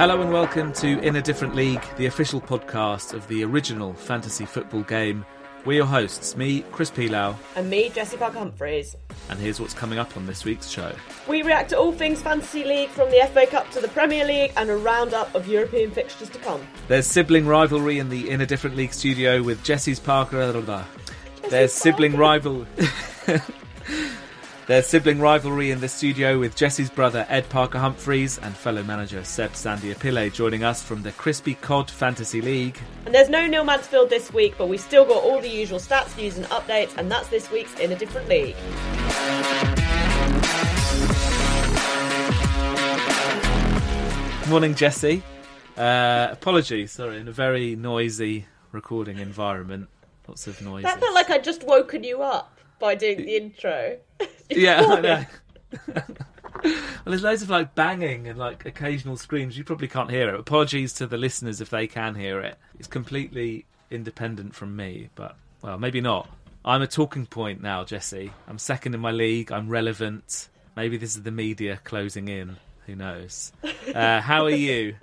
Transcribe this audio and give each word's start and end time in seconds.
Hello 0.00 0.22
and 0.22 0.32
welcome 0.32 0.72
to 0.72 0.98
In 1.00 1.16
a 1.16 1.20
Different 1.20 1.54
League, 1.54 1.82
the 1.98 2.06
official 2.06 2.40
podcast 2.40 3.12
of 3.12 3.28
the 3.28 3.44
original 3.44 3.92
fantasy 3.92 4.46
football 4.46 4.80
game. 4.80 5.26
We're 5.66 5.74
your 5.74 5.84
hosts, 5.84 6.38
me, 6.38 6.62
Chris 6.72 6.90
Pilau, 6.90 7.36
And 7.54 7.68
me, 7.68 7.90
Jessy 7.90 8.16
Parker 8.16 8.38
Humphreys. 8.38 8.96
and 9.28 9.38
here's 9.38 9.60
what's 9.60 9.74
coming 9.74 9.98
up 9.98 10.16
on 10.16 10.24
this 10.24 10.42
week's 10.42 10.70
show. 10.70 10.90
We 11.28 11.42
react 11.42 11.68
to 11.68 11.78
all 11.78 11.92
things 11.92 12.22
Fantasy 12.22 12.64
League 12.64 12.88
from 12.88 13.10
the 13.10 13.28
FA 13.34 13.46
Cup 13.46 13.70
to 13.72 13.80
the 13.80 13.88
Premier 13.88 14.24
League 14.24 14.54
and 14.56 14.70
a 14.70 14.76
roundup 14.78 15.34
of 15.34 15.46
European 15.46 15.90
fixtures 15.90 16.30
to 16.30 16.38
come. 16.38 16.66
There's 16.88 17.06
sibling 17.06 17.46
rivalry 17.46 17.98
in 17.98 18.08
the 18.08 18.30
In 18.30 18.40
a 18.40 18.46
Different 18.46 18.76
League 18.76 18.94
studio 18.94 19.42
with 19.42 19.62
Jessy's 19.62 20.00
Parker. 20.00 20.62
blah. 20.62 20.86
There's 21.50 21.74
sibling 21.74 22.16
rival. 22.16 22.66
There's 24.70 24.86
sibling 24.86 25.18
rivalry 25.18 25.72
in 25.72 25.80
the 25.80 25.88
studio 25.88 26.38
with 26.38 26.54
Jessy's 26.54 26.90
brother 26.90 27.26
Ed 27.28 27.48
Parker 27.48 27.80
Humphreys 27.80 28.38
and 28.38 28.56
fellow 28.56 28.84
manager 28.84 29.24
Seb 29.24 29.50
Sandia 29.54 29.96
Pillay 29.96 30.32
joining 30.32 30.62
us 30.62 30.80
from 30.80 31.02
the 31.02 31.10
Crispy 31.10 31.54
Cod 31.54 31.90
Fantasy 31.90 32.40
League. 32.40 32.78
And 33.04 33.12
there's 33.12 33.28
no 33.28 33.48
Neil 33.48 33.64
Mansfield 33.64 34.10
this 34.10 34.32
week, 34.32 34.54
but 34.56 34.68
we've 34.68 34.80
still 34.80 35.04
got 35.04 35.24
all 35.24 35.40
the 35.40 35.48
usual 35.48 35.80
stats, 35.80 36.16
news, 36.16 36.36
and 36.36 36.46
updates, 36.50 36.96
and 36.96 37.10
that's 37.10 37.26
this 37.26 37.50
week's 37.50 37.74
In 37.80 37.90
a 37.90 37.96
Different 37.96 38.28
League. 38.28 38.54
Morning, 44.48 44.76
Jesse. 44.76 45.20
Uh, 45.76 46.28
apologies, 46.30 46.92
sorry, 46.92 47.18
in 47.18 47.26
a 47.26 47.32
very 47.32 47.74
noisy 47.74 48.46
recording 48.70 49.18
environment. 49.18 49.88
Lots 50.28 50.46
of 50.46 50.62
noise. 50.62 50.84
That 50.84 51.00
felt 51.00 51.12
like 51.12 51.28
I'd 51.28 51.42
just 51.42 51.64
woken 51.64 52.04
you 52.04 52.22
up 52.22 52.60
by 52.78 52.94
doing 52.94 53.16
the 53.16 53.36
intro. 53.36 53.98
yeah, 54.50 54.82
I 54.82 55.00
know. 55.00 55.24
well, 56.64 56.74
there's 57.04 57.22
loads 57.22 57.42
of 57.42 57.50
like 57.50 57.74
banging 57.74 58.28
and 58.28 58.38
like 58.38 58.66
occasional 58.66 59.16
screams. 59.16 59.56
You 59.56 59.64
probably 59.64 59.88
can't 59.88 60.10
hear 60.10 60.28
it. 60.28 60.38
Apologies 60.38 60.92
to 60.94 61.06
the 61.06 61.16
listeners 61.16 61.60
if 61.60 61.70
they 61.70 61.86
can 61.86 62.14
hear 62.14 62.40
it. 62.40 62.58
It's 62.78 62.88
completely 62.88 63.66
independent 63.90 64.54
from 64.54 64.76
me, 64.76 65.10
but 65.14 65.36
well, 65.62 65.78
maybe 65.78 66.00
not. 66.00 66.28
I'm 66.64 66.82
a 66.82 66.86
talking 66.86 67.26
point 67.26 67.62
now, 67.62 67.84
Jessy. 67.84 68.32
I'm 68.46 68.58
second 68.58 68.94
in 68.94 69.00
my 69.00 69.12
league. 69.12 69.50
I'm 69.50 69.68
relevant. 69.68 70.48
Maybe 70.76 70.96
this 70.96 71.16
is 71.16 71.22
the 71.22 71.30
media 71.30 71.80
closing 71.84 72.28
in. 72.28 72.56
Who 72.86 72.96
knows? 72.96 73.52
Uh, 73.94 74.20
how 74.20 74.44
are 74.44 74.50
you? 74.50 74.96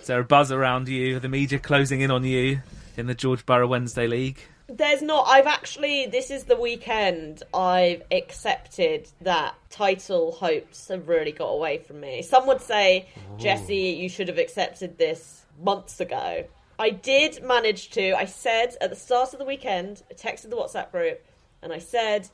Is 0.00 0.06
there 0.06 0.20
a 0.20 0.24
buzz 0.24 0.52
around 0.52 0.88
you? 0.88 1.16
Are 1.16 1.20
the 1.20 1.28
media 1.28 1.58
closing 1.58 2.00
in 2.00 2.10
on 2.10 2.24
you 2.24 2.60
in 2.96 3.06
the 3.06 3.14
George 3.14 3.44
Borough 3.46 3.66
Wednesday 3.66 4.06
League? 4.06 4.40
There's 4.72 5.02
not. 5.02 5.26
I've 5.26 5.46
actually. 5.46 6.06
This 6.06 6.30
is 6.30 6.44
the 6.44 6.56
weekend. 6.56 7.42
I've 7.52 8.02
accepted 8.10 9.08
that 9.20 9.54
title 9.68 10.32
hopes 10.32 10.88
have 10.88 11.08
really 11.08 11.32
got 11.32 11.48
away 11.48 11.78
from 11.78 12.00
me. 12.00 12.22
Some 12.22 12.46
would 12.46 12.60
say, 12.60 13.08
oh. 13.16 13.36
Jessy, 13.36 13.96
you 14.00 14.08
should 14.08 14.28
have 14.28 14.38
accepted 14.38 14.96
this 14.96 15.44
months 15.60 16.00
ago. 16.00 16.44
I 16.78 16.90
did 16.90 17.42
manage 17.42 17.90
to. 17.90 18.12
I 18.12 18.26
said 18.26 18.76
at 18.80 18.90
the 18.90 18.96
start 18.96 19.32
of 19.32 19.38
the 19.38 19.44
weekend, 19.44 20.02
I 20.10 20.14
texted 20.14 20.50
the 20.50 20.56
WhatsApp 20.56 20.92
group, 20.92 21.24
and 21.62 21.72
I 21.72 21.78
said, 21.78 22.28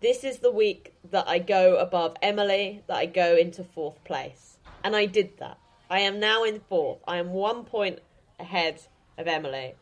"This 0.00 0.24
is 0.24 0.38
the 0.38 0.50
week 0.50 0.94
that 1.10 1.28
I 1.28 1.38
go 1.38 1.76
above 1.76 2.16
Emily. 2.22 2.82
That 2.86 2.96
I 2.96 3.06
go 3.06 3.36
into 3.36 3.64
fourth 3.64 4.02
place." 4.04 4.56
And 4.82 4.96
I 4.96 5.06
did 5.06 5.38
that. 5.38 5.58
I 5.90 6.00
am 6.00 6.18
now 6.18 6.42
in 6.42 6.60
fourth. 6.60 7.00
I 7.06 7.18
am 7.18 7.32
one 7.32 7.64
point 7.64 7.98
ahead 8.40 8.80
of 9.18 9.28
Emily 9.28 9.74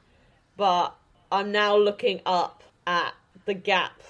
but 0.61 0.95
I'm 1.33 1.53
now 1.53 1.77
looking 1.77 2.21
up 2.27 2.63
at 2.87 3.15
the 3.45 3.55
gap 3.55 4.03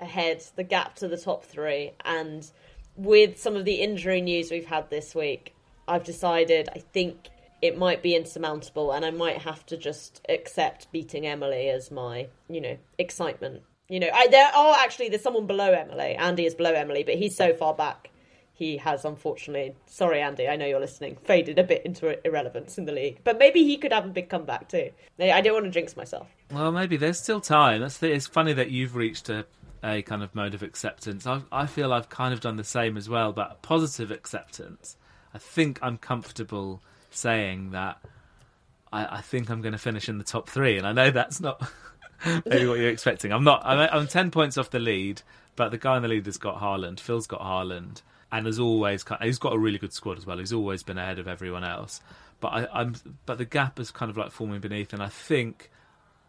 ahead, 0.00 0.42
the 0.56 0.64
gap 0.64 0.96
to 0.96 1.08
the 1.08 1.16
top 1.16 1.44
three, 1.44 1.92
and 2.04 2.50
with 2.96 3.38
some 3.38 3.56
of 3.56 3.64
the 3.64 3.76
injury 3.76 4.20
news 4.20 4.50
we've 4.50 4.66
had 4.66 4.90
this 4.90 5.14
week, 5.14 5.54
I've 5.86 6.04
decided 6.04 6.68
I 6.74 6.78
think 6.78 7.28
it 7.60 7.78
might 7.78 8.02
be 8.02 8.14
insurmountable, 8.14 8.92
and 8.92 9.04
I 9.04 9.10
might 9.10 9.38
have 9.38 9.64
to 9.66 9.76
just 9.76 10.20
accept 10.28 10.90
beating 10.92 11.26
Emily 11.26 11.68
as 11.68 11.90
my, 11.90 12.28
you 12.48 12.60
know, 12.60 12.76
excitement. 12.98 13.62
You 13.88 14.00
know, 14.00 14.10
I, 14.12 14.28
there 14.28 14.50
are 14.54 14.76
actually 14.78 15.08
there's 15.10 15.22
someone 15.22 15.46
below 15.46 15.72
Emily. 15.72 16.14
Andy 16.14 16.46
is 16.46 16.54
below 16.54 16.72
Emily, 16.72 17.04
but 17.04 17.14
he's 17.14 17.36
so 17.36 17.52
far 17.52 17.74
back. 17.74 18.10
He 18.56 18.76
has 18.76 19.04
unfortunately, 19.04 19.74
sorry 19.86 20.20
Andy, 20.20 20.48
I 20.48 20.54
know 20.54 20.64
you're 20.64 20.80
listening, 20.80 21.16
faded 21.16 21.58
a 21.58 21.64
bit 21.64 21.84
into 21.84 22.24
irrelevance 22.24 22.78
in 22.78 22.84
the 22.84 22.92
league. 22.92 23.18
But 23.24 23.38
maybe 23.38 23.64
he 23.64 23.76
could 23.76 23.92
have 23.92 24.04
a 24.04 24.08
big 24.08 24.28
comeback 24.28 24.68
too. 24.68 24.90
I 25.20 25.40
don't 25.40 25.54
want 25.54 25.64
to 25.64 25.70
jinx 25.72 25.96
myself. 25.96 26.28
Well, 26.52 26.70
maybe 26.70 26.96
there's 26.96 27.18
still 27.18 27.40
time. 27.40 27.80
That's 27.80 27.98
the, 27.98 28.12
it's 28.12 28.28
funny 28.28 28.52
that 28.52 28.70
you've 28.70 28.94
reached 28.94 29.28
a, 29.28 29.44
a 29.82 30.02
kind 30.02 30.22
of 30.22 30.32
mode 30.36 30.54
of 30.54 30.62
acceptance. 30.62 31.26
I, 31.26 31.42
I 31.50 31.66
feel 31.66 31.92
I've 31.92 32.08
kind 32.08 32.32
of 32.32 32.40
done 32.40 32.56
the 32.56 32.64
same 32.64 32.96
as 32.96 33.08
well, 33.08 33.32
but 33.32 33.60
positive 33.62 34.12
acceptance. 34.12 34.96
I 35.34 35.38
think 35.38 35.80
I'm 35.82 35.98
comfortable 35.98 36.80
saying 37.10 37.72
that 37.72 37.98
I, 38.92 39.16
I 39.16 39.20
think 39.20 39.50
I'm 39.50 39.60
going 39.62 39.72
to 39.72 39.78
finish 39.78 40.08
in 40.08 40.18
the 40.18 40.24
top 40.24 40.48
three, 40.48 40.78
and 40.78 40.86
I 40.86 40.92
know 40.92 41.10
that's 41.10 41.40
not 41.40 41.60
maybe 42.46 42.66
what 42.66 42.78
you're 42.78 42.88
expecting. 42.88 43.32
I'm 43.32 43.44
not. 43.44 43.62
I'm, 43.64 43.88
I'm 43.92 44.06
ten 44.06 44.30
points 44.30 44.56
off 44.56 44.70
the 44.70 44.78
lead, 44.78 45.22
but 45.56 45.70
the 45.70 45.78
guy 45.78 45.96
in 45.96 46.02
the 46.02 46.08
lead 46.08 46.26
has 46.26 46.38
got 46.38 46.60
Haaland. 46.60 47.00
Phil's 47.00 47.26
got 47.26 47.40
Haaland, 47.40 48.02
and 48.34 48.46
has 48.46 48.58
always 48.58 49.04
he's 49.22 49.38
got 49.38 49.52
a 49.52 49.58
really 49.58 49.78
good 49.78 49.92
squad 49.92 50.18
as 50.18 50.26
well. 50.26 50.38
He's 50.38 50.52
always 50.52 50.82
been 50.82 50.98
ahead 50.98 51.20
of 51.20 51.28
everyone 51.28 51.62
else. 51.62 52.00
But 52.40 52.48
I, 52.48 52.80
I'm 52.80 52.96
but 53.26 53.38
the 53.38 53.44
gap 53.44 53.78
is 53.78 53.92
kind 53.92 54.10
of 54.10 54.16
like 54.16 54.32
forming 54.32 54.60
beneath, 54.60 54.92
and 54.92 55.00
I 55.00 55.08
think 55.08 55.70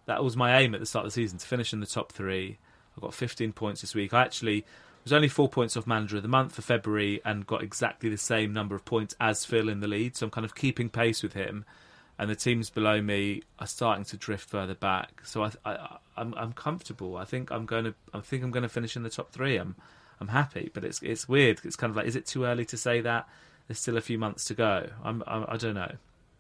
that 0.05 0.23
was 0.23 0.37
my 0.37 0.59
aim 0.59 0.75
at 0.75 0.79
the 0.79 0.85
start 0.85 1.03
of 1.03 1.11
the 1.11 1.15
season 1.15 1.39
to 1.39 1.47
finish 1.47 1.73
in 1.73 1.79
the 1.79 1.87
top 1.87 2.11
three. 2.11 2.59
I 2.95 3.01
got 3.01 3.15
15 3.15 3.53
points 3.53 3.81
this 3.81 3.95
week. 3.95 4.13
I 4.13 4.21
actually 4.21 4.65
was 5.03 5.13
only 5.13 5.27
four 5.27 5.49
points 5.49 5.75
off 5.75 5.87
manager 5.87 6.17
of 6.17 6.21
the 6.21 6.29
month 6.29 6.53
for 6.53 6.61
February 6.61 7.21
and 7.25 7.47
got 7.47 7.63
exactly 7.63 8.07
the 8.07 8.17
same 8.17 8.53
number 8.53 8.75
of 8.75 8.85
points 8.85 9.15
as 9.19 9.43
Phil 9.43 9.67
in 9.67 9.79
the 9.79 9.87
lead. 9.87 10.15
So 10.15 10.27
I'm 10.27 10.31
kind 10.31 10.45
of 10.45 10.53
keeping 10.53 10.89
pace 10.89 11.23
with 11.23 11.33
him, 11.33 11.65
and 12.19 12.29
the 12.29 12.35
teams 12.35 12.69
below 12.69 13.01
me 13.01 13.41
are 13.57 13.67
starting 13.67 14.05
to 14.05 14.17
drift 14.17 14.47
further 14.47 14.75
back. 14.75 15.23
So 15.25 15.43
I, 15.43 15.51
I, 15.65 15.97
I'm, 16.15 16.35
I'm 16.35 16.53
comfortable. 16.53 17.17
I 17.17 17.25
think 17.25 17.51
I'm 17.51 17.65
going 17.65 17.85
to. 17.85 17.95
I 18.13 18.19
think 18.19 18.43
I'm 18.43 18.51
going 18.51 18.61
to 18.61 18.69
finish 18.69 18.95
in 18.95 19.01
the 19.01 19.09
top 19.09 19.31
three. 19.31 19.57
I'm, 19.57 19.75
I'm 20.19 20.29
happy. 20.29 20.71
But 20.73 20.83
it's, 20.83 21.01
it's 21.01 21.27
weird. 21.27 21.61
It's 21.63 21.75
kind 21.75 21.91
of 21.91 21.97
like, 21.97 22.07
is 22.07 22.15
it 22.15 22.25
too 22.25 22.45
early 22.45 22.65
to 22.65 22.77
say 22.77 23.01
that? 23.01 23.27
There's 23.67 23.79
still 23.79 23.97
a 23.97 24.01
few 24.01 24.17
months 24.17 24.45
to 24.45 24.53
go. 24.53 24.89
I'm, 25.03 25.23
I'm 25.25 25.45
I 25.47 25.57
don't 25.57 25.73
know. 25.73 25.95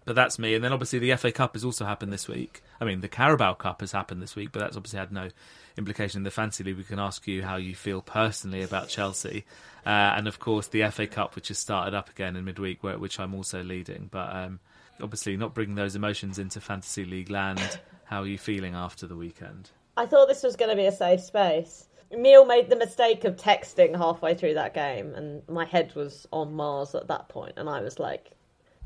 But 0.05 0.15
that's 0.15 0.37
me. 0.37 0.53
And 0.53 0.63
then 0.63 0.71
obviously 0.71 0.99
the 0.99 1.15
FA 1.15 1.31
Cup 1.31 1.53
has 1.55 1.65
also 1.65 1.83
happened 1.83 2.13
this 2.13 2.27
week. 2.27 2.61
I 2.79 2.85
mean, 2.85 3.01
the 3.01 3.07
Carabao 3.07 3.55
Cup 3.55 3.81
has 3.81 3.91
happened 3.91 4.21
this 4.21 4.35
week, 4.35 4.51
but 4.51 4.59
that's 4.59 4.77
obviously 4.77 4.99
had 4.99 5.11
no 5.11 5.29
implication 5.77 6.19
in 6.19 6.23
the 6.23 6.31
Fantasy 6.31 6.63
League. 6.63 6.77
We 6.77 6.83
can 6.83 6.99
ask 6.99 7.27
you 7.27 7.41
how 7.41 7.55
you 7.55 7.73
feel 7.73 8.01
personally 8.01 8.61
about 8.61 8.87
Chelsea. 8.87 9.45
Uh, 9.83 9.89
and 9.89 10.27
of 10.27 10.39
course, 10.39 10.67
the 10.67 10.87
FA 10.91 11.07
Cup, 11.07 11.35
which 11.35 11.47
has 11.47 11.57
started 11.57 11.95
up 11.95 12.09
again 12.11 12.35
in 12.35 12.45
midweek, 12.45 12.83
which 12.83 13.19
I'm 13.19 13.33
also 13.33 13.63
leading. 13.63 14.07
But 14.11 14.35
um, 14.35 14.59
obviously, 15.01 15.37
not 15.37 15.55
bringing 15.55 15.75
those 15.75 15.95
emotions 15.95 16.37
into 16.37 16.61
Fantasy 16.61 17.03
League 17.03 17.31
land. 17.31 17.79
How 18.05 18.21
are 18.21 18.27
you 18.27 18.37
feeling 18.37 18.75
after 18.75 19.07
the 19.07 19.15
weekend? 19.15 19.71
I 19.97 20.05
thought 20.05 20.27
this 20.27 20.43
was 20.43 20.55
going 20.55 20.69
to 20.69 20.75
be 20.75 20.85
a 20.85 20.91
safe 20.91 21.21
space. 21.21 21.87
Emil 22.15 22.45
made 22.45 22.69
the 22.69 22.75
mistake 22.75 23.25
of 23.25 23.35
texting 23.35 23.95
halfway 23.95 24.33
through 24.33 24.53
that 24.53 24.73
game, 24.73 25.13
and 25.13 25.47
my 25.49 25.65
head 25.65 25.93
was 25.95 26.27
on 26.31 26.53
Mars 26.53 26.95
at 26.95 27.07
that 27.07 27.27
point, 27.27 27.53
and 27.57 27.69
I 27.69 27.81
was 27.81 27.99
like, 27.99 28.31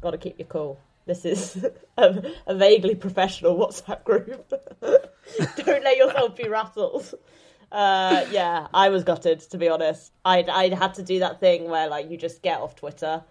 "Got 0.02 0.12
to 0.12 0.18
keep 0.18 0.40
your 0.40 0.48
cool. 0.48 0.80
This 1.06 1.26
is 1.26 1.64
a, 1.98 2.34
a 2.48 2.56
vaguely 2.56 2.96
professional 2.96 3.56
WhatsApp 3.58 4.04
group. 4.04 4.50
Don't 4.82 5.84
let 5.84 5.98
yourself 5.98 6.36
be 6.36 6.48
rattled." 6.48 7.14
Uh, 7.72 8.26
yeah, 8.32 8.68
I 8.74 8.90
was 8.90 9.04
gutted 9.04 9.42
to 9.42 9.58
be 9.58 9.70
honest. 9.70 10.12
I 10.26 10.44
I 10.50 10.74
had 10.74 10.96
to 10.96 11.04
do 11.04 11.20
that 11.20 11.40
thing 11.40 11.70
where 11.70 11.88
like 11.88 12.10
you 12.10 12.18
just 12.18 12.42
get 12.42 12.60
off 12.60 12.76
Twitter 12.76 13.24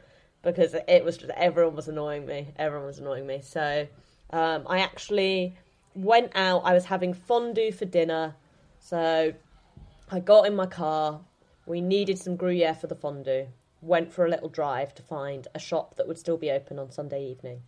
because 0.42 0.74
it 0.86 1.04
was 1.04 1.16
just 1.16 1.30
everyone 1.36 1.74
was 1.74 1.88
annoying 1.88 2.24
me. 2.24 2.52
Everyone 2.56 2.86
was 2.86 3.00
annoying 3.00 3.26
me. 3.26 3.40
So 3.42 3.88
um, 4.30 4.62
I 4.68 4.78
actually 4.78 5.56
went 5.94 6.32
out. 6.36 6.62
I 6.64 6.72
was 6.72 6.84
having 6.84 7.14
fondue 7.14 7.72
for 7.72 7.84
dinner, 7.84 8.36
so 8.78 9.32
I 10.10 10.20
got 10.20 10.46
in 10.46 10.56
my 10.56 10.66
car. 10.66 11.20
We 11.66 11.80
needed 11.80 12.18
some 12.18 12.36
Gruyere 12.36 12.74
for 12.74 12.86
the 12.86 12.94
fondue. 12.94 13.46
Went 13.82 14.12
for 14.12 14.24
a 14.24 14.30
little 14.30 14.48
drive 14.48 14.94
to 14.96 15.02
find 15.02 15.46
a 15.54 15.58
shop 15.58 15.96
that 15.96 16.08
would 16.08 16.18
still 16.18 16.36
be 16.36 16.50
open 16.50 16.78
on 16.78 16.90
Sunday 16.90 17.24
evening 17.24 17.62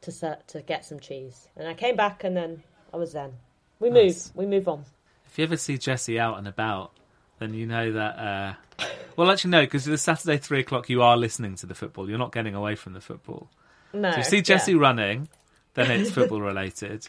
to 0.00 0.10
set, 0.10 0.48
to 0.48 0.62
get 0.62 0.84
some 0.84 0.98
cheese. 0.98 1.48
And 1.56 1.68
I 1.68 1.74
came 1.74 1.96
back, 1.96 2.24
and 2.24 2.36
then 2.36 2.62
I 2.92 2.96
was 2.96 3.10
zen. 3.10 3.34
We 3.80 3.90
Nice. 3.90 4.28
move. 4.28 4.36
We 4.36 4.46
move 4.46 4.68
on. 4.68 4.84
If 5.26 5.38
you 5.38 5.44
ever 5.44 5.56
see 5.56 5.78
Jessy 5.78 6.18
out 6.18 6.38
and 6.38 6.48
about, 6.48 6.92
then 7.38 7.54
you 7.54 7.66
know 7.66 7.92
that. 7.92 8.18
Uh... 8.18 8.54
Well, 9.16 9.30
actually, 9.30 9.50
no, 9.50 9.60
because 9.62 9.84
the 9.84 9.98
Saturday 9.98 10.38
three 10.38 10.60
o'clock, 10.60 10.88
you 10.88 11.02
are 11.02 11.16
listening 11.16 11.54
to 11.56 11.66
the 11.66 11.74
football. 11.74 12.08
You're 12.08 12.18
not 12.18 12.32
getting 12.32 12.54
away 12.54 12.74
from 12.74 12.94
the 12.94 13.00
football. 13.00 13.48
No. 13.92 14.08
If 14.08 14.16
you 14.16 14.24
see 14.24 14.42
Jessy 14.42 14.72
yeah. 14.72 14.78
running, 14.78 15.28
then 15.74 15.90
it's 15.90 16.10
football 16.14 16.40
related. 16.40 17.06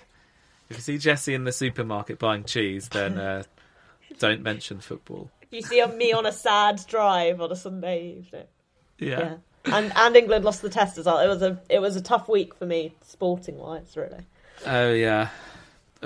If 0.69 0.77
you 0.77 0.81
see 0.81 0.97
Jessy 0.97 1.33
in 1.33 1.45
the 1.45 1.51
supermarket 1.51 2.19
buying 2.19 2.43
cheese, 2.43 2.89
then 2.89 3.17
uh, 3.17 3.43
don't 4.19 4.41
mention 4.41 4.79
football. 4.79 5.29
You 5.51 5.61
see 5.61 5.85
me 5.85 6.11
on 6.13 6.25
a 6.25 6.31
sad 6.31 6.81
drive 6.87 7.39
on 7.41 7.51
a 7.51 7.55
Sunday 7.55 8.17
evening. 8.17 8.47
Yeah. 8.99 9.19
Yeah. 9.19 9.35
And 9.65 9.91
and 9.95 10.15
England 10.15 10.45
lost 10.45 10.61
the 10.61 10.69
test 10.69 10.97
as 10.97 11.05
well. 11.05 11.19
It 11.19 11.27
was 11.27 11.41
a 11.41 11.59
it 11.69 11.79
was 11.79 11.95
a 11.95 12.01
tough 12.01 12.27
week 12.29 12.53
for 12.53 12.65
me 12.65 12.93
sporting 13.01 13.57
wise, 13.57 13.95
really. 13.95 14.25
Oh 14.65 14.91
yeah. 14.91 15.29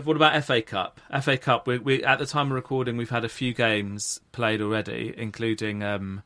What 0.03 0.15
about 0.15 0.43
FA 0.45 0.61
Cup? 0.61 1.01
FA 1.21 1.37
Cup. 1.37 1.67
We, 1.67 1.77
we 1.79 2.03
at 2.03 2.19
the 2.19 2.25
time 2.25 2.47
of 2.47 2.53
recording, 2.53 2.95
we've 2.95 3.09
had 3.09 3.25
a 3.25 3.29
few 3.29 3.53
games 3.53 4.21
played 4.31 4.61
already, 4.61 5.13
including 5.17 5.83
um, 5.83 6.23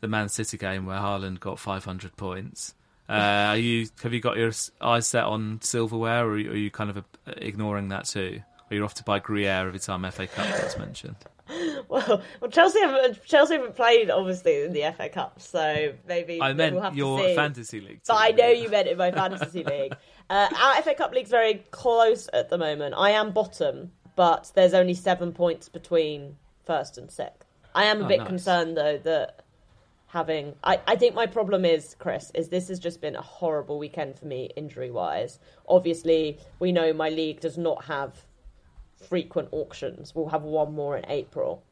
the 0.00 0.08
Man 0.08 0.28
City 0.28 0.56
game 0.56 0.86
where 0.86 0.98
Haaland 0.98 1.40
got 1.40 1.58
500 1.58 2.16
points. 2.16 2.74
Uh, 3.08 3.50
are 3.50 3.56
you 3.56 3.88
have 4.02 4.14
you 4.14 4.20
got 4.20 4.36
your 4.36 4.52
eyes 4.80 5.06
set 5.06 5.24
on 5.24 5.60
silverware, 5.60 6.24
or 6.24 6.32
are 6.32 6.38
you, 6.38 6.70
kind 6.70 6.88
of 6.88 6.98
uh, 6.98 7.02
ignoring 7.36 7.88
that 7.88 8.06
too? 8.06 8.40
You're 8.72 8.84
off 8.84 8.94
to 8.94 9.04
buy 9.04 9.18
Gruyere 9.20 9.66
every 9.68 9.78
time 9.78 10.08
FA 10.10 10.26
Cup 10.26 10.46
gets 10.46 10.78
mentioned? 10.78 11.16
Well, 11.88 12.22
well, 12.40 12.50
Chelsea 12.50 12.80
haven't 12.80 13.22
Chelsea 13.26 13.54
haven't 13.54 13.76
played 13.76 14.08
obviously 14.08 14.62
in 14.62 14.72
the 14.72 14.90
FA 14.96 15.10
Cup, 15.10 15.38
so 15.42 15.92
maybe 16.08 16.40
I 16.40 16.54
meant 16.54 16.74
we'll 16.74 16.82
have 16.84 16.96
your 16.96 17.18
fantasy 17.34 17.80
league. 17.80 18.00
But 18.06 18.14
I 18.18 18.30
know 18.30 18.46
you 18.48 18.70
meant 18.70 18.88
in 18.88 18.96
my 18.96 19.10
fantasy 19.10 19.62
league. 19.64 19.92
Uh, 20.30 20.48
our 20.58 20.80
FA 20.82 20.94
Cup 20.94 21.12
league's 21.12 21.28
very 21.28 21.56
close 21.70 22.30
at 22.32 22.48
the 22.48 22.56
moment. 22.56 22.94
I 22.96 23.10
am 23.10 23.32
bottom, 23.32 23.90
but 24.16 24.50
there's 24.54 24.72
only 24.72 24.94
seven 24.94 25.32
points 25.32 25.68
between 25.68 26.36
first 26.64 26.96
and 26.96 27.10
sixth. 27.10 27.44
I 27.74 27.84
am 27.84 28.00
a 28.00 28.04
Oh, 28.04 28.08
bit 28.08 28.18
nice. 28.20 28.28
concerned 28.28 28.76
though 28.76 28.96
that 28.98 29.42
having 30.06 30.54
I, 30.64 30.80
I 30.86 30.96
think 30.96 31.14
my 31.14 31.26
problem 31.26 31.66
is 31.66 31.96
Chris 31.98 32.30
is 32.34 32.48
this 32.48 32.68
has 32.68 32.78
just 32.78 33.02
been 33.02 33.16
a 33.16 33.22
horrible 33.22 33.78
weekend 33.78 34.18
for 34.18 34.24
me 34.26 34.48
injury 34.56 34.90
wise. 34.90 35.38
Obviously, 35.68 36.38
we 36.60 36.72
know 36.72 36.94
my 36.94 37.10
league 37.10 37.40
does 37.40 37.58
not 37.58 37.84
have 37.84 38.24
frequent 39.04 39.48
auctions. 39.52 40.14
We'll 40.14 40.28
have 40.28 40.42
one 40.42 40.74
more 40.74 40.96
in 40.96 41.04
April. 41.08 41.62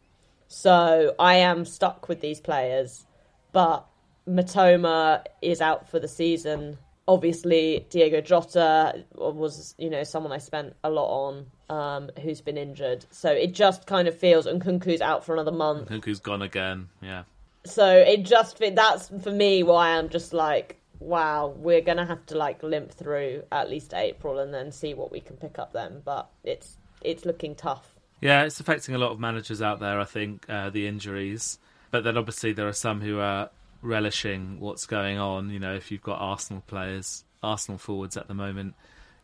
So 0.48 1.14
I 1.18 1.36
am 1.36 1.64
stuck 1.64 2.08
with 2.08 2.20
these 2.20 2.40
players, 2.40 3.06
but 3.52 3.86
Mitoma 4.28 5.24
is 5.40 5.60
out 5.60 5.88
for 5.88 6.00
the 6.00 6.08
season. 6.08 6.78
Obviously, 7.06 7.86
Diego 7.90 8.20
Jota 8.20 9.04
was, 9.14 9.74
you 9.78 9.90
know, 9.90 10.02
someone 10.02 10.32
I 10.32 10.38
spent 10.38 10.74
a 10.82 10.90
lot 10.90 11.08
on, 11.08 11.46
um, 11.68 12.10
who's 12.20 12.40
been 12.40 12.56
injured. 12.56 13.06
So 13.10 13.30
it 13.30 13.52
just 13.52 13.86
kind 13.86 14.08
of 14.08 14.16
feels, 14.16 14.46
and 14.46 14.60
Nkunku's 14.62 15.00
out 15.00 15.24
for 15.24 15.34
another 15.34 15.52
month. 15.52 15.88
Nkunku's 15.88 16.20
gone 16.20 16.42
again. 16.42 16.88
Yeah. 17.00 17.24
So 17.64 17.86
it 17.96 18.24
just 18.24 18.58
that's 18.58 19.08
for 19.22 19.30
me 19.30 19.62
why 19.62 19.90
I'm 19.90 20.08
just 20.08 20.32
like, 20.32 20.80
wow, 20.98 21.54
we're 21.56 21.80
gonna 21.80 22.06
have 22.06 22.24
to 22.26 22.36
like 22.36 22.62
limp 22.62 22.90
through 22.90 23.44
at 23.52 23.68
least 23.68 23.94
April 23.94 24.38
and 24.38 24.52
then 24.52 24.72
see 24.72 24.94
what 24.94 25.12
we 25.12 25.20
can 25.20 25.36
pick 25.36 25.58
up 25.58 25.72
then. 25.72 26.02
But 26.04 26.28
it's 26.44 26.76
it's 27.02 27.24
looking 27.24 27.54
tough. 27.54 27.94
Yeah, 28.20 28.44
it's 28.44 28.60
affecting 28.60 28.94
a 28.94 28.98
lot 28.98 29.12
of 29.12 29.20
managers 29.20 29.62
out 29.62 29.80
there, 29.80 29.98
I 29.98 30.04
think, 30.04 30.48
uh, 30.48 30.70
the 30.70 30.86
injuries. 30.86 31.58
But 31.90 32.04
then 32.04 32.16
obviously 32.16 32.52
there 32.52 32.68
are 32.68 32.72
some 32.72 33.00
who 33.00 33.18
are 33.18 33.50
relishing 33.82 34.60
what's 34.60 34.86
going 34.86 35.18
on. 35.18 35.50
You 35.50 35.58
know, 35.58 35.74
if 35.74 35.90
you've 35.90 36.02
got 36.02 36.20
Arsenal 36.20 36.62
players, 36.66 37.24
Arsenal 37.42 37.78
forwards 37.78 38.16
at 38.16 38.28
the 38.28 38.34
moment, 38.34 38.74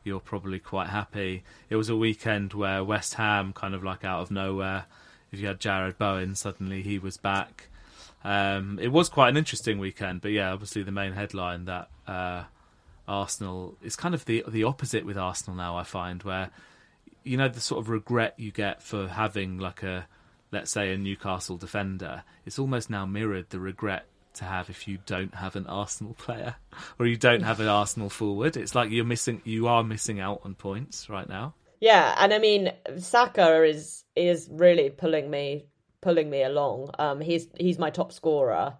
you're 0.02 0.20
probably 0.20 0.58
quite 0.58 0.88
happy. 0.88 1.42
It 1.68 1.76
was 1.76 1.88
a 1.88 1.96
weekend 1.96 2.54
where 2.54 2.82
West 2.82 3.14
Ham, 3.14 3.52
kind 3.52 3.74
of 3.74 3.84
like 3.84 4.04
out 4.04 4.20
of 4.20 4.30
nowhere, 4.30 4.86
if 5.32 5.40
you 5.40 5.46
had 5.46 5.60
Jarrod 5.60 5.98
Bowen, 5.98 6.34
suddenly 6.34 6.82
he 6.82 6.98
was 6.98 7.16
back. 7.16 7.68
Um, 8.24 8.78
it 8.80 8.88
was 8.88 9.08
quite 9.08 9.28
an 9.28 9.36
interesting 9.36 9.78
weekend, 9.78 10.20
but 10.20 10.32
yeah, 10.32 10.52
obviously 10.52 10.82
the 10.82 10.92
main 10.92 11.12
headline 11.12 11.66
that 11.66 11.88
uh, 12.06 12.44
Arsenal 13.06 13.76
is 13.82 13.94
kind 13.94 14.14
of 14.14 14.24
the 14.24 14.44
the 14.48 14.64
opposite 14.64 15.04
with 15.04 15.16
Arsenal 15.16 15.56
now. 15.56 15.76
I 15.76 15.84
find 15.84 16.22
where 16.22 16.50
you 17.26 17.36
know 17.36 17.48
the 17.48 17.60
sort 17.60 17.80
of 17.80 17.88
regret 17.88 18.34
you 18.38 18.52
get 18.52 18.82
for 18.82 19.08
having 19.08 19.58
like 19.58 19.82
a 19.82 20.06
let's 20.52 20.70
say 20.70 20.92
a 20.92 20.96
Newcastle 20.96 21.56
defender. 21.56 22.22
It's 22.44 22.58
almost 22.58 22.88
now 22.88 23.04
mirrored 23.04 23.50
the 23.50 23.58
regret 23.58 24.06
to 24.34 24.44
have 24.44 24.70
if 24.70 24.86
you 24.86 24.98
don't 25.06 25.34
have 25.34 25.56
an 25.56 25.66
Arsenal 25.66 26.14
player 26.14 26.56
or 26.98 27.06
you 27.06 27.16
don't 27.16 27.42
have 27.42 27.60
an 27.60 27.68
Arsenal 27.68 28.10
forward. 28.10 28.56
It's 28.56 28.74
like 28.74 28.90
you're 28.90 29.04
missing 29.04 29.42
you 29.44 29.66
are 29.66 29.82
missing 29.82 30.20
out 30.20 30.42
on 30.44 30.54
points 30.54 31.08
right 31.08 31.28
now. 31.28 31.54
Yeah, 31.80 32.14
and 32.18 32.32
I 32.32 32.38
mean 32.38 32.72
Saka 32.98 33.64
is 33.64 34.04
is 34.14 34.48
really 34.50 34.90
pulling 34.90 35.30
me 35.30 35.66
pulling 36.00 36.30
me 36.30 36.42
along. 36.42 36.90
Um, 36.98 37.20
he's 37.20 37.48
he's 37.58 37.78
my 37.78 37.90
top 37.90 38.12
scorer, 38.12 38.74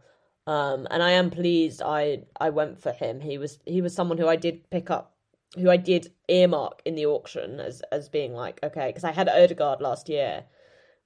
um, 0.46 0.87
and 0.90 1.02
I 1.02 1.12
am 1.12 1.31
pleased. 1.31 1.82
I 1.82 2.22
I 2.38 2.50
went 2.50 2.81
for 2.81 2.93
him. 2.93 3.20
He 3.20 3.38
was 3.38 3.58
he 3.66 3.82
was 3.82 3.94
someone 3.94 4.19
who 4.19 4.28
I 4.28 4.37
did 4.37 4.70
pick 4.70 4.90
up, 4.90 5.15
who 5.54 5.70
I 5.70 5.76
did 5.76 6.12
earmark 6.28 6.82
in 6.84 6.94
the 6.94 7.06
auction 7.06 7.60
as 7.60 7.82
as 7.93 8.08
being 8.08 8.32
like 8.34 8.60
okay, 8.62 8.88
because 8.88 9.04
I 9.04 9.12
had 9.12 9.28
Odegaard 9.28 9.81
last 9.81 10.08
year, 10.08 10.44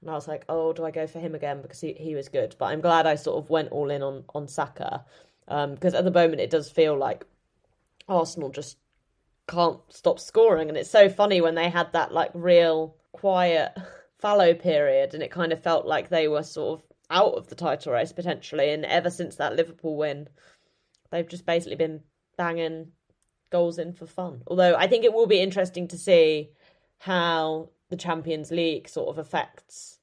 and 0.00 0.10
I 0.10 0.14
was 0.14 0.28
like, 0.28 0.44
oh, 0.48 0.72
do 0.72 0.84
I 0.84 0.90
go 0.90 1.06
for 1.06 1.18
him 1.18 1.34
again? 1.34 1.62
Because 1.62 1.80
he 1.80 1.92
he 1.94 2.14
was 2.14 2.28
good. 2.28 2.56
But 2.58 2.66
I'm 2.66 2.80
glad 2.80 3.06
I 3.06 3.14
sort 3.14 3.42
of 3.42 3.50
went 3.50 3.70
all 3.70 3.90
in 3.90 4.02
on 4.02 4.24
on 4.34 4.48
Saka, 4.48 5.04
um, 5.48 5.74
because 5.74 5.94
at 5.94 6.04
the 6.04 6.10
moment 6.10 6.40
it 6.40 6.50
does 6.50 6.70
feel 6.70 6.96
like 6.96 7.26
Arsenal 8.08 8.50
just 8.50 8.78
can't 9.48 9.80
stop 9.88 10.18
scoring. 10.18 10.68
And 10.68 10.78
it's 10.78 10.90
so 10.90 11.08
funny 11.08 11.40
when 11.40 11.54
they 11.54 11.68
had 11.68 11.92
that 11.92 12.12
like 12.12 12.30
real 12.34 12.96
quiet 13.12 13.76
fallow 14.20 14.54
period 14.54 15.14
and 15.14 15.22
it 15.22 15.30
kind 15.30 15.52
of 15.52 15.62
felt 15.62 15.86
like 15.86 16.08
they 16.08 16.28
were 16.28 16.42
sort 16.42 16.78
of 16.78 16.86
out 17.10 17.34
of 17.34 17.48
the 17.48 17.54
title 17.54 17.92
race 17.92 18.12
potentially. 18.12 18.70
And 18.70 18.84
ever 18.84 19.10
since 19.10 19.36
that 19.36 19.56
Liverpool 19.56 19.96
win 19.96 20.28
they've 21.10 21.28
just 21.28 21.46
basically 21.46 21.76
been 21.76 22.00
banging 22.36 22.92
goals 23.50 23.78
in 23.78 23.92
for 23.92 24.06
fun 24.06 24.42
although 24.46 24.74
I 24.74 24.86
think 24.86 25.04
it 25.04 25.12
will 25.12 25.26
be 25.26 25.40
interesting 25.40 25.88
to 25.88 25.98
see 25.98 26.50
how 26.98 27.70
the 27.88 27.96
Champions 27.96 28.50
League 28.50 28.88
sort 28.88 29.08
of 29.08 29.18
affects 29.18 29.98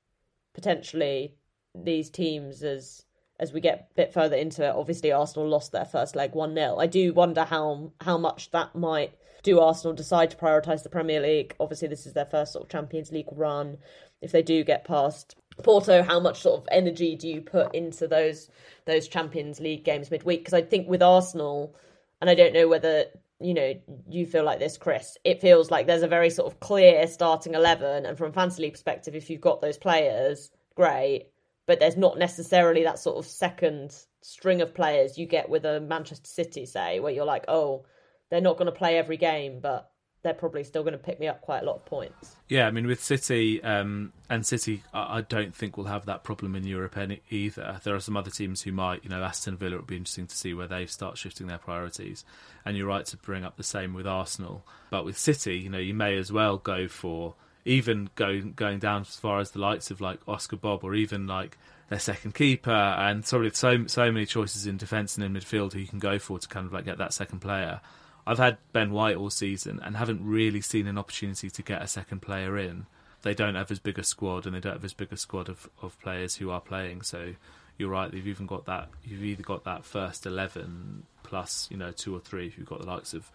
potentially 0.54 1.36
these 1.74 2.10
teams 2.10 2.64
as 2.64 3.04
as 3.40 3.54
we 3.54 3.62
get 3.62 3.90
a 3.92 3.94
bit 3.94 4.14
further 4.14 4.36
into 4.36 4.66
it, 4.66 4.74
obviously 4.76 5.12
Arsenal 5.12 5.48
lost 5.48 5.72
their 5.72 5.86
first 5.86 6.16
leg 6.16 6.34
one 6.34 6.56
0 6.56 6.78
I 6.80 6.88
do 6.88 7.14
wonder 7.14 7.44
how 7.44 7.92
how 8.02 8.18
much 8.18 8.52
that 8.52 8.76
might 8.76 9.14
do 9.44 9.60
Arsenal 9.60 9.94
decide 9.94 10.32
to 10.32 10.38
prioritise 10.38 10.84
the 10.84 10.90
Premier 10.90 11.22
League. 11.22 11.56
Obviously, 11.60 11.88
this 11.88 12.06
is 12.06 12.14
their 12.14 12.26
first 12.26 12.54
sort 12.54 12.64
of 12.64 12.70
Champions 12.70 13.12
League 13.12 13.28
run. 13.32 13.78
If 14.22 14.32
they 14.32 14.42
do 14.42 14.64
get 14.64 14.84
past 14.84 15.36
Porto, 15.64 16.04
how 16.04 16.20
much 16.20 16.42
sort 16.42 16.62
of 16.62 16.68
energy 16.72 17.16
do 17.16 17.28
you 17.28 17.42
put 17.42 17.74
into 17.74 18.08
those 18.08 18.50
those 18.86 19.08
Champions 19.08 19.60
League 19.60 19.84
games 19.84 20.12
midweek? 20.12 20.40
Because 20.40 20.54
I 20.54 20.62
think 20.62 20.90
with 20.90 21.04
Arsenal, 21.04 21.76
and 22.20 22.30
I 22.30 22.36
don't 22.36 22.54
know 22.54 22.68
whether 22.68 23.06
you 23.40 23.54
know 23.54 23.74
you 24.10 24.26
feel 24.26 24.44
like 24.44 24.60
this, 24.60 24.78
Chris. 24.78 25.18
It 25.24 25.42
feels 25.42 25.72
like 25.72 25.88
there's 25.88 26.04
a 26.04 26.08
very 26.08 26.30
sort 26.30 26.52
of 26.52 26.60
clear 26.60 27.08
starting 27.08 27.54
eleven, 27.54 28.06
and 28.06 28.18
from 28.18 28.32
fantasy 28.34 28.64
league 28.64 28.74
perspective, 28.74 29.16
if 29.16 29.30
you've 29.30 29.42
got 29.42 29.62
those 29.62 29.78
players, 29.78 30.52
great 30.76 31.28
but 31.68 31.80
there's 31.80 31.98
not 31.98 32.18
necessarily 32.18 32.84
that 32.84 32.98
sort 32.98 33.18
of 33.18 33.26
second 33.30 33.94
string 34.22 34.62
of 34.62 34.74
players 34.74 35.18
you 35.18 35.28
get 35.28 35.50
with 35.50 35.66
a 35.66 35.82
Manchester 35.82 36.28
City, 36.28 36.66
say, 36.66 37.00
where 37.00 37.12
you're 37.12 37.26
like, 37.26 37.44
oh, 37.50 37.86
they're 38.32 38.42
not 38.42 38.58
going 38.58 38.72
to 38.72 38.78
play 38.78 38.98
every 38.98 39.18
game, 39.18 39.60
but 39.60 39.92
they're 40.28 40.34
probably 40.34 40.66
still 40.66 40.84
going 40.84 40.92
to 40.92 40.98
pick 40.98 41.22
me 41.22 41.28
up 41.28 41.42
quite 41.42 41.64
a 41.64 41.66
lot 41.66 41.78
of 41.78 41.86
points. 41.86 42.36
Yeah, 42.50 42.68
I 42.68 42.72
mean 42.72 42.86
with 42.86 43.02
City 43.02 43.64
um, 43.64 44.12
and 44.30 44.46
City, 44.46 44.84
I 44.94 45.18
I 45.18 45.22
don't 45.22 45.56
think 45.56 45.78
we'll 45.78 45.88
have 45.88 46.06
that 46.06 46.24
problem 46.24 46.56
in 46.56 46.66
Europe 46.66 46.98
any, 46.98 47.22
either. 47.30 47.80
There 47.84 47.96
are 47.96 48.00
some 48.02 48.18
other 48.18 48.30
teams 48.30 48.62
who 48.62 48.74
might. 48.74 49.04
You 49.04 49.10
know, 49.10 49.24
Aston 49.24 49.56
Villa. 49.56 49.76
It 49.76 49.80
would 49.80 49.88
be 49.88 49.96
interesting 49.96 50.28
to 50.28 50.36
see 50.36 50.54
where 50.54 50.68
they 50.68 50.86
start 50.86 51.18
shifting 51.18 51.48
their 51.48 51.58
priorities. 51.58 52.26
And 52.66 52.76
you're 52.76 52.88
right 52.88 53.06
to 53.06 53.18
bring 53.18 53.46
up 53.46 53.56
the 53.56 53.64
same 53.64 53.94
with 53.94 54.06
Arsenal. 54.06 54.66
But 54.90 55.06
with 55.06 55.18
City, 55.18 55.58
you 55.58 55.70
know, 55.70 55.78
you 55.78 55.94
may 55.94 56.18
as 56.18 56.32
well 56.32 56.58
go 56.58 56.90
for 56.90 57.36
even 57.64 58.10
going 58.16 58.54
going 58.54 58.80
down 58.80 59.02
as 59.02 59.16
far 59.16 59.40
as 59.40 59.52
the 59.52 59.60
likes 59.60 59.90
of 59.92 60.02
like 60.02 60.20
Oscar 60.28 60.58
Bobb 60.58 60.84
or 60.84 60.94
even 60.94 61.28
like 61.28 61.58
their 61.90 62.00
second 62.00 62.34
keeper 62.34 62.72
and 62.72 63.26
sort 63.26 63.46
of 63.46 63.56
so 63.56 63.88
so 63.88 64.12
many 64.12 64.26
choices 64.26 64.68
in 64.68 64.76
defence 64.76 65.18
and 65.18 65.26
in 65.26 65.34
midfield 65.34 65.74
who 65.74 65.80
you 65.80 65.88
can 65.88 66.00
go 66.00 66.20
for 66.20 66.38
to 66.38 66.48
kind 66.48 66.66
of 66.66 66.74
like 66.74 66.86
get 66.86 66.98
that 66.98 67.14
second 67.14 67.40
player. 67.40 67.80
I've 68.28 68.38
had 68.40 68.58
Ben 68.74 68.92
White 68.92 69.16
all 69.16 69.30
season 69.30 69.80
and 69.82 69.96
haven't 69.96 70.20
really 70.22 70.60
seen 70.60 70.86
an 70.88 70.98
opportunity 70.98 71.50
to 71.50 71.62
get 71.62 71.82
a 71.82 71.88
second 71.88 72.22
player 72.22 72.58
in. 72.58 72.86
They 73.22 73.34
don't 73.34 73.56
have 73.56 73.72
as 73.72 73.80
big 73.80 73.98
a 73.98 74.04
squad 74.04 74.46
and 74.46 74.54
they 74.54 74.60
don't 74.60 74.74
have 74.74 74.84
as 74.84 74.94
big 74.94 75.14
a 75.14 75.18
squad 75.18 75.48
of, 75.48 75.70
of 75.82 75.98
players 76.02 76.36
who 76.36 76.52
are 76.52 76.60
playing. 76.60 77.04
So 77.04 77.36
you're 77.78 77.90
right. 77.90 78.14
You've 78.14 78.28
even 78.28 78.46
got 78.46 78.66
that. 78.66 78.90
You've 79.06 79.24
either 79.24 79.44
got 79.44 79.64
that 79.64 79.86
first 79.86 80.26
eleven 80.26 81.04
plus 81.24 81.70
you 81.72 81.78
know 81.78 81.92
two 81.92 82.14
or 82.14 82.20
three. 82.20 82.48
If 82.48 82.58
you've 82.58 82.68
got 82.68 82.82
the 82.82 82.86
likes 82.86 83.14
of 83.14 83.32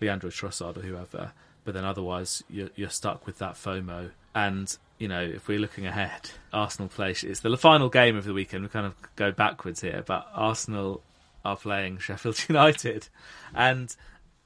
Leandro 0.00 0.30
Trossard 0.30 0.76
or 0.76 0.82
whoever, 0.82 1.32
but 1.64 1.74
then 1.74 1.84
otherwise 1.84 2.44
you're, 2.48 2.70
you're 2.76 2.88
stuck 2.88 3.26
with 3.26 3.38
that 3.38 3.54
FOMO. 3.54 4.10
And 4.32 4.76
you 4.98 5.08
know, 5.08 5.22
if 5.22 5.48
we're 5.48 5.58
looking 5.58 5.86
ahead, 5.86 6.30
Arsenal 6.52 6.88
play. 6.88 7.10
It's 7.10 7.40
the 7.40 7.56
final 7.58 7.88
game 7.88 8.16
of 8.16 8.24
the 8.24 8.32
weekend. 8.32 8.62
We 8.62 8.68
kind 8.68 8.86
of 8.86 8.94
go 9.16 9.32
backwards 9.32 9.80
here, 9.80 10.04
but 10.06 10.28
Arsenal 10.34 11.02
are 11.44 11.56
playing 11.56 11.98
Sheffield 11.98 12.44
United, 12.48 13.08
and 13.54 13.94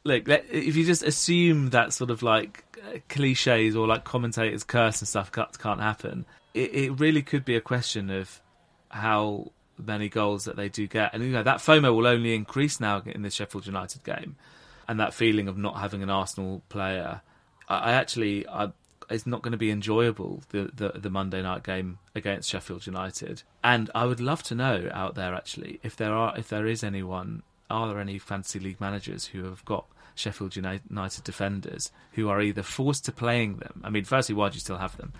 look, 0.05 0.29
if 0.29 0.77
you 0.77 0.85
just 0.85 1.03
assume 1.03 1.71
that 1.71 1.93
sort 1.93 2.11
of 2.11 2.23
like 2.23 2.65
cliches 3.09 3.77
or 3.77 3.87
like 3.87 4.05
commentators 4.05 4.65
curse 4.65 5.01
and 5.01 5.09
stuff 5.09 5.31
can't, 5.33 5.59
can't 5.59 5.81
happen, 5.81 6.25
it, 6.55 6.75
it 6.75 6.91
really 7.01 7.23
could 7.23 7.45
be 7.45 7.57
a 7.57 7.61
question 7.61 8.11
of 8.11 8.41
how 8.89 9.53
many 9.79 10.09
goals 10.09 10.45
that 10.45 10.57
they 10.57 10.69
do 10.69 10.87
get, 10.87 11.15
and 11.15 11.23
you 11.23 11.31
know 11.31 11.43
that 11.43 11.59
FOMO 11.59 11.95
will 11.95 12.07
only 12.07 12.35
increase 12.35 12.81
now 12.81 13.03
in 13.07 13.23
the 13.23 13.31
Sheffield 13.31 13.67
United 13.67 14.03
game, 14.05 14.37
and 14.89 14.99
that 15.01 15.15
feeling 15.15 15.49
of 15.49 15.57
not 15.57 15.79
having 15.79 16.03
an 16.03 16.11
Arsenal 16.11 16.63
player. 16.69 17.23
I, 17.69 17.79
I 17.79 17.93
actually, 17.93 18.47
I, 18.49 18.73
it's 19.09 19.27
not 19.27 19.43
going 19.43 19.53
to 19.53 19.59
be 19.59 19.71
enjoyable 19.71 20.43
the, 20.51 20.71
the 20.75 20.99
the 20.99 21.11
Monday 21.11 21.43
night 21.43 21.63
game 21.63 21.99
against 22.15 22.51
Sheffield 22.51 22.87
United, 22.87 23.43
and 23.63 23.91
I 23.95 24.07
would 24.07 24.21
love 24.21 24.43
to 24.45 24.55
know 24.55 24.91
out 24.93 25.15
there 25.15 25.35
actually 25.35 25.81
if 25.83 25.97
there 25.97 26.13
are 26.13 26.37
if 26.37 26.49
there 26.49 26.67
is 26.67 26.83
anyone 26.83 27.43
are 27.71 27.89
there 27.89 28.01
any 28.01 28.19
fantasy 28.19 28.59
league 28.59 28.81
managers 28.81 29.27
who 29.27 29.45
have 29.45 29.65
got 29.65 29.87
Sheffield 30.15 30.57
United 30.57 31.25
defenders 31.25 31.91
who 32.13 32.29
are 32.29 32.41
either 32.43 32.63
forced 32.63 33.05
to 33.07 33.13
playing 33.13 33.57
them? 33.57 33.81
I 33.85 33.91
mean, 33.91 34.05
firstly, 34.05 34.35
why 34.35 34.49
do 34.49 34.55
you 34.55 34.61
still 34.61 34.79
have 34.79 34.97
them? 34.97 35.13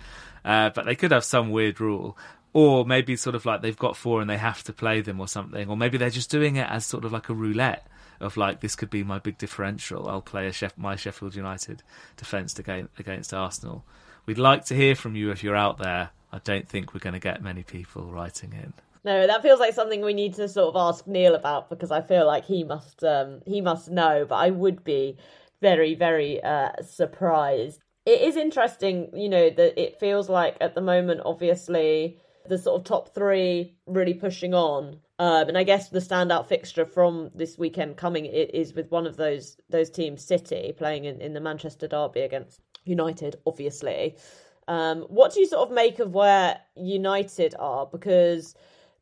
Uh, 0.43 0.69
but 0.69 0.85
they 0.85 0.95
could 0.95 1.11
have 1.11 1.23
some 1.23 1.49
weird 1.51 1.79
rule. 1.79 2.17
or 2.53 2.85
maybe 2.85 3.15
sort 3.15 3.35
of 3.35 3.45
like 3.45 3.61
they've 3.61 3.77
got 3.77 3.95
four 3.95 4.19
and 4.19 4.29
they 4.29 4.37
have 4.37 4.61
to 4.63 4.73
play 4.73 4.99
them 5.01 5.19
or 5.21 5.27
something, 5.27 5.69
or 5.69 5.77
maybe 5.77 5.97
they're 5.97 6.09
just 6.09 6.29
doing 6.29 6.57
it 6.57 6.67
as 6.69 6.85
sort 6.85 7.05
of 7.05 7.11
like 7.11 7.29
a 7.29 7.33
roulette 7.33 7.87
of 8.19 8.35
like 8.35 8.59
this 8.59 8.75
could 8.75 8.89
be 8.89 9.03
my 9.03 9.17
big 9.19 9.37
differential. 9.37 10.09
I'll 10.09 10.21
play 10.21 10.47
a 10.47 10.51
Sheff- 10.51 10.77
my 10.77 10.95
Sheffield 10.97 11.33
United 11.35 11.81
defence 12.17 12.59
against 12.59 12.99
against 12.99 13.33
Arsenal. 13.33 13.85
We'd 14.25 14.37
like 14.37 14.65
to 14.65 14.75
hear 14.75 14.95
from 14.95 15.15
you 15.15 15.31
if 15.31 15.43
you're 15.43 15.55
out 15.55 15.77
there. 15.77 16.09
I 16.31 16.39
don't 16.43 16.67
think 16.67 16.93
we're 16.93 16.99
going 16.99 17.13
to 17.13 17.19
get 17.19 17.41
many 17.41 17.63
people 17.63 18.11
writing 18.11 18.53
in. 18.53 18.73
No, 19.03 19.25
that 19.25 19.41
feels 19.41 19.59
like 19.59 19.73
something 19.73 20.01
we 20.01 20.13
need 20.13 20.35
to 20.35 20.47
sort 20.47 20.75
of 20.75 20.79
ask 20.79 21.07
Neil 21.07 21.33
about 21.33 21.69
because 21.69 21.91
I 21.91 22.01
feel 22.01 22.27
like 22.27 22.45
he 22.45 22.63
must 22.63 23.03
um, 23.03 23.41
he 23.45 23.59
must 23.59 23.89
know, 23.89 24.25
but 24.27 24.35
I 24.35 24.51
would 24.51 24.83
be 24.83 25.17
very 25.59 25.95
very 25.95 26.41
uh, 26.43 26.71
surprised. 26.83 27.81
It 28.05 28.21
is 28.21 28.35
interesting, 28.35 29.09
you 29.15 29.29
know, 29.29 29.49
that 29.49 29.79
it 29.79 29.99
feels 29.99 30.29
like 30.29 30.57
at 30.59 30.75
the 30.75 30.81
moment, 30.81 31.21
obviously, 31.23 32.19
the 32.47 32.57
sort 32.57 32.79
of 32.79 32.85
top 32.85 33.13
three 33.13 33.75
really 33.85 34.13
pushing 34.13 34.53
on. 34.53 34.99
Um, 35.19 35.49
and 35.49 35.57
I 35.57 35.63
guess 35.63 35.89
the 35.89 35.99
standout 35.99 36.47
fixture 36.47 36.85
from 36.85 37.29
this 37.35 37.57
weekend 37.57 37.97
coming 37.97 38.25
is 38.25 38.73
with 38.73 38.89
one 38.91 39.05
of 39.07 39.17
those 39.17 39.57
those 39.69 39.89
teams, 39.89 40.23
City, 40.23 40.73
playing 40.77 41.05
in, 41.05 41.21
in 41.21 41.33
the 41.33 41.39
Manchester 41.39 41.87
Derby 41.87 42.21
against 42.21 42.59
United, 42.85 43.35
obviously. 43.45 44.15
Um, 44.67 45.01
what 45.03 45.33
do 45.33 45.39
you 45.39 45.47
sort 45.47 45.67
of 45.67 45.75
make 45.75 45.99
of 45.99 46.13
where 46.13 46.59
United 46.75 47.55
are? 47.59 47.85
Because 47.85 48.55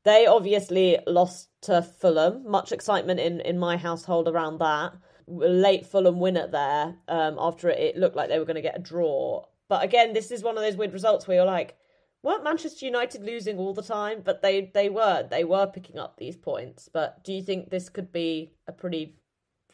they 0.09 0.25
obviously 0.25 0.97
lost 1.05 1.49
to 1.61 1.81
Fulham. 1.81 2.49
Much 2.49 2.71
excitement 2.71 3.19
in, 3.19 3.41
in 3.41 3.59
my 3.59 3.77
household 3.77 4.27
around 4.27 4.57
that. 4.59 4.93
Late 5.27 5.85
Fulham 5.85 6.19
winner 6.19 6.47
there 6.47 6.95
um, 7.07 7.37
after 7.37 7.69
it 7.69 7.95
looked 7.95 8.15
like 8.15 8.29
they 8.29 8.39
were 8.39 8.45
going 8.45 8.55
to 8.55 8.61
get 8.61 8.77
a 8.77 8.81
draw. 8.81 9.45
But 9.67 9.83
again, 9.83 10.13
this 10.13 10.31
is 10.31 10.41
one 10.41 10.57
of 10.57 10.63
those 10.63 10.75
weird 10.75 10.93
results 10.93 11.27
where 11.27 11.37
you're 11.37 11.45
like, 11.45 11.77
weren't 12.23 12.43
Manchester 12.43 12.87
United 12.87 13.23
losing 13.23 13.59
all 13.59 13.73
the 13.73 13.83
time? 13.83 14.21
But 14.25 14.41
they 14.41 14.71
they 14.73 14.89
were 14.89 15.27
they 15.29 15.43
were 15.43 15.67
picking 15.67 15.99
up 15.99 16.17
these 16.17 16.35
points. 16.35 16.89
But 16.91 17.23
do 17.23 17.31
you 17.31 17.43
think 17.43 17.69
this 17.69 17.87
could 17.89 18.11
be 18.11 18.51
a 18.67 18.71
pretty 18.71 19.15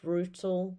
brutal 0.02 0.76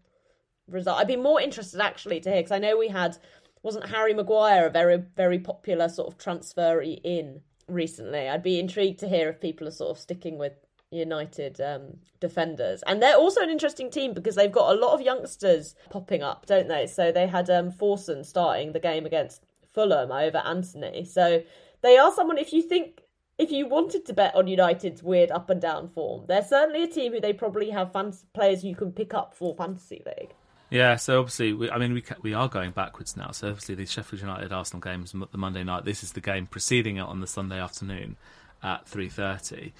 result? 0.67 0.99
I'd 0.99 1.07
be 1.07 1.15
more 1.15 1.41
interested 1.41 1.81
actually 1.81 2.19
to 2.19 2.29
hear 2.29 2.39
because 2.39 2.51
I 2.51 2.59
know 2.59 2.77
we 2.77 2.89
had 2.89 3.17
wasn't 3.63 3.89
Harry 3.89 4.13
Maguire 4.13 4.67
a 4.67 4.69
very 4.69 5.03
very 5.15 5.39
popular 5.39 5.89
sort 5.89 6.07
of 6.07 6.19
transferee 6.19 7.01
in 7.03 7.41
recently. 7.67 8.29
I'd 8.29 8.43
be 8.43 8.59
intrigued 8.59 8.99
to 8.99 9.09
hear 9.09 9.29
if 9.29 9.41
people 9.41 9.67
are 9.67 9.71
sort 9.71 9.91
of 9.91 9.99
sticking 9.99 10.37
with 10.37 10.53
United 10.91 11.59
um, 11.59 11.97
defenders, 12.19 12.83
and 12.87 13.01
they're 13.01 13.17
also 13.17 13.41
an 13.41 13.49
interesting 13.49 13.89
team 13.89 14.13
because 14.13 14.35
they've 14.35 14.51
got 14.51 14.73
a 14.73 14.79
lot 14.79 14.93
of 14.93 15.01
youngsters 15.01 15.75
popping 15.89 16.23
up, 16.23 16.45
don't 16.45 16.67
they? 16.67 16.87
So 16.87 17.11
they 17.11 17.27
had 17.27 17.49
um, 17.49 17.71
Forson 17.71 18.25
starting 18.25 18.71
the 18.71 18.79
game 18.79 19.05
against 19.05 19.43
Fulham 19.73 20.11
over 20.11 20.37
Antony. 20.39 21.03
So 21.03 21.43
they 21.81 21.97
are 21.97 22.11
someone, 22.13 22.37
if 22.37 22.53
you 22.53 22.61
think, 22.61 23.01
if 23.37 23.51
you 23.51 23.67
wanted 23.67 24.05
to 24.05 24.13
bet 24.13 24.33
on 24.33 24.47
United's 24.47 25.03
weird 25.03 25.29
up 25.29 25.49
and 25.49 25.61
down 25.61 25.89
form, 25.89 26.25
they're 26.27 26.41
certainly 26.41 26.83
a 26.83 26.87
team 26.87 27.13
who 27.13 27.21
they 27.21 27.33
probably 27.33 27.69
have 27.69 27.91
fantasy 27.91 28.25
players 28.33 28.63
you 28.63 28.75
can 28.75 28.91
pick 28.91 29.13
up 29.13 29.33
for 29.35 29.55
Fantasy 29.55 30.01
League. 30.05 30.33
Yeah, 30.69 30.97
so 30.97 31.19
obviously, 31.19 31.53
we, 31.53 31.69
I 31.69 31.77
mean, 31.77 31.93
we 31.93 32.03
we 32.21 32.33
are 32.33 32.49
going 32.49 32.71
backwards 32.71 33.15
now. 33.15 33.31
So 33.31 33.49
obviously, 33.49 33.75
the 33.75 33.85
Sheffield 33.85 34.21
United 34.21 34.51
Arsenal 34.51 34.81
games, 34.81 35.13
the 35.13 35.37
Monday 35.37 35.63
night. 35.63 35.85
This 35.85 36.03
is 36.03 36.11
the 36.11 36.21
game 36.21 36.45
preceding 36.45 36.97
it 36.97 37.01
on 37.01 37.21
the 37.21 37.27
Sunday 37.27 37.59
afternoon 37.59 38.17
at 38.61 38.87
three 38.87 39.07
thirty. 39.09 39.73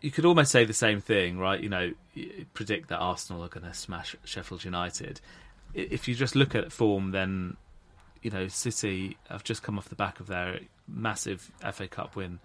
You 0.00 0.10
could 0.10 0.24
almost 0.24 0.50
say 0.50 0.64
the 0.64 0.72
same 0.72 1.02
thing, 1.02 1.38
right? 1.38 1.60
You 1.60 1.68
know, 1.68 1.92
predict 2.54 2.88
that 2.88 2.96
Arsenal 2.98 3.44
are 3.44 3.48
going 3.48 3.66
to 3.66 3.74
smash 3.74 4.16
Sheffield 4.24 4.64
United. 4.64 5.20
If 5.74 6.08
you 6.08 6.14
just 6.14 6.34
look 6.34 6.54
at 6.54 6.72
form, 6.72 7.10
then 7.10 7.58
you 8.22 8.30
know, 8.30 8.48
City 8.48 9.18
have 9.28 9.44
just 9.44 9.62
come 9.62 9.78
off 9.78 9.88
the 9.88 9.94
back 9.94 10.20
of 10.20 10.26
their 10.26 10.60
massive 10.88 11.50
FA 11.72 11.86
Cup 11.86 12.16
win 12.16 12.38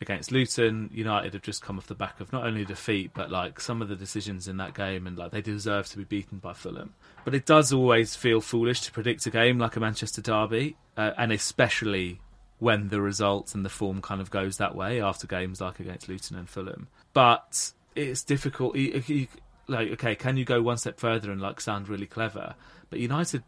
against 0.00 0.32
Luton. 0.32 0.90
United 0.92 1.34
have 1.34 1.42
just 1.42 1.62
come 1.62 1.78
off 1.78 1.86
the 1.86 1.94
back 1.94 2.20
of 2.20 2.32
not 2.32 2.46
only 2.46 2.64
defeat, 2.64 3.10
but 3.14 3.30
like 3.30 3.60
some 3.60 3.82
of 3.82 3.88
the 3.88 3.96
decisions 3.96 4.48
in 4.48 4.56
that 4.58 4.74
game, 4.74 5.06
and 5.06 5.16
like 5.16 5.32
they 5.32 5.40
deserve 5.40 5.88
to 5.88 5.98
be 5.98 6.04
beaten 6.04 6.38
by 6.38 6.52
Fulham. 6.52 6.94
But 7.24 7.34
it 7.34 7.46
does 7.46 7.72
always 7.72 8.14
feel 8.14 8.40
foolish 8.40 8.80
to 8.82 8.92
predict 8.92 9.26
a 9.26 9.30
game 9.30 9.58
like 9.58 9.76
a 9.76 9.80
Manchester 9.80 10.22
derby, 10.22 10.76
uh, 10.96 11.12
and 11.16 11.32
especially 11.32 12.20
when 12.58 12.88
the 12.88 13.00
results 13.00 13.54
and 13.54 13.64
the 13.64 13.70
form 13.70 14.00
kind 14.00 14.20
of 14.20 14.30
goes 14.30 14.56
that 14.56 14.74
way 14.74 15.00
after 15.00 15.26
games 15.26 15.60
like 15.60 15.78
against 15.80 16.08
Luton 16.08 16.38
and 16.38 16.48
Fulham. 16.48 16.88
But 17.12 17.72
it's 17.94 18.22
difficult. 18.22 18.76
You, 18.76 19.02
you, 19.06 19.26
like, 19.68 19.90
okay, 19.92 20.14
can 20.14 20.36
you 20.36 20.44
go 20.44 20.62
one 20.62 20.78
step 20.78 20.98
further 20.98 21.30
and 21.30 21.40
like 21.40 21.60
sound 21.60 21.88
really 21.88 22.06
clever? 22.06 22.54
But 22.88 23.00
United 23.00 23.42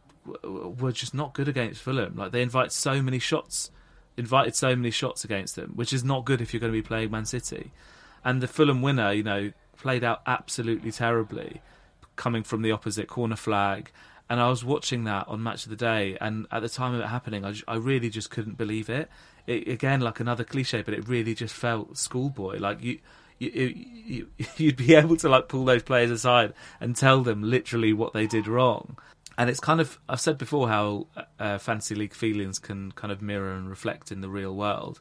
were 0.45 0.93
just 0.93 1.15
not 1.15 1.35
good 1.35 1.49
against 1.49 1.81
Fulham. 1.81 2.17
Like 2.17 2.33
they 2.33 2.43
invite 2.43 2.73
so 2.73 3.03
many 3.03 3.19
shots, 3.19 3.71
invited 4.19 4.55
so 4.55 4.75
many 4.75 4.91
shots 4.91 5.25
against 5.25 5.57
them, 5.57 5.73
which 5.75 5.93
is 5.93 6.05
not 6.05 6.25
good 6.25 6.41
if 6.41 6.53
you're 6.53 6.61
going 6.61 6.73
to 6.73 6.79
be 6.79 6.87
playing 6.87 7.11
Man 7.11 7.25
City. 7.25 7.71
And 8.25 8.41
the 8.41 8.49
Fulham 8.49 8.83
winner, 8.83 9.13
you 9.13 9.23
know, 9.23 9.53
played 9.77 10.05
out 10.05 10.23
absolutely 10.27 10.91
terribly, 10.91 11.63
coming 12.17 12.43
from 12.43 12.63
the 12.63 12.73
opposite 12.73 13.07
corner 13.09 13.37
flag. 13.37 13.91
And 14.29 14.41
I 14.41 14.49
was 14.51 14.65
watching 14.65 15.05
that 15.05 15.27
on 15.29 15.43
Match 15.43 15.65
of 15.65 15.71
the 15.71 15.77
Day, 15.77 16.19
and 16.21 16.47
at 16.51 16.61
the 16.61 16.69
time 16.69 16.95
of 16.95 17.01
it 17.01 17.07
happening, 17.07 17.45
I, 17.45 17.55
I 17.67 17.77
really 17.77 18.11
just 18.11 18.31
couldn't 18.31 18.59
believe 18.59 18.91
it. 18.91 19.09
it. 19.47 19.69
Again, 19.69 20.01
like 20.01 20.21
another 20.21 20.45
cliche, 20.45 20.83
but 20.83 20.93
it 20.93 21.09
really 21.09 21.35
just 21.35 21.55
felt 21.55 21.97
schoolboy. 21.97 22.59
Like 22.59 22.83
you, 22.83 22.99
you, 23.39 23.49
you, 23.51 24.29
you'd 24.57 24.77
be 24.77 24.95
able 24.95 25.17
to 25.19 25.29
like 25.29 25.49
pull 25.49 25.65
those 25.65 25.83
players 25.83 26.11
aside 26.11 26.53
and 26.81 26.95
tell 26.95 27.23
them 27.23 27.43
literally 27.43 27.93
what 27.93 28.13
they 28.13 28.27
did 28.27 28.47
wrong 28.47 28.99
and 29.39 29.49
it's 29.49 29.61
kind 29.61 29.81
of 29.81 29.99
I've 30.09 30.21
said 30.21 30.37
before 30.37 30.69
how 30.69 31.07
uh, 31.39 31.59
fantasy 31.59 31.95
league 31.95 32.13
feelings 32.13 32.59
can 32.59 32.93
kind 32.93 33.13
of 33.13 33.23
mirror 33.23 33.53
and 33.53 33.71
reflect 33.71 34.11
in 34.11 34.21
the 34.21 34.29
real 34.29 34.55
world, 34.55 35.01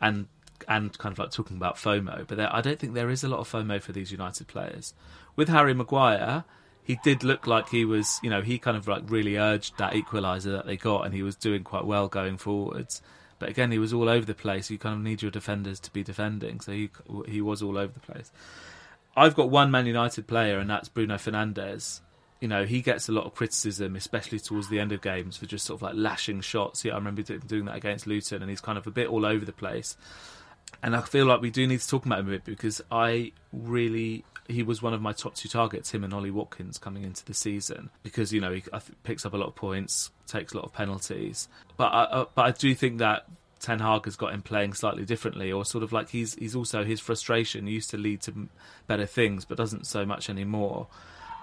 and 0.00 0.26
and 0.66 0.96
kind 0.98 1.12
of 1.12 1.18
like 1.20 1.30
talking 1.30 1.56
about 1.56 1.76
FOMO. 1.76 2.26
But 2.26 2.36
there, 2.36 2.54
I 2.54 2.60
don't 2.60 2.78
think 2.78 2.94
there 2.94 3.10
is 3.10 3.22
a 3.22 3.28
lot 3.28 3.38
of 3.38 3.48
FOMO 3.48 3.80
for 3.80 3.92
these 3.92 4.10
United 4.10 4.48
players. 4.48 4.92
With 5.36 5.48
Harry 5.48 5.72
Maguire, 5.72 6.44
he 6.82 6.98
did 7.04 7.22
look 7.22 7.46
like 7.46 7.68
he 7.68 7.84
was, 7.84 8.18
you 8.22 8.30
know, 8.30 8.42
he 8.42 8.58
kind 8.58 8.76
of 8.76 8.88
like 8.88 9.04
really 9.06 9.36
urged 9.36 9.78
that 9.78 9.92
equaliser 9.92 10.50
that 10.52 10.66
they 10.66 10.76
got, 10.76 11.06
and 11.06 11.14
he 11.14 11.22
was 11.22 11.36
doing 11.36 11.62
quite 11.62 11.84
well 11.84 12.08
going 12.08 12.38
forwards. 12.38 13.00
But 13.38 13.50
again, 13.50 13.70
he 13.70 13.78
was 13.78 13.92
all 13.92 14.08
over 14.08 14.26
the 14.26 14.34
place. 14.34 14.68
You 14.68 14.78
kind 14.78 14.96
of 14.96 15.02
need 15.02 15.22
your 15.22 15.30
defenders 15.30 15.78
to 15.80 15.92
be 15.92 16.02
defending, 16.02 16.60
so 16.60 16.72
he 16.72 16.90
he 17.28 17.40
was 17.40 17.62
all 17.62 17.78
over 17.78 17.92
the 17.92 18.00
place. 18.00 18.32
I've 19.16 19.36
got 19.36 19.48
one 19.48 19.70
Man 19.70 19.86
United 19.86 20.26
player, 20.26 20.58
and 20.58 20.68
that's 20.68 20.88
Bruno 20.88 21.14
Fernandes 21.14 22.00
you 22.40 22.48
know, 22.48 22.64
he 22.64 22.82
gets 22.82 23.08
a 23.08 23.12
lot 23.12 23.24
of 23.24 23.34
criticism, 23.34 23.96
especially 23.96 24.38
towards 24.38 24.68
the 24.68 24.78
end 24.78 24.92
of 24.92 25.00
games, 25.00 25.36
for 25.36 25.46
just 25.46 25.64
sort 25.64 25.78
of 25.78 25.82
like 25.82 25.94
lashing 25.94 26.40
shots. 26.42 26.84
Yeah, 26.84 26.92
I 26.92 26.96
remember 26.96 27.22
doing 27.22 27.64
that 27.64 27.76
against 27.76 28.06
Luton, 28.06 28.42
and 28.42 28.50
he's 28.50 28.60
kind 28.60 28.76
of 28.76 28.86
a 28.86 28.90
bit 28.90 29.08
all 29.08 29.24
over 29.24 29.44
the 29.44 29.52
place. 29.52 29.96
And 30.82 30.94
I 30.94 31.00
feel 31.00 31.26
like 31.26 31.40
we 31.40 31.50
do 31.50 31.66
need 31.66 31.80
to 31.80 31.88
talk 31.88 32.04
about 32.04 32.20
him 32.20 32.28
a 32.28 32.30
bit 32.32 32.44
because 32.44 32.82
I 32.90 33.32
really, 33.52 34.24
he 34.48 34.62
was 34.62 34.82
one 34.82 34.92
of 34.92 35.00
my 35.00 35.12
top 35.12 35.34
two 35.34 35.48
targets, 35.48 35.92
him 35.92 36.04
and 36.04 36.12
Ollie 36.12 36.30
Watkins 36.30 36.76
coming 36.76 37.04
into 37.04 37.24
the 37.24 37.32
season, 37.32 37.88
because 38.02 38.32
you 38.32 38.40
know 38.40 38.52
he 38.52 38.62
picks 39.02 39.24
up 39.24 39.32
a 39.32 39.36
lot 39.36 39.48
of 39.48 39.54
points, 39.54 40.10
takes 40.26 40.52
a 40.52 40.56
lot 40.56 40.66
of 40.66 40.74
penalties. 40.74 41.48
But 41.78 41.86
I, 41.86 42.02
uh, 42.02 42.24
but 42.34 42.44
I 42.44 42.50
do 42.50 42.74
think 42.74 42.98
that 42.98 43.26
Ten 43.60 43.78
Hag 43.78 44.04
has 44.04 44.16
got 44.16 44.34
him 44.34 44.42
playing 44.42 44.74
slightly 44.74 45.06
differently, 45.06 45.50
or 45.50 45.64
sort 45.64 45.82
of 45.82 45.92
like 45.92 46.10
he's 46.10 46.34
he's 46.34 46.54
also 46.54 46.84
his 46.84 47.00
frustration 47.00 47.66
used 47.66 47.88
to 47.90 47.96
lead 47.96 48.20
to 48.22 48.48
better 48.86 49.06
things, 49.06 49.46
but 49.46 49.56
doesn't 49.56 49.86
so 49.86 50.04
much 50.04 50.28
anymore 50.28 50.88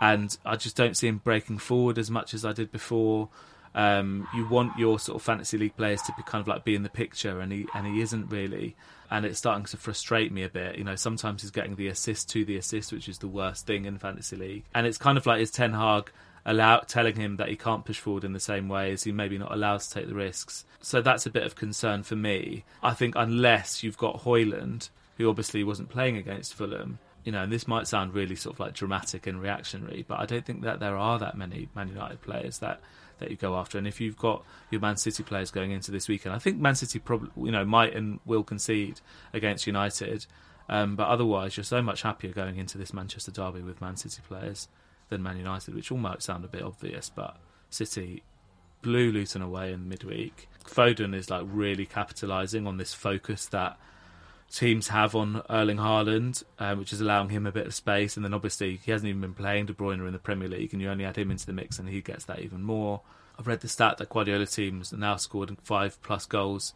and 0.01 0.37
I 0.45 0.55
just 0.55 0.75
don't 0.75 0.95
see 0.95 1.07
him 1.07 1.19
breaking 1.23 1.59
forward 1.59 1.97
as 1.97 2.11
much 2.11 2.33
as 2.33 2.45
I 2.45 2.53
did 2.53 2.71
before. 2.71 3.29
Um, 3.75 4.27
you 4.35 4.47
want 4.47 4.77
your 4.77 4.99
sort 4.99 5.15
of 5.15 5.23
fantasy 5.23 5.57
league 5.57 5.75
players 5.75 6.01
to 6.03 6.13
be 6.15 6.23
kind 6.23 6.41
of 6.41 6.47
like 6.47 6.63
be 6.63 6.75
in 6.75 6.83
the 6.83 6.89
picture, 6.89 7.39
and 7.39 7.51
he 7.51 7.65
and 7.73 7.87
he 7.87 8.01
isn't 8.01 8.27
really, 8.29 8.75
and 9.09 9.25
it's 9.25 9.39
starting 9.39 9.65
to 9.65 9.77
frustrate 9.77 10.31
me 10.31 10.43
a 10.43 10.49
bit. 10.49 10.77
You 10.77 10.83
know, 10.83 10.95
sometimes 10.95 11.41
he's 11.41 11.51
getting 11.51 11.75
the 11.75 11.87
assist 11.87 12.29
to 12.31 12.45
the 12.45 12.57
assist, 12.57 12.91
which 12.91 13.09
is 13.09 13.17
the 13.17 13.27
worst 13.27 13.65
thing 13.65 13.85
in 13.85 13.97
fantasy 13.97 14.35
league, 14.35 14.63
and 14.75 14.85
it's 14.85 14.97
kind 14.97 15.17
of 15.17 15.25
like 15.25 15.41
is 15.41 15.51
Ten 15.51 15.73
Hag 15.73 16.11
allow 16.45 16.79
telling 16.79 17.15
him 17.15 17.37
that 17.37 17.49
he 17.49 17.55
can't 17.55 17.85
push 17.85 17.99
forward 17.99 18.23
in 18.23 18.33
the 18.33 18.39
same 18.39 18.67
way 18.67 18.91
as 18.91 19.03
he 19.03 19.11
maybe 19.11 19.37
not 19.37 19.53
allowed 19.53 19.79
to 19.79 19.89
take 19.89 20.07
the 20.07 20.15
risks. 20.15 20.65
So 20.81 21.01
that's 21.01 21.25
a 21.25 21.31
bit 21.31 21.43
of 21.43 21.55
concern 21.55 22.03
for 22.03 22.15
me. 22.15 22.65
I 22.81 22.93
think 22.93 23.15
unless 23.15 23.83
you've 23.83 23.97
got 23.97 24.23
Højlund, 24.23 24.89
who 25.17 25.29
obviously 25.29 25.63
wasn't 25.63 25.89
playing 25.89 26.17
against 26.17 26.53
Fulham, 26.53 26.99
you 27.23 27.31
know, 27.31 27.43
and 27.43 27.51
this 27.51 27.67
might 27.67 27.87
sound 27.87 28.13
really 28.13 28.35
sort 28.35 28.55
of 28.55 28.59
like 28.59 28.73
dramatic 28.73 29.27
and 29.27 29.41
reactionary, 29.41 30.05
but 30.07 30.19
I 30.19 30.25
don't 30.25 30.45
think 30.45 30.61
that 30.63 30.79
there 30.79 30.97
are 30.97 31.19
that 31.19 31.37
many 31.37 31.69
Man 31.75 31.87
United 31.87 32.21
players 32.21 32.59
that 32.59 32.81
that 33.19 33.29
you 33.29 33.37
go 33.37 33.55
after. 33.55 33.77
And 33.77 33.87
if 33.87 34.01
you've 34.01 34.17
got 34.17 34.43
your 34.71 34.81
Man 34.81 34.97
City 34.97 35.23
players 35.23 35.51
going 35.51 35.71
into 35.71 35.91
this 35.91 36.07
weekend, 36.07 36.35
I 36.35 36.39
think 36.39 36.57
Man 36.57 36.75
City 36.75 36.99
probably 36.99 37.29
you 37.45 37.51
know 37.51 37.65
might 37.65 37.95
and 37.95 38.19
will 38.25 38.43
concede 38.43 38.99
against 39.33 39.67
United, 39.67 40.25
um, 40.69 40.95
but 40.95 41.07
otherwise 41.07 41.55
you're 41.55 41.63
so 41.63 41.81
much 41.81 42.01
happier 42.01 42.31
going 42.31 42.57
into 42.57 42.77
this 42.77 42.93
Manchester 42.93 43.31
derby 43.31 43.61
with 43.61 43.81
Man 43.81 43.95
City 43.95 44.21
players 44.27 44.67
than 45.09 45.23
Man 45.23 45.37
United, 45.37 45.75
which 45.75 45.91
all 45.91 45.97
might 45.97 46.21
sound 46.21 46.43
a 46.43 46.49
bit 46.49 46.61
obvious, 46.61 47.09
but 47.09 47.37
City 47.69 48.23
blew 48.81 49.11
Luton 49.11 49.41
away 49.41 49.71
in 49.71 49.87
midweek. 49.87 50.49
Foden 50.65 51.15
is 51.15 51.29
like 51.29 51.45
really 51.45 51.85
capitalising 51.85 52.67
on 52.67 52.77
this 52.77 52.93
focus 52.93 53.45
that 53.47 53.77
teams 54.51 54.89
have 54.89 55.15
on 55.15 55.41
Erling 55.49 55.77
Haaland, 55.77 56.43
um, 56.59 56.79
which 56.79 56.93
is 56.93 57.01
allowing 57.01 57.29
him 57.29 57.45
a 57.45 57.51
bit 57.51 57.67
of 57.67 57.73
space. 57.73 58.15
And 58.15 58.23
then 58.23 58.33
obviously 58.33 58.79
he 58.83 58.91
hasn't 58.91 59.09
even 59.09 59.21
been 59.21 59.33
playing 59.33 59.65
De 59.65 59.73
Bruyne 59.73 60.05
in 60.05 60.13
the 60.13 60.19
Premier 60.19 60.47
League, 60.47 60.73
and 60.73 60.81
you 60.81 60.89
only 60.89 61.05
add 61.05 61.17
him 61.17 61.31
into 61.31 61.45
the 61.45 61.53
mix, 61.53 61.79
and 61.79 61.89
he 61.89 62.01
gets 62.01 62.25
that 62.25 62.39
even 62.39 62.61
more. 62.61 63.01
I've 63.37 63.47
read 63.47 63.61
the 63.61 63.67
stat 63.67 63.97
that 63.97 64.09
Guardiola 64.09 64.45
teams 64.45 64.93
now 64.93 65.15
scored 65.15 65.57
five 65.63 66.01
plus 66.03 66.25
goals 66.25 66.73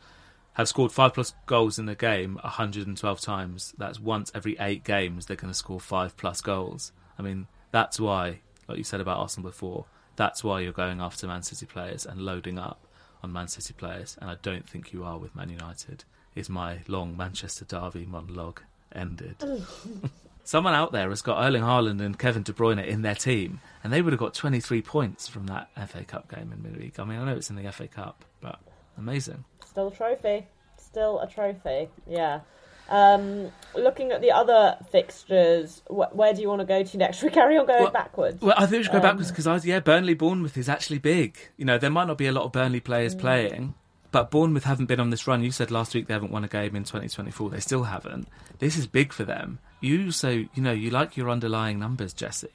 have 0.58 0.68
scored 0.68 0.92
five 0.92 1.14
plus 1.14 1.36
goals 1.46 1.78
in 1.78 1.88
a 1.88 1.94
game 1.94 2.40
112 2.42 3.22
times. 3.22 3.76
That's 3.78 4.00
once 4.00 4.32
every 4.34 4.58
eight 4.60 4.84
games 4.84 5.28
they're 5.28 5.38
going 5.38 5.54
to 5.54 5.58
score 5.58 5.80
five 5.80 6.18
plus 6.18 6.42
goals. 6.42 6.92
I 7.20 7.22
mean, 7.22 7.46
that's 7.70 8.00
why, 8.00 8.40
like 8.68 8.80
you 8.80 8.84
said 8.84 9.00
about 9.00 9.20
Arsenal 9.20 9.52
before, 9.52 9.86
that's 10.16 10.44
why 10.44 10.62
you're 10.62 10.72
going 10.74 11.00
after 11.00 11.28
Man 11.28 11.44
City 11.44 11.68
players 11.68 12.08
and 12.08 12.22
loading 12.22 12.58
up 12.58 12.88
on 13.22 13.32
Man 13.32 13.48
City 13.48 13.76
players. 13.78 14.18
And 14.20 14.32
I 14.32 14.38
don't 14.42 14.68
think 14.68 14.92
you 14.92 15.04
are 15.04 15.20
with 15.20 15.36
Man 15.36 15.50
United. 15.50 16.06
Is 16.38 16.50
my 16.50 16.80
long 16.88 17.18
Manchester 17.18 17.66
Derby 17.66 18.06
monologue 18.06 18.62
ended? 18.94 19.36
Someone 20.44 20.74
out 20.74 20.94
there 20.94 21.10
has 21.10 21.22
got 21.22 21.44
Erling 21.44 21.64
Haaland 21.64 22.00
and 22.02 22.18
Kevin 22.18 22.44
De 22.44 22.54
Bruyne 22.54 22.86
in 22.86 23.02
their 23.02 23.16
team, 23.16 23.60
and 23.84 23.92
they 23.92 24.02
would 24.02 24.14
have 24.14 24.20
got 24.20 24.34
23 24.34 24.82
points 24.82 25.28
from 25.28 25.48
that 25.48 25.70
FA 25.90 26.06
Cup 26.06 26.34
game 26.34 26.54
in 26.54 26.64
midweek. 26.64 27.00
I 27.00 27.04
mean, 27.04 27.20
I 27.20 27.26
know 27.26 27.36
it's 27.36 27.50
in 27.50 27.58
the 27.58 27.70
FA 27.72 27.88
Cup, 27.88 28.24
but 28.40 28.60
amazing. 28.98 29.44
Still 29.66 29.88
a 29.90 29.92
trophy. 29.94 30.46
Still 30.78 31.20
a 31.20 31.28
trophy. 31.28 31.90
Yeah. 32.08 32.42
Um, 32.90 33.52
looking 33.76 34.14
at 34.14 34.22
the 34.22 34.32
other 34.32 34.78
fixtures, 34.90 35.82
wh- 35.88 36.16
where 36.16 36.34
do 36.34 36.42
you 36.42 36.48
want 36.48 36.62
to 36.62 36.66
go 36.66 36.82
to 36.82 36.98
next? 36.98 37.18
Should 37.20 37.26
we 37.26 37.32
carry 37.32 37.58
on 37.58 37.66
going 37.66 37.84
Well- 37.84 37.92
backwards? 37.92 38.42
Well, 38.42 38.54
I 38.58 38.62
think 38.68 38.80
we 38.80 38.84
should 38.84 38.92
go 38.94 38.98
Um, 39.00 39.04
backwards 39.04 39.32
because 39.32 39.66
yeah, 39.66 39.82
Burnley 39.82 40.14
Bournemouth 40.14 40.56
is 40.58 40.70
actually 40.70 41.00
big. 41.00 41.38
You 41.58 41.66
know, 41.66 41.78
there 41.78 41.90
might 41.90 42.08
not 42.08 42.18
be 42.18 42.28
a 42.28 42.32
lot 42.32 42.46
of 42.46 42.54
Burnley 42.54 42.80
players 42.80 43.14
Mm. 43.14 43.20
playing, 43.20 43.74
but 44.12 44.32
Bournemouth 44.32 44.64
haven't 44.64 44.86
been 44.86 45.00
on 45.00 45.10
this 45.10 45.28
run. 45.28 45.44
You 45.44 45.52
said 45.52 45.72
last 45.72 45.94
week 45.94 46.08
they 46.08 46.14
haven't 46.14 46.32
won 46.32 46.44
a 46.44 46.48
game 46.48 46.76
in 46.76 46.84
2024. 46.84 47.50
They 47.50 47.60
still 47.60 47.84
haven't. 47.84 48.28
This 48.60 48.78
is 48.78 48.88
big 48.88 49.12
for 49.14 49.24
them. 49.24 49.60
You 49.82 50.06
also, 50.06 50.30
you 50.32 50.50
know, 50.58 50.72
you 50.72 50.90
like 50.90 51.18
your 51.18 51.30
underlying 51.30 51.78
numbers, 51.80 52.14
Jessy. 52.14 52.48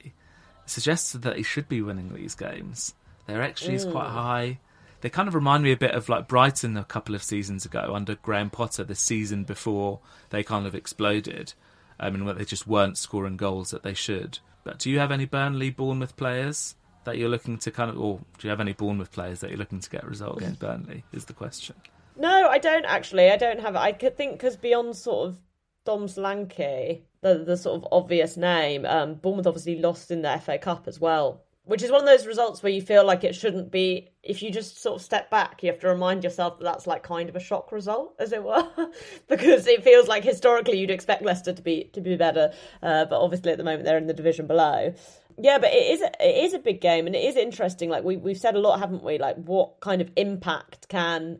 It 0.65 0.69
suggests 0.69 1.11
that 1.13 1.21
they 1.35 1.43
should 1.43 1.69
be 1.69 1.81
winning 1.81 2.13
these 2.13 2.35
games. 2.35 2.93
Their 3.27 3.41
XG 3.41 3.73
is 3.73 3.85
Mm. 3.85 3.91
quite 3.91 4.09
high. 4.09 4.59
They 5.01 5.09
kind 5.09 5.27
of 5.27 5.35
remind 5.35 5.63
me 5.63 5.71
a 5.71 5.77
bit 5.77 5.91
of 5.91 6.07
like 6.09 6.27
Brighton 6.27 6.77
a 6.77 6.83
couple 6.85 7.13
of 7.13 7.23
seasons 7.23 7.65
ago 7.65 7.91
under 7.93 8.15
Graham 8.15 8.49
Potter, 8.49 8.83
the 8.83 8.95
season 8.95 9.43
before 9.43 9.99
they 10.29 10.43
kind 10.43 10.65
of 10.65 10.73
exploded, 10.75 11.53
I 11.99 12.09
mean, 12.09 12.23
where 12.25 12.33
they 12.33 12.45
just 12.45 12.67
weren't 12.67 12.97
scoring 12.97 13.37
goals 13.37 13.71
that 13.71 13.83
they 13.83 13.93
should. 13.93 14.39
But 14.63 14.79
do 14.79 14.89
you 14.89 14.99
have 14.99 15.11
any 15.11 15.25
Burnley, 15.25 15.69
Bournemouth 15.69 16.15
players 16.15 16.75
that 17.05 17.17
you're 17.17 17.29
looking 17.29 17.57
to 17.59 17.71
kind 17.71 17.89
of, 17.89 17.99
or 17.99 18.19
do 18.37 18.47
you 18.47 18.49
have 18.49 18.59
any 18.59 18.73
Bournemouth 18.73 19.11
players 19.11 19.39
that 19.41 19.49
you're 19.49 19.59
looking 19.59 19.79
to 19.79 19.89
get 19.89 20.03
a 20.03 20.07
result 20.07 20.37
against 20.37 20.59
Burnley? 20.59 21.03
Is 21.11 21.25
the 21.25 21.33
question. 21.33 21.75
No, 22.15 22.47
I 22.47 22.57
don't 22.59 22.85
actually. 22.85 23.31
I 23.31 23.37
don't 23.37 23.59
have 23.59 23.75
it. 23.75 23.79
I 23.79 23.91
could 23.91 24.15
think 24.15 24.33
because 24.33 24.55
beyond 24.55 24.95
sort 24.95 25.29
of 25.29 25.37
Dom 25.85 26.07
Solanke, 26.07 27.01
the 27.21 27.43
the 27.45 27.57
sort 27.57 27.81
of 27.81 27.87
obvious 27.91 28.37
name, 28.37 28.85
um, 28.85 29.15
Bournemouth 29.15 29.47
obviously 29.47 29.79
lost 29.79 30.11
in 30.11 30.21
the 30.21 30.37
FA 30.37 30.57
Cup 30.57 30.87
as 30.87 30.99
well, 30.99 31.43
which 31.65 31.81
is 31.81 31.91
one 31.91 32.01
of 32.01 32.05
those 32.05 32.27
results 32.27 32.61
where 32.61 32.71
you 32.71 32.81
feel 32.81 33.05
like 33.05 33.23
it 33.23 33.35
shouldn't 33.35 33.71
be. 33.71 34.09
If 34.21 34.43
you 34.43 34.51
just 34.51 34.81
sort 34.81 34.97
of 34.97 35.01
step 35.01 35.29
back, 35.29 35.63
you 35.63 35.71
have 35.71 35.79
to 35.81 35.87
remind 35.87 36.23
yourself 36.23 36.59
that 36.59 36.63
that's 36.63 36.87
like 36.87 37.03
kind 37.03 37.29
of 37.29 37.35
a 37.35 37.39
shock 37.39 37.71
result, 37.71 38.15
as 38.19 38.31
it 38.31 38.43
were, 38.43 38.67
because 39.27 39.65
it 39.67 39.83
feels 39.83 40.07
like 40.07 40.23
historically 40.23 40.79
you'd 40.79 40.91
expect 40.91 41.23
Leicester 41.23 41.53
to 41.53 41.61
be 41.61 41.89
to 41.93 42.01
be 42.01 42.15
better, 42.15 42.53
uh, 42.83 43.05
but 43.05 43.19
obviously 43.19 43.51
at 43.51 43.57
the 43.57 43.63
moment 43.63 43.85
they're 43.85 43.97
in 43.97 44.07
the 44.07 44.13
division 44.13 44.45
below. 44.45 44.93
Yeah, 45.37 45.57
but 45.57 45.71
it 45.73 45.91
is 45.91 46.01
it 46.01 46.45
is 46.45 46.53
a 46.53 46.59
big 46.59 46.81
game 46.81 47.07
and 47.07 47.15
it 47.15 47.23
is 47.23 47.35
interesting. 47.35 47.89
Like 47.89 48.03
we 48.03 48.17
we've 48.17 48.37
said 48.37 48.55
a 48.55 48.59
lot, 48.59 48.79
haven't 48.79 49.03
we? 49.03 49.17
Like 49.17 49.37
what 49.37 49.79
kind 49.79 50.01
of 50.01 50.11
impact 50.15 50.87
can 50.89 51.39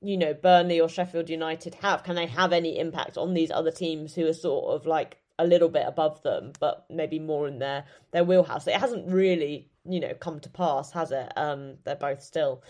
you 0.00 0.16
know 0.16 0.34
Burnley 0.34 0.80
or 0.80 0.88
Sheffield 0.88 1.30
United 1.30 1.74
have? 1.76 2.02
Can 2.02 2.16
they 2.16 2.26
have 2.26 2.52
any 2.52 2.78
impact 2.78 3.16
on 3.16 3.34
these 3.34 3.50
other 3.50 3.70
teams 3.70 4.14
who 4.14 4.26
are 4.26 4.34
sort 4.34 4.74
of 4.74 4.86
like 4.86 5.18
a 5.38 5.46
little 5.46 5.68
bit 5.68 5.86
above 5.86 6.22
them, 6.22 6.52
but 6.60 6.84
maybe 6.90 7.18
more 7.18 7.48
in 7.48 7.58
their 7.58 7.84
their 8.12 8.24
wheelhouse? 8.24 8.66
It 8.66 8.76
hasn't 8.76 9.10
really 9.12 9.70
you 9.88 10.00
know 10.00 10.14
come 10.14 10.40
to 10.40 10.50
pass, 10.50 10.92
has 10.92 11.12
it? 11.12 11.32
Um, 11.36 11.78
they're 11.84 11.96
both 11.96 12.22
still 12.22 12.62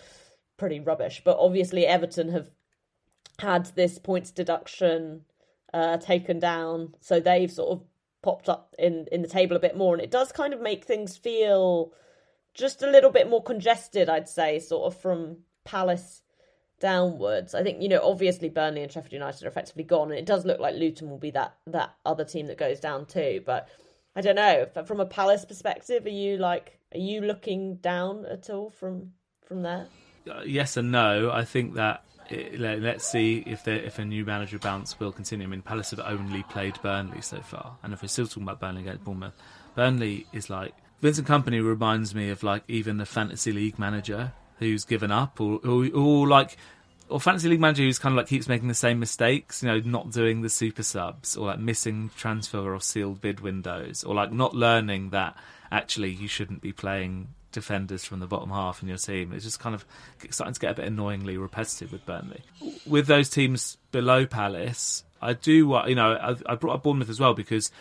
pretty 0.57 0.79
rubbish, 0.79 1.21
but 1.25 1.37
obviously 1.39 1.85
Everton 1.85 2.29
have 2.29 2.49
had 3.39 3.65
this 3.75 3.97
points 3.99 4.31
deduction 4.31 5.25
uh, 5.73 5.97
taken 5.97 6.39
down, 6.39 6.93
so 7.01 7.19
they've 7.19 7.51
sort 7.51 7.71
of 7.71 7.85
popped 8.23 8.49
up 8.49 8.73
in 8.79 9.07
in 9.11 9.21
the 9.21 9.27
table 9.27 9.55
a 9.55 9.59
bit 9.59 9.77
more, 9.77 9.93
and 9.93 10.01
it 10.01 10.09
does 10.09 10.31
kind 10.31 10.53
of 10.53 10.61
make 10.61 10.83
things 10.83 11.15
feel 11.15 11.93
just 12.55 12.81
a 12.81 12.89
little 12.89 13.11
bit 13.11 13.29
more 13.29 13.43
congested, 13.43 14.09
I'd 14.09 14.29
say, 14.29 14.59
sort 14.59 14.91
of 14.91 14.99
from 14.99 15.37
Palace 15.63 16.21
downwards. 16.79 17.53
I 17.53 17.61
think 17.61 17.81
you 17.81 17.89
know, 17.89 18.01
obviously 18.01 18.49
Burnley 18.49 18.81
and 18.81 18.91
Sheffield 18.91 19.13
United 19.13 19.43
are 19.43 19.49
effectively 19.49 19.83
gone, 19.83 20.09
and 20.09 20.19
it 20.19 20.25
does 20.25 20.45
look 20.45 20.59
like 20.59 20.75
Luton 20.75 21.09
will 21.09 21.19
be 21.19 21.31
that 21.31 21.55
that 21.67 21.93
other 22.05 22.25
team 22.25 22.47
that 22.47 22.57
goes 22.57 22.79
down 22.79 23.05
too. 23.05 23.43
But 23.45 23.69
I 24.15 24.21
don't 24.21 24.35
know. 24.35 24.67
From 24.85 24.99
a 24.99 25.05
Palace 25.05 25.45
perspective, 25.45 26.05
are 26.05 26.09
you 26.09 26.37
like, 26.37 26.79
are 26.93 26.99
you 26.99 27.21
looking 27.21 27.75
down 27.75 28.25
at 28.25 28.49
all 28.49 28.69
from 28.69 29.11
from 29.45 29.61
there? 29.61 29.87
Uh, 30.29 30.41
yes 30.45 30.77
and 30.77 30.91
no. 30.91 31.29
I 31.31 31.43
think 31.43 31.75
that 31.75 32.03
it, 32.29 32.59
let- 32.59 32.81
let's 32.81 33.05
see 33.05 33.43
if 33.45 33.63
the, 33.63 33.85
if 33.85 33.99
a 33.99 34.05
new 34.05 34.25
manager 34.25 34.59
bounce 34.59 34.99
will 34.99 35.11
continue. 35.11 35.45
I 35.47 35.49
mean, 35.49 35.61
Palace 35.61 35.91
have 35.91 35.99
only 35.99 36.43
played 36.43 36.81
Burnley 36.81 37.21
so 37.21 37.41
far, 37.41 37.77
and 37.83 37.93
if 37.93 38.01
we're 38.01 38.07
still 38.07 38.27
talking 38.27 38.43
about 38.43 38.59
Burnley 38.59 38.81
against 38.81 39.03
Bournemouth, 39.03 39.33
Burnley 39.75 40.27
is 40.33 40.49
like 40.49 40.73
Vincent 41.01 41.27
Kompany 41.27 41.63
reminds 41.65 42.13
me 42.15 42.29
of 42.29 42.43
like 42.43 42.63
even 42.67 42.97
the 42.97 43.05
fantasy 43.05 43.51
league 43.51 43.77
manager 43.79 44.31
who's 44.59 44.85
given 44.85 45.11
up, 45.11 45.39
or 45.41 45.59
or, 45.65 45.87
or 45.93 46.27
like. 46.27 46.57
Or 47.09 47.19
fantasy 47.19 47.49
league 47.49 47.59
manager 47.59 47.83
who's 47.83 47.99
kind 47.99 48.13
of 48.13 48.17
like 48.17 48.27
keeps 48.27 48.47
making 48.47 48.69
the 48.69 48.73
same 48.73 48.97
mistakes, 48.97 49.61
you 49.61 49.67
know, 49.67 49.79
not 49.79 50.09
doing 50.09 50.41
the 50.41 50.49
super 50.49 50.81
subs, 50.81 51.35
or 51.35 51.47
like 51.47 51.59
missing 51.59 52.09
transfer 52.15 52.73
or 52.73 52.79
sealed 52.79 53.19
bid 53.21 53.41
windows, 53.41 54.03
or 54.05 54.15
like 54.15 54.31
not 54.31 54.55
learning 54.55 55.09
that 55.09 55.35
actually 55.69 56.09
you 56.11 56.27
shouldn't 56.29 56.61
be 56.61 56.71
playing 56.71 57.27
defenders 57.53 58.03
from 58.03 58.19
the 58.19 58.27
bottom 58.27 58.49
half 58.49 58.81
in 58.81 58.89
your 58.89 58.97
team. 58.97 59.31
It's 59.31 59.45
just 59.45 59.59
kind 59.59 59.73
of 59.73 59.85
starting 60.29 60.53
to 60.53 60.59
get 60.59 60.71
a 60.71 60.75
bit 60.75 60.85
annoyingly 60.85 61.37
repetitive 61.37 61.91
with 61.91 62.05
Burnley. 62.05 62.41
With 62.85 63.07
those 63.07 63.29
teams 63.29 63.77
below 63.91 64.25
Palace, 64.25 65.03
I 65.21 65.33
do 65.33 65.67
wa- 65.67 65.85
you 65.85 65.95
know 65.95 66.13
I, 66.13 66.35
I 66.51 66.55
brought 66.55 66.75
up 66.75 66.83
Bournemouth 66.83 67.09
as 67.09 67.19
well 67.19 67.33
because 67.33 67.71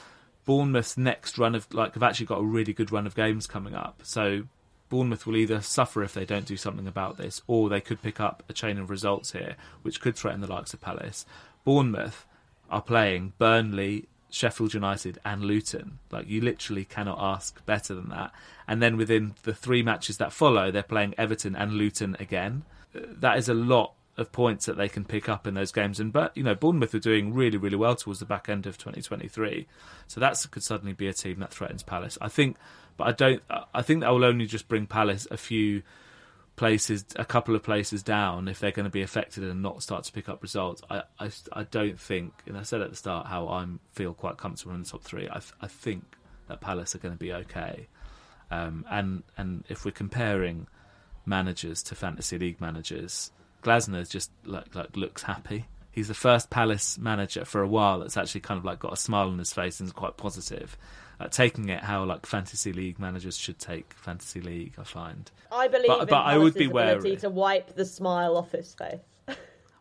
Bournemouth's 0.45 0.97
next 0.97 1.39
run 1.39 1.55
of 1.55 1.73
like 1.75 1.95
have 1.95 2.03
actually 2.03 2.27
got 2.27 2.39
a 2.39 2.45
really 2.45 2.73
good 2.73 2.93
run 2.93 3.07
of 3.07 3.15
games 3.15 3.47
coming 3.47 3.75
up. 3.75 4.01
So 4.05 4.45
Bournemouth 4.89 5.27
will 5.27 5.37
either 5.37 5.63
suffer 5.63 6.03
if 6.03 6.13
they 6.13 6.27
don't 6.27 6.45
do 6.45 6.57
something 6.57 6.87
about 6.87 7.17
this, 7.17 7.41
or 7.47 7.69
they 7.69 7.81
could 7.81 8.03
pick 8.03 8.21
up 8.21 8.43
a 8.49 8.53
chain 8.53 8.79
of 8.79 8.91
results 8.91 9.33
here, 9.33 9.57
which 9.83 10.01
could 10.01 10.15
threaten 10.17 10.43
the 10.43 10.47
likes 10.47 10.75
of 10.75 10.81
Palace. 10.81 11.25
Bournemouth 11.65 12.27
are 12.71 12.83
playing 12.83 13.33
Burnley, 13.39 14.07
Sheffield 14.29 14.75
United, 14.75 15.19
and 15.25 15.45
Luton. 15.45 15.99
Like 16.11 16.29
you 16.29 16.41
literally 16.41 16.85
cannot 16.85 17.19
ask 17.21 17.65
better 17.65 17.95
than 17.95 18.11
that. 18.11 18.33
And 18.69 18.83
then 18.83 18.97
within 18.97 19.35
the 19.43 19.55
three 19.55 19.83
matches 19.83 20.19
that 20.19 20.33
follow, 20.33 20.71
they're 20.71 20.83
playing 20.83 21.15
Everton 21.19 21.57
and 21.57 21.73
Luton 21.73 22.17
again. 22.19 22.65
Uh, 22.95 23.01
That 23.09 23.39
is 23.39 23.49
a 23.49 23.55
lot 23.55 23.95
of 24.17 24.31
points 24.31 24.67
that 24.67 24.77
they 24.77 24.89
can 24.89 25.05
pick 25.05 25.29
up 25.29 25.47
in 25.47 25.55
those 25.55 25.73
games. 25.73 25.99
And 25.99 26.13
but 26.13 26.37
you 26.37 26.43
know 26.43 26.55
Bournemouth 26.55 26.95
are 26.95 26.99
doing 26.99 27.33
really 27.33 27.57
really 27.59 27.77
well 27.77 27.97
towards 27.97 28.21
the 28.21 28.27
back 28.27 28.49
end 28.49 28.67
of 28.67 28.77
2023, 28.79 29.67
so 30.07 30.21
that 30.21 30.47
could 30.51 30.63
suddenly 30.63 30.93
be 30.93 31.09
a 31.09 31.13
team 31.13 31.41
that 31.41 31.53
threatens 31.53 31.83
Palace. 31.83 32.19
I 32.21 32.29
think, 32.29 32.57
but 32.97 33.09
I 33.09 33.13
don't. 33.13 33.43
I 33.75 33.83
think 33.83 34.01
that 34.01 34.11
will 34.11 34.25
only 34.25 34.47
just 34.47 34.69
bring 34.69 34.87
Palace 34.87 35.27
a 35.31 35.37
few 35.37 35.83
places, 36.57 37.05
a 37.17 37.25
couple 37.25 37.55
of 37.55 37.63
places 37.63 38.03
down 38.03 38.49
if 38.49 38.61
they're 38.61 38.71
going 38.71 38.85
to 38.85 38.91
be 38.91 39.03
affected 39.03 39.43
and 39.45 39.63
not 39.63 39.83
start 39.83 40.05
to 40.05 40.13
pick 40.13 40.29
up 40.29 40.43
results. 40.43 40.83
I, 40.91 41.03
I, 41.19 41.31
I 41.53 41.63
don't 41.65 41.99
think, 41.99 42.35
and 42.47 42.57
I 42.59 42.63
said 42.63 42.83
at 42.83 42.91
the 42.91 42.97
start 42.97 43.27
how 43.27 43.49
I 43.49 43.67
feel 43.93 44.15
quite 44.15 44.37
comfortable 44.37 44.75
in 44.75 44.83
the 44.83 44.89
top 44.89 45.03
three. 45.03 45.29
I, 45.29 45.41
I 45.61 45.67
think 45.67 46.17
that 46.49 46.61
Palace 46.61 46.95
are 46.95 46.99
going 46.99 47.15
to 47.15 47.19
be 47.19 47.33
okay. 47.33 47.89
Um, 48.53 48.85
and 48.91 49.23
and 49.39 49.65
if 49.69 49.85
we're 49.85 49.93
comparing 49.93 50.67
managers 51.25 51.83
to 51.85 51.95
fantasy 51.95 52.39
league 52.39 52.61
managers, 52.61 53.31
Glasner 53.63 54.09
just 54.09 54.31
like 54.45 54.75
like 54.75 54.97
looks 54.97 55.23
happy. 55.23 55.67
He's 55.91 56.09
the 56.09 56.15
first 56.15 56.49
Palace 56.51 56.99
manager 56.99 57.45
for 57.45 57.63
a 57.63 57.69
while 57.69 58.01
that's 58.01 58.17
actually 58.17 58.41
kind 58.41 58.59
of 58.59 58.65
like 58.65 58.79
got 58.79 58.93
a 58.93 58.97
smile 58.97 59.29
on 59.29 59.39
his 59.39 59.53
face 59.53 59.79
and 59.81 59.87
is 59.89 59.93
quite 59.93 60.17
positive. 60.17 60.77
Uh, 61.21 61.29
taking 61.29 61.69
it 61.69 61.83
how 61.85 62.03
like 62.05 62.25
fantasy 62.27 62.73
league 62.73 62.99
managers 62.99 63.37
should 63.37 63.59
take 63.59 63.93
fantasy 63.95 64.41
league, 64.41 64.75
I 64.79 64.85
find. 64.85 65.31
I 65.53 65.69
believe 65.69 65.87
But- 65.89 66.09
but 66.09 66.23
I 66.23 66.39
would 66.39 66.55
be 66.55 66.67
wary. 66.67 67.17
to 67.17 67.29
wipe 67.31 67.75
the 67.77 67.85
smile 67.85 68.37
off 68.37 68.53
his 68.53 68.75
face. 68.75 69.01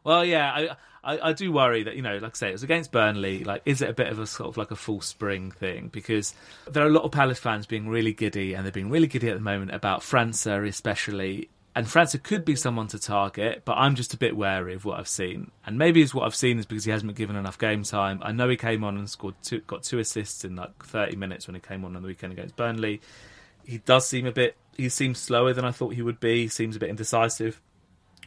Well, 0.03 0.25
yeah, 0.25 0.51
I, 0.51 0.69
I 1.03 1.29
I 1.29 1.33
do 1.33 1.51
worry 1.51 1.83
that 1.83 1.95
you 1.95 2.01
know, 2.01 2.17
like 2.17 2.33
I 2.33 2.37
say, 2.37 2.49
it 2.49 2.53
was 2.53 2.63
against 2.63 2.91
Burnley. 2.91 3.43
Like, 3.43 3.61
is 3.65 3.81
it 3.81 3.89
a 3.89 3.93
bit 3.93 4.07
of 4.07 4.19
a 4.19 4.27
sort 4.27 4.49
of 4.49 4.57
like 4.57 4.71
a 4.71 4.75
full 4.75 5.01
spring 5.01 5.51
thing? 5.51 5.89
Because 5.91 6.33
there 6.69 6.83
are 6.83 6.87
a 6.87 6.91
lot 6.91 7.03
of 7.03 7.11
Palace 7.11 7.39
fans 7.39 7.65
being 7.65 7.87
really 7.87 8.13
giddy, 8.13 8.53
and 8.53 8.65
they're 8.65 8.71
being 8.71 8.89
really 8.89 9.07
giddy 9.07 9.29
at 9.29 9.35
the 9.35 9.43
moment 9.43 9.73
about 9.73 10.01
França, 10.01 10.67
especially. 10.67 11.49
And 11.73 11.87
França 11.87 12.21
could 12.21 12.43
be 12.43 12.57
someone 12.57 12.87
to 12.87 12.99
target, 12.99 13.61
but 13.63 13.77
I'm 13.77 13.95
just 13.95 14.13
a 14.13 14.17
bit 14.17 14.35
wary 14.35 14.73
of 14.73 14.83
what 14.83 14.99
I've 14.99 15.07
seen. 15.07 15.51
And 15.65 15.77
maybe 15.77 16.01
it's 16.01 16.13
what 16.13 16.25
I've 16.25 16.35
seen 16.35 16.59
is 16.59 16.65
because 16.65 16.83
he 16.83 16.91
hasn't 16.91 17.07
been 17.07 17.15
given 17.15 17.37
enough 17.37 17.57
game 17.57 17.83
time. 17.83 18.19
I 18.23 18.33
know 18.33 18.49
he 18.49 18.57
came 18.57 18.83
on 18.83 18.97
and 18.97 19.09
scored 19.09 19.35
two, 19.41 19.61
got 19.61 19.83
two 19.83 19.97
assists 19.99 20.43
in 20.43 20.57
like 20.57 20.85
30 20.85 21.15
minutes 21.15 21.47
when 21.47 21.55
he 21.55 21.61
came 21.61 21.85
on 21.85 21.95
on 21.95 22.01
the 22.01 22.09
weekend 22.09 22.33
against 22.33 22.57
Burnley. 22.57 22.99
He 23.63 23.77
does 23.77 24.05
seem 24.05 24.25
a 24.25 24.33
bit. 24.33 24.57
He 24.75 24.89
seems 24.89 25.19
slower 25.19 25.53
than 25.53 25.63
I 25.63 25.71
thought 25.71 25.93
he 25.93 26.01
would 26.01 26.19
be. 26.19 26.41
He 26.41 26.47
seems 26.49 26.75
a 26.75 26.79
bit 26.79 26.89
indecisive 26.89 27.61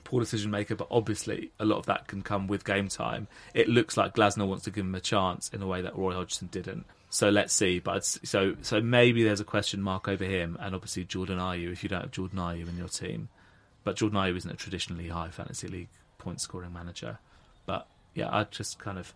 poor 0.04 0.20
decision 0.20 0.50
maker, 0.50 0.74
but 0.76 0.86
obviously 0.90 1.50
a 1.58 1.64
lot 1.64 1.78
of 1.78 1.86
that 1.86 2.06
can 2.06 2.22
come 2.22 2.46
with 2.46 2.64
game 2.64 2.88
time. 2.88 3.26
It 3.54 3.68
looks 3.68 3.96
like 3.96 4.14
Glasner 4.14 4.46
wants 4.46 4.64
to 4.64 4.70
give 4.70 4.84
him 4.84 4.94
a 4.94 5.00
chance 5.00 5.48
in 5.50 5.62
a 5.62 5.66
way 5.66 5.80
that 5.82 5.96
Roy 5.96 6.14
Hodgson 6.14 6.48
didn't. 6.52 6.84
So 7.10 7.30
let's 7.30 7.52
see. 7.54 7.78
But 7.78 8.04
so 8.04 8.56
so 8.62 8.80
maybe 8.80 9.22
there's 9.24 9.40
a 9.40 9.44
question 9.44 9.80
mark 9.82 10.08
over 10.08 10.24
him, 10.24 10.56
and 10.60 10.74
obviously 10.74 11.04
Jordan 11.04 11.38
Ayew 11.38 11.72
if 11.72 11.82
you 11.82 11.88
don't 11.88 12.02
have 12.02 12.10
Jordan 12.10 12.38
Ayew 12.38 12.68
in 12.68 12.76
your 12.76 12.88
team. 12.88 13.28
But 13.84 13.96
Jordan 13.96 14.18
Ayew 14.18 14.36
isn't 14.36 14.50
a 14.50 14.54
traditionally 14.56 15.08
high 15.08 15.28
fantasy 15.30 15.68
league 15.68 15.88
point 16.18 16.40
scoring 16.40 16.72
manager. 16.72 17.18
But 17.66 17.86
yeah, 18.14 18.28
I'd 18.34 18.50
just 18.50 18.78
kind 18.78 18.98
of 18.98 19.12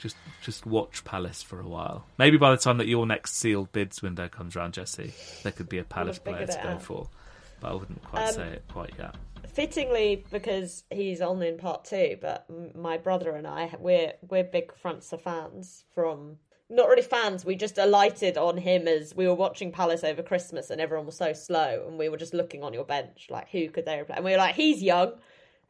just 0.00 0.16
just 0.42 0.66
watch 0.66 1.04
Palace 1.04 1.42
for 1.42 1.60
a 1.60 1.66
while. 1.68 2.04
Maybe 2.18 2.36
by 2.36 2.50
the 2.50 2.56
time 2.56 2.78
that 2.78 2.88
your 2.88 3.06
next 3.06 3.36
sealed 3.36 3.70
bids 3.72 4.02
window 4.02 4.28
comes 4.28 4.56
around, 4.56 4.74
Jessy, 4.74 5.12
there 5.44 5.52
could 5.52 5.68
be 5.68 5.78
a 5.78 5.84
Palace 5.84 6.18
player 6.18 6.46
to 6.46 6.60
go 6.62 6.68
out. 6.70 6.82
for. 6.82 7.08
But 7.60 7.70
I 7.70 7.74
wouldn't 7.74 8.02
quite 8.02 8.28
Um, 8.28 8.34
say 8.34 8.48
it 8.48 8.64
quite 8.68 8.92
yet. 8.98 9.14
Fittingly 9.54 10.24
because 10.30 10.84
he's 10.90 11.20
on 11.20 11.42
in 11.42 11.56
part 11.56 11.84
two 11.84 12.16
but 12.20 12.46
my 12.74 12.96
brother 12.96 13.36
and 13.36 13.46
i 13.46 13.72
we're 13.78 14.12
we're 14.28 14.44
big 14.44 14.72
frança 14.82 15.20
fans 15.20 15.84
from 15.94 16.36
not 16.70 16.88
really 16.88 17.02
fans 17.02 17.44
we 17.44 17.54
just 17.54 17.78
alighted 17.78 18.36
on 18.36 18.56
him 18.56 18.88
as 18.88 19.14
we 19.14 19.28
were 19.28 19.34
watching 19.34 19.70
palace 19.70 20.02
over 20.02 20.22
christmas 20.22 20.70
and 20.70 20.80
everyone 20.80 21.06
was 21.06 21.16
so 21.16 21.32
slow 21.32 21.84
and 21.86 21.98
we 21.98 22.08
were 22.08 22.16
just 22.16 22.34
looking 22.34 22.62
on 22.62 22.72
your 22.72 22.84
bench 22.84 23.28
like 23.30 23.48
who 23.50 23.68
could 23.68 23.86
they 23.86 24.00
replace? 24.00 24.16
And 24.16 24.24
we 24.24 24.32
were 24.32 24.38
like 24.38 24.54
he's 24.54 24.82
young. 24.82 25.12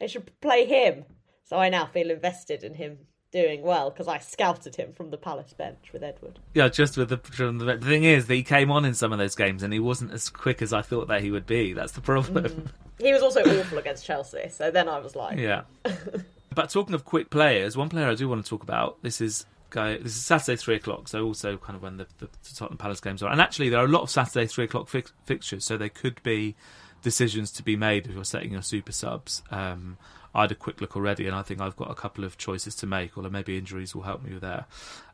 They 0.00 0.08
should 0.08 0.30
play 0.40 0.64
him. 0.64 1.04
So 1.44 1.56
i 1.56 1.68
now 1.68 1.86
feel 1.86 2.10
invested 2.10 2.64
in 2.64 2.74
him 2.74 2.98
doing 3.32 3.62
well 3.62 3.90
because 3.90 4.06
i 4.06 4.16
scouted 4.18 4.76
him 4.76 4.92
from 4.92 5.10
the 5.10 5.16
palace 5.16 5.52
bench 5.52 5.92
with 5.92 6.02
edward. 6.02 6.38
Yeah, 6.54 6.68
just 6.68 6.96
with 6.96 7.08
the, 7.08 7.18
from 7.18 7.58
the 7.58 7.64
the 7.64 7.86
thing 7.86 8.04
is 8.04 8.28
that 8.28 8.34
he 8.34 8.44
came 8.44 8.70
on 8.70 8.84
in 8.84 8.94
some 8.94 9.12
of 9.12 9.18
those 9.18 9.34
games 9.34 9.62
and 9.62 9.72
he 9.72 9.80
wasn't 9.80 10.12
as 10.12 10.30
quick 10.30 10.62
as 10.62 10.72
I 10.72 10.82
thought 10.82 11.08
that 11.08 11.22
he 11.22 11.30
would 11.30 11.46
be. 11.46 11.72
That's 11.72 11.92
the 11.92 12.00
problem. 12.00 12.44
Mm. 12.44 12.68
He 12.98 13.12
was 13.12 13.22
also 13.22 13.40
awful 13.42 13.78
against 13.78 14.04
chelsea 14.04 14.48
so 14.48 14.70
then 14.70 14.88
i 14.88 14.98
was 14.98 15.14
like 15.16 15.38
Yeah. 15.38 15.62
but 16.54 16.70
talking 16.70 16.94
of 16.94 17.04
quick 17.04 17.30
players, 17.30 17.76
one 17.76 17.88
player 17.88 18.08
I 18.08 18.14
do 18.14 18.28
want 18.28 18.44
to 18.44 18.48
talk 18.48 18.62
about. 18.62 19.02
This 19.02 19.20
is 19.20 19.44
guy. 19.70 19.96
This 19.98 20.16
is 20.16 20.24
Saturday 20.24 20.56
three 20.56 20.76
o'clock, 20.76 21.08
so 21.08 21.24
also 21.24 21.56
kind 21.56 21.76
of 21.76 21.82
when 21.82 21.96
the, 21.96 22.06
the 22.18 22.28
Tottenham 22.54 22.78
Palace 22.78 23.00
games 23.00 23.22
are. 23.22 23.30
And 23.32 23.40
actually, 23.40 23.68
there 23.70 23.80
are 23.80 23.86
a 23.86 23.88
lot 23.88 24.02
of 24.02 24.10
Saturday 24.10 24.46
three 24.46 24.64
o'clock 24.64 24.88
fix, 24.88 25.12
fixtures, 25.24 25.64
so 25.64 25.76
there 25.76 25.88
could 25.88 26.22
be 26.22 26.54
decisions 27.02 27.50
to 27.52 27.62
be 27.64 27.74
made 27.76 28.06
if 28.06 28.14
you're 28.14 28.24
setting 28.24 28.52
your 28.52 28.62
super 28.62 28.92
subs. 28.92 29.42
Um, 29.50 29.98
I 30.34 30.42
had 30.42 30.52
a 30.52 30.54
quick 30.54 30.80
look 30.80 30.94
already, 30.96 31.26
and 31.26 31.34
I 31.34 31.42
think 31.42 31.60
I've 31.60 31.76
got 31.76 31.90
a 31.90 31.94
couple 31.94 32.24
of 32.24 32.38
choices 32.38 32.74
to 32.76 32.86
make, 32.86 33.16
although 33.16 33.30
maybe 33.30 33.58
injuries 33.58 33.94
will 33.94 34.02
help 34.02 34.22
me 34.22 34.32
with 34.34 34.42
there. 34.42 34.66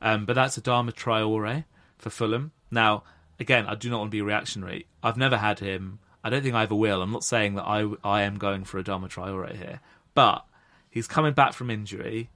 Um, 0.02 0.26
but 0.26 0.34
that's 0.34 0.58
Adama 0.58 0.92
Traore 0.92 1.64
for 1.98 2.10
Fulham. 2.10 2.52
Now, 2.70 3.02
again, 3.38 3.66
I 3.66 3.74
do 3.74 3.88
not 3.88 4.00
want 4.00 4.10
to 4.10 4.16
be 4.16 4.22
reactionary. 4.22 4.86
I've 5.02 5.16
never 5.16 5.38
had 5.38 5.60
him. 5.60 6.00
I 6.22 6.30
don't 6.30 6.42
think 6.42 6.54
I 6.54 6.64
ever 6.64 6.74
will. 6.74 7.02
I'm 7.02 7.12
not 7.12 7.24
saying 7.24 7.54
that 7.54 7.64
I, 7.64 7.86
I 8.04 8.22
am 8.22 8.36
going 8.38 8.64
for 8.64 8.82
Adama 8.82 9.08
Traore 9.08 9.56
here, 9.56 9.80
but 10.14 10.44
he's 10.90 11.06
coming 11.06 11.32
back 11.32 11.52
from 11.52 11.70
injury, 11.70 12.28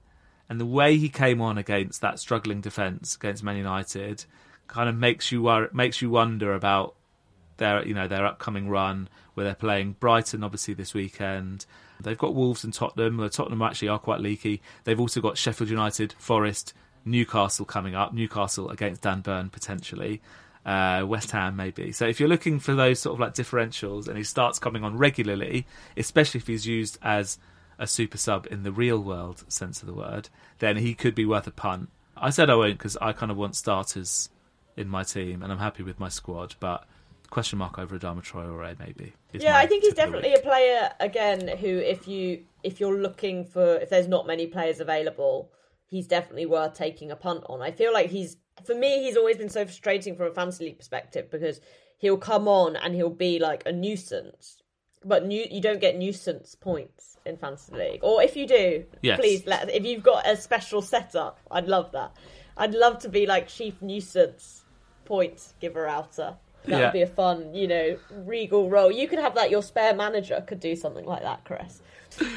and 0.49 0.59
the 0.59 0.65
way 0.65 0.97
he 0.97 1.09
came 1.09 1.41
on 1.41 1.57
against 1.57 2.01
that 2.01 2.19
struggling 2.19 2.61
defence 2.61 3.15
against 3.15 3.43
Man 3.43 3.57
United 3.57 4.25
kind 4.67 4.89
of 4.89 4.95
makes 4.95 5.31
you 5.31 5.67
makes 5.73 6.01
you 6.01 6.09
wonder 6.09 6.53
about 6.53 6.95
their 7.57 7.85
you 7.85 7.93
know 7.93 8.07
their 8.07 8.25
upcoming 8.25 8.67
run 8.67 9.07
where 9.33 9.45
they're 9.45 9.55
playing 9.55 9.95
Brighton 9.99 10.43
obviously 10.43 10.73
this 10.73 10.93
weekend. 10.93 11.65
They've 11.99 12.17
got 12.17 12.33
Wolves 12.35 12.63
and 12.63 12.73
Tottenham. 12.73 13.27
Tottenham 13.29 13.61
actually 13.61 13.87
are 13.87 13.99
quite 13.99 14.19
leaky. 14.19 14.61
They've 14.83 14.99
also 14.99 15.21
got 15.21 15.37
Sheffield 15.37 15.69
United, 15.69 16.13
Forest, 16.13 16.73
Newcastle 17.05 17.65
coming 17.65 17.95
up. 17.95 18.13
Newcastle 18.13 18.69
against 18.69 19.01
Dan 19.01 19.21
Burn 19.21 19.49
potentially. 19.49 20.21
Uh, 20.65 21.05
West 21.05 21.29
Ham 21.29 21.55
maybe. 21.55 21.91
So 21.91 22.07
if 22.07 22.19
you're 22.19 22.27
looking 22.27 22.59
for 22.59 22.73
those 22.73 22.99
sort 22.99 23.13
of 23.13 23.19
like 23.19 23.35
differentials, 23.35 24.07
and 24.07 24.17
he 24.17 24.23
starts 24.23 24.57
coming 24.57 24.83
on 24.83 24.97
regularly, 24.97 25.67
especially 25.95 26.39
if 26.39 26.47
he's 26.47 26.65
used 26.65 26.97
as 27.03 27.37
a 27.77 27.85
super 27.85 28.17
sub 28.17 28.47
in 28.49 28.63
the 28.63 28.71
real 28.71 28.99
world 28.99 29.43
sense 29.47 29.81
of 29.81 29.87
the 29.87 29.93
word, 29.93 30.29
then 30.59 30.77
he 30.77 30.95
could 30.95 31.13
be 31.13 31.25
worth 31.25 31.45
a 31.45 31.51
punt. 31.51 31.89
I 32.17 32.29
said 32.29 32.49
I 32.49 32.55
won't 32.55 32.77
because 32.77 32.97
I 32.97 33.11
kind 33.13 33.31
of 33.31 33.37
want 33.37 33.55
starters 33.55 34.29
in 34.75 34.87
my 34.89 35.03
team, 35.03 35.43
and 35.43 35.51
I'm 35.51 35.59
happy 35.59 35.83
with 35.83 35.99
my 35.99 36.09
squad. 36.09 36.55
But 36.59 36.85
question 37.29 37.59
mark 37.59 37.77
over 37.77 37.97
Adama 37.97 38.23
Traore 38.23 38.77
maybe. 38.79 39.13
Yeah, 39.33 39.57
I 39.57 39.67
think 39.67 39.83
he's 39.83 39.93
tip 39.93 40.05
of 40.05 40.13
the 40.13 40.19
definitely 40.21 40.39
a 40.39 40.43
player 40.43 40.91
again 40.99 41.57
who, 41.57 41.67
if 41.67 42.07
you 42.07 42.43
if 42.63 42.79
you're 42.79 42.97
looking 42.97 43.45
for 43.45 43.75
if 43.77 43.89
there's 43.89 44.07
not 44.07 44.25
many 44.25 44.47
players 44.47 44.79
available, 44.79 45.49
he's 45.87 46.07
definitely 46.07 46.45
worth 46.45 46.73
taking 46.73 47.11
a 47.11 47.15
punt 47.15 47.43
on. 47.47 47.61
I 47.61 47.71
feel 47.71 47.93
like 47.93 48.09
he's 48.09 48.37
for 48.63 48.73
me, 48.75 49.03
he's 49.03 49.17
always 49.17 49.37
been 49.37 49.49
so 49.49 49.65
frustrating 49.65 50.15
from 50.15 50.27
a 50.27 50.33
fantasy 50.33 50.65
league 50.65 50.77
perspective 50.77 51.29
because 51.29 51.59
he'll 51.97 52.17
come 52.17 52.47
on 52.47 52.75
and 52.77 52.95
he'll 52.95 53.09
be 53.09 53.37
like 53.39 53.63
a 53.65 53.71
nuisance, 53.71 54.61
but 55.03 55.25
nu- 55.25 55.45
you 55.51 55.59
don't 55.61 55.81
get 55.81 55.97
nuisance 55.97 56.55
points 56.55 57.17
in 57.25 57.35
fantasy 57.37 57.73
league, 57.75 57.99
or 58.03 58.21
if 58.23 58.35
you 58.37 58.47
do, 58.47 58.85
Yes. 59.01 59.19
please 59.19 59.45
let 59.45 59.69
if 59.69 59.83
you've 59.85 60.03
got 60.03 60.27
a 60.27 60.37
special 60.37 60.81
setup, 60.81 61.39
I'd 61.51 61.67
love 61.67 61.91
that. 61.91 62.15
I'd 62.57 62.73
love 62.73 62.99
to 62.99 63.09
be 63.09 63.25
like 63.25 63.47
chief 63.49 63.81
nuisance 63.81 64.63
point 65.03 65.53
giver 65.59 65.85
outer. 65.85 66.37
That 66.67 66.77
Yeah. 66.79 66.83
would 66.85 66.93
be 66.93 67.01
a 67.01 67.07
fun, 67.07 67.53
you 67.53 67.67
know, 67.67 67.97
regal 68.25 68.69
role. 68.69 68.91
You 68.91 69.07
could 69.07 69.19
have 69.19 69.35
that. 69.35 69.49
Your 69.49 69.61
spare 69.63 69.93
manager 69.95 70.43
could 70.47 70.59
do 70.59 70.75
something 70.75 71.05
like 71.05 71.21
that, 71.23 71.43
Chris. 71.45 71.81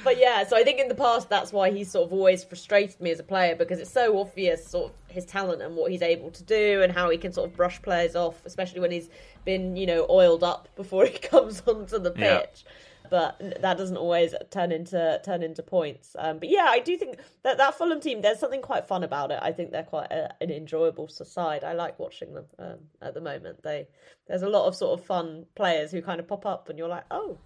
But 0.03 0.19
yeah, 0.19 0.45
so 0.45 0.57
I 0.57 0.65
think 0.65 0.81
in 0.81 0.89
the 0.89 0.95
past 0.95 1.29
that's 1.29 1.53
why 1.53 1.71
he's 1.71 1.91
sort 1.91 2.07
of 2.07 2.13
always 2.13 2.43
frustrated 2.43 3.01
me 3.01 3.11
as 3.13 3.21
a 3.21 3.23
player 3.23 3.55
because 3.55 3.79
it's 3.79 3.91
so 3.93 4.19
obvious, 4.19 4.67
sort 4.67 4.91
of 4.91 4.97
his 5.09 5.25
talent 5.25 5.63
and 5.63 5.77
what 5.77 5.93
he's 5.93 6.03
able 6.03 6.31
to 6.33 6.43
do 6.43 6.83
and 6.83 6.93
how 6.93 7.11
he 7.11 7.17
can 7.19 7.33
sort 7.33 7.49
of 7.49 7.57
brush 7.57 7.81
players 7.83 8.17
off, 8.17 8.43
especially 8.45 8.81
when 8.81 8.91
he's 8.91 9.09
been, 9.45 9.77
you 9.77 9.87
know, 9.87 10.05
oiled 10.11 10.43
up 10.43 10.69
before 10.75 11.07
he 11.13 11.17
comes 11.19 11.63
onto 11.67 11.99
the 11.99 12.11
pitch. 12.11 12.65
Yeah. 12.65 12.73
But 13.11 13.61
that 13.63 13.79
doesn't 13.79 13.97
always 13.97 14.35
turn 14.51 14.73
into 14.73 15.21
turn 15.25 15.43
into 15.43 15.63
points. 15.63 16.15
Um, 16.19 16.39
but 16.39 16.49
yeah, 16.49 16.67
I 16.69 16.81
do 16.81 16.97
think 16.97 17.19
that 17.43 17.59
that 17.59 17.77
Fulham 17.77 18.01
team, 18.01 18.21
there's 18.23 18.39
something 18.39 18.63
quite 18.63 18.87
fun 18.87 19.05
about 19.05 19.31
it. 19.31 19.39
I 19.43 19.53
think 19.53 19.71
they're 19.71 19.83
quite 19.83 20.11
a, 20.11 20.35
an 20.41 20.51
enjoyable 20.51 21.09
side. 21.09 21.65
I 21.65 21.73
like 21.73 21.99
watching 21.99 22.35
them 22.35 22.47
um, 22.59 22.79
at 23.03 23.15
the 23.15 23.21
moment. 23.21 23.63
They 23.63 23.87
there's 24.27 24.43
a 24.43 24.49
lot 24.49 24.67
of 24.67 24.75
sort 24.75 24.99
of 24.99 25.07
fun 25.07 25.47
players 25.55 25.91
who 25.91 26.03
kind 26.03 26.21
of 26.21 26.29
pop 26.29 26.47
up, 26.47 26.69
and 26.69 26.79
you're 26.79 26.89
like, 26.89 27.05
oh, 27.11 27.39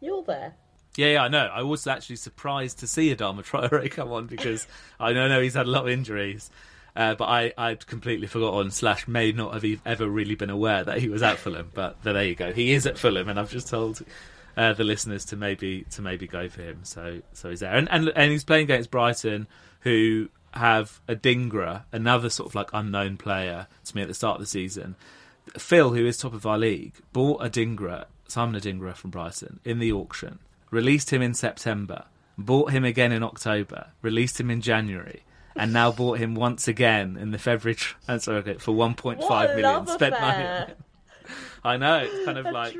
you're 0.00 0.22
there. 0.22 0.54
Yeah, 0.96 1.08
yeah, 1.08 1.22
I 1.22 1.28
know. 1.28 1.46
I 1.52 1.62
was 1.62 1.86
actually 1.86 2.16
surprised 2.16 2.78
to 2.78 2.86
see 2.86 3.14
Adama 3.14 3.44
Traore 3.44 3.90
come 3.90 4.12
on 4.12 4.26
because 4.26 4.66
I 4.98 5.12
know, 5.12 5.28
know 5.28 5.40
he's 5.40 5.54
had 5.54 5.66
a 5.66 5.70
lot 5.70 5.82
of 5.82 5.88
injuries. 5.90 6.50
Uh, 6.96 7.14
but 7.14 7.26
I, 7.26 7.52
I'd 7.58 7.86
completely 7.86 8.26
forgotten, 8.26 8.70
slash, 8.70 9.06
may 9.06 9.30
not 9.30 9.52
have 9.52 9.80
ever 9.84 10.08
really 10.08 10.34
been 10.34 10.48
aware 10.48 10.82
that 10.82 10.98
he 10.98 11.10
was 11.10 11.22
at 11.22 11.36
Fulham. 11.36 11.70
But 11.74 12.02
there 12.02 12.24
you 12.24 12.34
go. 12.34 12.52
He 12.54 12.72
is 12.72 12.86
at 12.86 12.96
Fulham, 12.96 13.28
and 13.28 13.38
I've 13.38 13.50
just 13.50 13.68
told 13.68 14.02
uh, 14.56 14.72
the 14.72 14.84
listeners 14.84 15.24
to 15.26 15.36
maybe 15.36 15.84
to 15.90 16.02
maybe 16.02 16.26
go 16.26 16.48
for 16.48 16.62
him. 16.62 16.80
So 16.82 17.20
so 17.32 17.50
he's 17.50 17.60
there, 17.60 17.74
and 17.74 17.88
and, 17.90 18.08
and 18.16 18.30
he's 18.30 18.44
playing 18.44 18.64
against 18.64 18.90
Brighton, 18.90 19.46
who 19.80 20.28
have 20.52 21.00
Adingra, 21.08 21.84
another 21.92 22.30
sort 22.30 22.48
of 22.48 22.54
like 22.54 22.70
unknown 22.72 23.16
player 23.18 23.66
to 23.84 23.96
me 23.96 24.02
at 24.02 24.08
the 24.08 24.14
start 24.14 24.36
of 24.36 24.40
the 24.40 24.46
season. 24.46 24.96
Phil, 25.58 25.90
who 25.94 26.06
is 26.06 26.16
top 26.18 26.32
of 26.34 26.44
our 26.46 26.58
league, 26.58 26.94
bought 27.12 27.40
Adingra, 27.40 28.06
Simon 28.26 28.60
Adingra 28.60 28.94
from 28.94 29.10
Brighton 29.10 29.60
in 29.64 29.78
the 29.78 29.92
auction, 29.92 30.38
released 30.70 31.12
him 31.12 31.22
in 31.22 31.34
September, 31.34 32.04
bought 32.36 32.72
him 32.72 32.84
again 32.84 33.12
in 33.12 33.22
October, 33.22 33.88
released 34.02 34.40
him 34.40 34.50
in 34.50 34.60
January, 34.60 35.22
and 35.54 35.72
now 35.72 35.92
bought 35.92 36.18
him 36.18 36.34
once 36.34 36.66
again 36.66 37.16
in 37.16 37.30
the 37.30 37.38
February 37.38 37.76
transfer 37.76 38.32
market 38.32 38.60
for 38.60 38.74
1.5 38.74 39.16
What 39.18 39.50
a 39.50 39.54
million. 39.56 39.86
Spent 39.86 40.12
money. 40.20 40.42
affair. 40.42 40.62
on 40.62 40.68
him. 40.68 40.76
I 41.64 41.76
know 41.76 41.98
it's 41.98 42.24
kind 42.24 42.38
of 42.38 42.46
A 42.46 42.50
like 42.50 42.76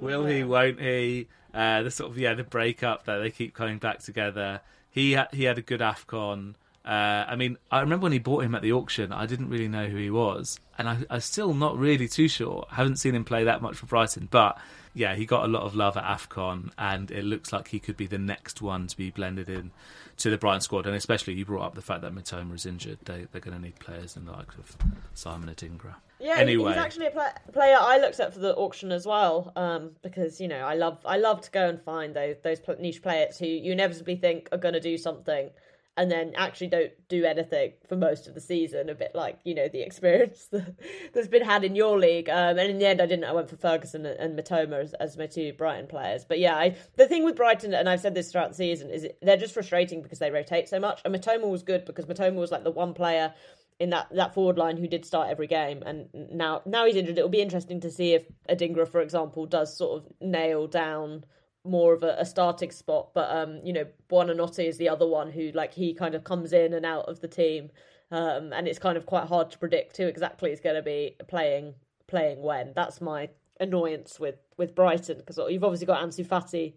will 0.00 0.26
he, 0.26 0.44
won't 0.44 0.80
he? 0.80 1.28
Uh, 1.52 1.82
the 1.82 1.90
sort 1.90 2.10
of 2.10 2.18
yeah, 2.18 2.34
the 2.34 2.44
breakup 2.44 3.04
that 3.04 3.18
they 3.18 3.30
keep 3.30 3.54
coming 3.54 3.78
back 3.78 4.00
together. 4.00 4.60
He 4.90 5.14
ha- 5.14 5.28
he 5.32 5.44
had 5.44 5.58
a 5.58 5.62
good 5.62 5.80
Afcon. 5.80 6.54
Uh, 6.84 7.24
I 7.28 7.36
mean, 7.36 7.58
I 7.70 7.80
remember 7.80 8.04
when 8.04 8.12
he 8.12 8.18
bought 8.18 8.44
him 8.44 8.54
at 8.54 8.62
the 8.62 8.72
auction. 8.72 9.12
I 9.12 9.26
didn't 9.26 9.50
really 9.50 9.68
know 9.68 9.86
who 9.86 9.96
he 9.96 10.10
was, 10.10 10.58
and 10.78 10.88
I, 10.88 10.98
I'm 11.10 11.20
still 11.20 11.52
not 11.52 11.78
really 11.78 12.08
too 12.08 12.28
sure. 12.28 12.66
I 12.70 12.76
haven't 12.76 12.96
seen 12.96 13.14
him 13.14 13.24
play 13.24 13.44
that 13.44 13.60
much 13.60 13.76
for 13.76 13.86
Brighton, 13.86 14.28
but 14.30 14.58
yeah, 14.94 15.14
he 15.14 15.26
got 15.26 15.44
a 15.44 15.48
lot 15.48 15.62
of 15.62 15.74
love 15.74 15.96
at 15.96 16.04
Afcon, 16.04 16.70
and 16.78 17.10
it 17.10 17.24
looks 17.24 17.52
like 17.52 17.68
he 17.68 17.78
could 17.78 17.96
be 17.96 18.06
the 18.06 18.18
next 18.18 18.62
one 18.62 18.86
to 18.86 18.96
be 18.96 19.10
blended 19.10 19.48
in 19.48 19.70
to 20.20 20.30
the 20.30 20.38
Brighton 20.38 20.60
squad. 20.60 20.86
And 20.86 20.94
especially, 20.96 21.34
you 21.34 21.44
brought 21.44 21.62
up 21.64 21.74
the 21.74 21.82
fact 21.82 22.02
that 22.02 22.14
Mitoma 22.14 22.54
is 22.54 22.66
injured. 22.66 22.98
They, 23.04 23.26
they're 23.32 23.40
going 23.40 23.56
to 23.56 23.62
need 23.62 23.78
players 23.78 24.16
in 24.16 24.24
the 24.24 24.32
likes 24.32 24.54
of 24.56 24.76
Simon 25.14 25.52
Adingra. 25.54 25.96
Yeah, 26.18 26.36
Anyway. 26.36 26.72
he's 26.72 26.78
actually 26.78 27.06
a 27.06 27.10
pla 27.10 27.30
player 27.52 27.78
I 27.80 27.98
looked 27.98 28.20
at 28.20 28.34
for 28.34 28.40
the 28.40 28.54
auction 28.54 28.92
as 28.92 29.06
well, 29.06 29.52
um, 29.56 29.92
because 30.02 30.38
you 30.40 30.48
know 30.48 30.58
I 30.58 30.74
love 30.74 30.98
I 31.06 31.16
love 31.16 31.40
to 31.42 31.50
go 31.50 31.66
and 31.68 31.80
find 31.80 32.14
those 32.14 32.36
those 32.42 32.60
niche 32.78 33.02
players 33.02 33.38
who 33.38 33.46
you 33.46 33.72
inevitably 33.72 34.16
think 34.16 34.48
are 34.52 34.58
going 34.58 34.74
to 34.74 34.80
do 34.80 34.98
something, 34.98 35.48
and 35.96 36.10
then 36.10 36.32
actually 36.36 36.68
don't 36.68 36.92
do 37.08 37.24
anything 37.24 37.72
for 37.88 37.96
most 37.96 38.26
of 38.26 38.34
the 38.34 38.40
season. 38.40 38.88
A 38.88 38.94
bit 38.94 39.12
like 39.14 39.38
you 39.44 39.54
know 39.54 39.68
the 39.68 39.82
experience 39.82 40.46
that, 40.52 40.74
that's 41.12 41.28
been 41.28 41.44
had 41.44 41.64
in 41.64 41.74
your 41.74 41.98
league. 41.98 42.28
Um, 42.28 42.58
and 42.58 42.70
in 42.70 42.78
the 42.78 42.86
end, 42.86 43.00
I 43.00 43.06
didn't. 43.06 43.24
I 43.24 43.32
went 43.32 43.50
for 43.50 43.56
Ferguson 43.56 44.06
and, 44.06 44.18
and 44.18 44.38
Mitoma 44.38 44.82
as, 44.82 44.94
as 44.94 45.16
my 45.16 45.26
two 45.26 45.52
Brighton 45.52 45.86
players. 45.86 46.24
But 46.24 46.38
yeah, 46.38 46.56
I, 46.56 46.76
the 46.96 47.08
thing 47.08 47.24
with 47.24 47.36
Brighton, 47.36 47.74
and 47.74 47.88
I've 47.88 48.00
said 48.00 48.14
this 48.14 48.30
throughout 48.30 48.50
the 48.50 48.56
season, 48.56 48.90
is 48.90 49.06
they're 49.22 49.36
just 49.36 49.54
frustrating 49.54 50.02
because 50.02 50.18
they 50.18 50.30
rotate 50.30 50.68
so 50.68 50.80
much. 50.80 51.00
And 51.04 51.14
Mitoma 51.14 51.48
was 51.48 51.62
good 51.62 51.84
because 51.84 52.06
Mitoma 52.06 52.36
was 52.36 52.52
like 52.52 52.64
the 52.64 52.70
one 52.70 52.94
player 52.94 53.34
in 53.80 53.90
that, 53.90 54.08
that 54.14 54.34
forward 54.34 54.58
line 54.58 54.76
who 54.76 54.86
did 54.86 55.06
start 55.06 55.30
every 55.30 55.46
game, 55.46 55.82
and 55.84 56.08
now 56.12 56.60
now 56.66 56.84
he's 56.84 56.96
injured. 56.96 57.16
It'll 57.16 57.30
be 57.30 57.40
interesting 57.40 57.80
to 57.80 57.90
see 57.90 58.12
if 58.12 58.24
Adingra, 58.48 58.86
for 58.86 59.00
example, 59.00 59.46
does 59.46 59.76
sort 59.76 60.02
of 60.02 60.12
nail 60.20 60.66
down 60.66 61.24
more 61.64 61.92
of 61.92 62.02
a, 62.02 62.16
a 62.18 62.24
starting 62.24 62.70
spot. 62.70 63.10
But 63.14 63.30
um, 63.30 63.60
you 63.64 63.72
know, 63.72 63.86
Buonanotte 64.10 64.66
is 64.66 64.78
the 64.78 64.88
other 64.88 65.06
one 65.06 65.30
who 65.30 65.50
like 65.52 65.74
he 65.74 65.94
kind 65.94 66.14
of 66.14 66.24
comes 66.24 66.52
in 66.52 66.72
and 66.72 66.86
out 66.86 67.06
of 67.08 67.20
the 67.20 67.28
team, 67.28 67.70
um, 68.10 68.52
and 68.52 68.66
it's 68.66 68.78
kind 68.78 68.96
of 68.96 69.06
quite 69.06 69.26
hard 69.26 69.50
to 69.50 69.58
predict 69.58 69.96
who 69.96 70.06
exactly 70.06 70.50
is 70.50 70.60
going 70.60 70.76
to 70.76 70.82
be 70.82 71.16
playing 71.28 71.74
playing 72.06 72.42
when. 72.42 72.72
That's 72.74 73.00
my 73.00 73.28
annoyance 73.58 74.18
with 74.18 74.36
with 74.56 74.74
Brighton 74.74 75.18
because 75.18 75.38
you've 75.50 75.64
obviously 75.64 75.86
got 75.86 76.02
Ansu 76.02 76.26
Fati 76.26 76.74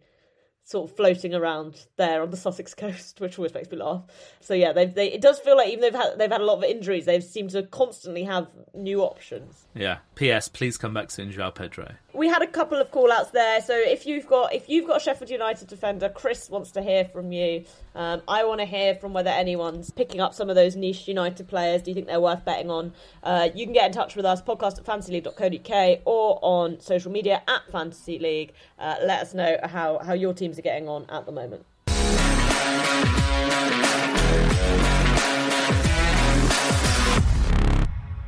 sort 0.65 0.89
of 0.89 0.95
floating 0.95 1.33
around 1.33 1.85
there 1.97 2.21
on 2.21 2.29
the 2.29 2.37
Sussex 2.37 2.73
coast, 2.75 3.19
which 3.19 3.37
always 3.37 3.53
makes 3.53 3.69
me 3.69 3.77
laugh. 3.77 4.03
So 4.39 4.53
yeah, 4.53 4.73
they 4.73 4.85
they 4.85 5.11
it 5.11 5.21
does 5.21 5.39
feel 5.39 5.57
like 5.57 5.69
even 5.69 5.81
they've 5.81 5.93
had 5.93 6.17
they've 6.17 6.31
had 6.31 6.41
a 6.41 6.45
lot 6.45 6.57
of 6.57 6.63
injuries, 6.63 7.05
they 7.05 7.19
seem 7.19 7.47
to 7.49 7.63
constantly 7.63 8.23
have 8.23 8.47
new 8.73 9.01
options. 9.01 9.65
Yeah. 9.73 9.99
P.S. 10.15 10.47
Please 10.47 10.77
come 10.77 10.93
back 10.93 11.11
soon, 11.11 11.31
Joao 11.31 11.51
Pedro. 11.51 11.95
We 12.15 12.27
had 12.27 12.43
a 12.43 12.47
couple 12.47 12.79
of 12.79 12.91
call 12.91 13.11
outs 13.11 13.31
there, 13.31 13.59
so 13.61 13.73
if 13.75 14.05
you've 14.05 14.27
got 14.27 14.53
if 14.53 14.69
you've 14.69 14.85
got 14.85 14.97
a 14.97 14.99
Sheffield 14.99 15.31
United 15.31 15.67
defender, 15.67 16.09
Chris 16.09 16.47
wants 16.47 16.69
to 16.73 16.81
hear 16.83 17.05
from 17.05 17.31
you. 17.31 17.65
Um, 17.95 18.21
I 18.27 18.43
want 18.43 18.59
to 18.59 18.65
hear 18.65 18.93
from 18.93 19.13
whether 19.13 19.31
anyone's 19.31 19.89
picking 19.89 20.21
up 20.21 20.35
some 20.35 20.47
of 20.47 20.55
those 20.55 20.75
niche 20.75 21.07
United 21.07 21.47
players. 21.47 21.81
Do 21.81 21.89
you 21.89 21.95
think 21.95 22.05
they're 22.05 22.21
worth 22.21 22.45
betting 22.45 22.69
on? 22.69 22.93
Uh, 23.23 23.49
you 23.55 23.65
can 23.65 23.73
get 23.73 23.87
in 23.87 23.91
touch 23.93 24.15
with 24.15 24.25
us, 24.25 24.43
podcast 24.43 24.77
at 24.77 24.85
fantasyleague.co.uk 24.85 26.01
or 26.05 26.39
on 26.43 26.79
social 26.79 27.11
media 27.11 27.41
at 27.47 27.61
Fantasy 27.71 28.19
League. 28.19 28.53
Uh, 28.77 28.95
let 29.03 29.21
us 29.21 29.33
know 29.33 29.57
how, 29.63 29.97
how 29.99 30.13
your 30.13 30.35
teams 30.35 30.59
are 30.59 30.63
getting 30.63 30.87
on 30.87 31.07
at 31.09 31.25
the 31.25 31.31
moment. 31.31 31.65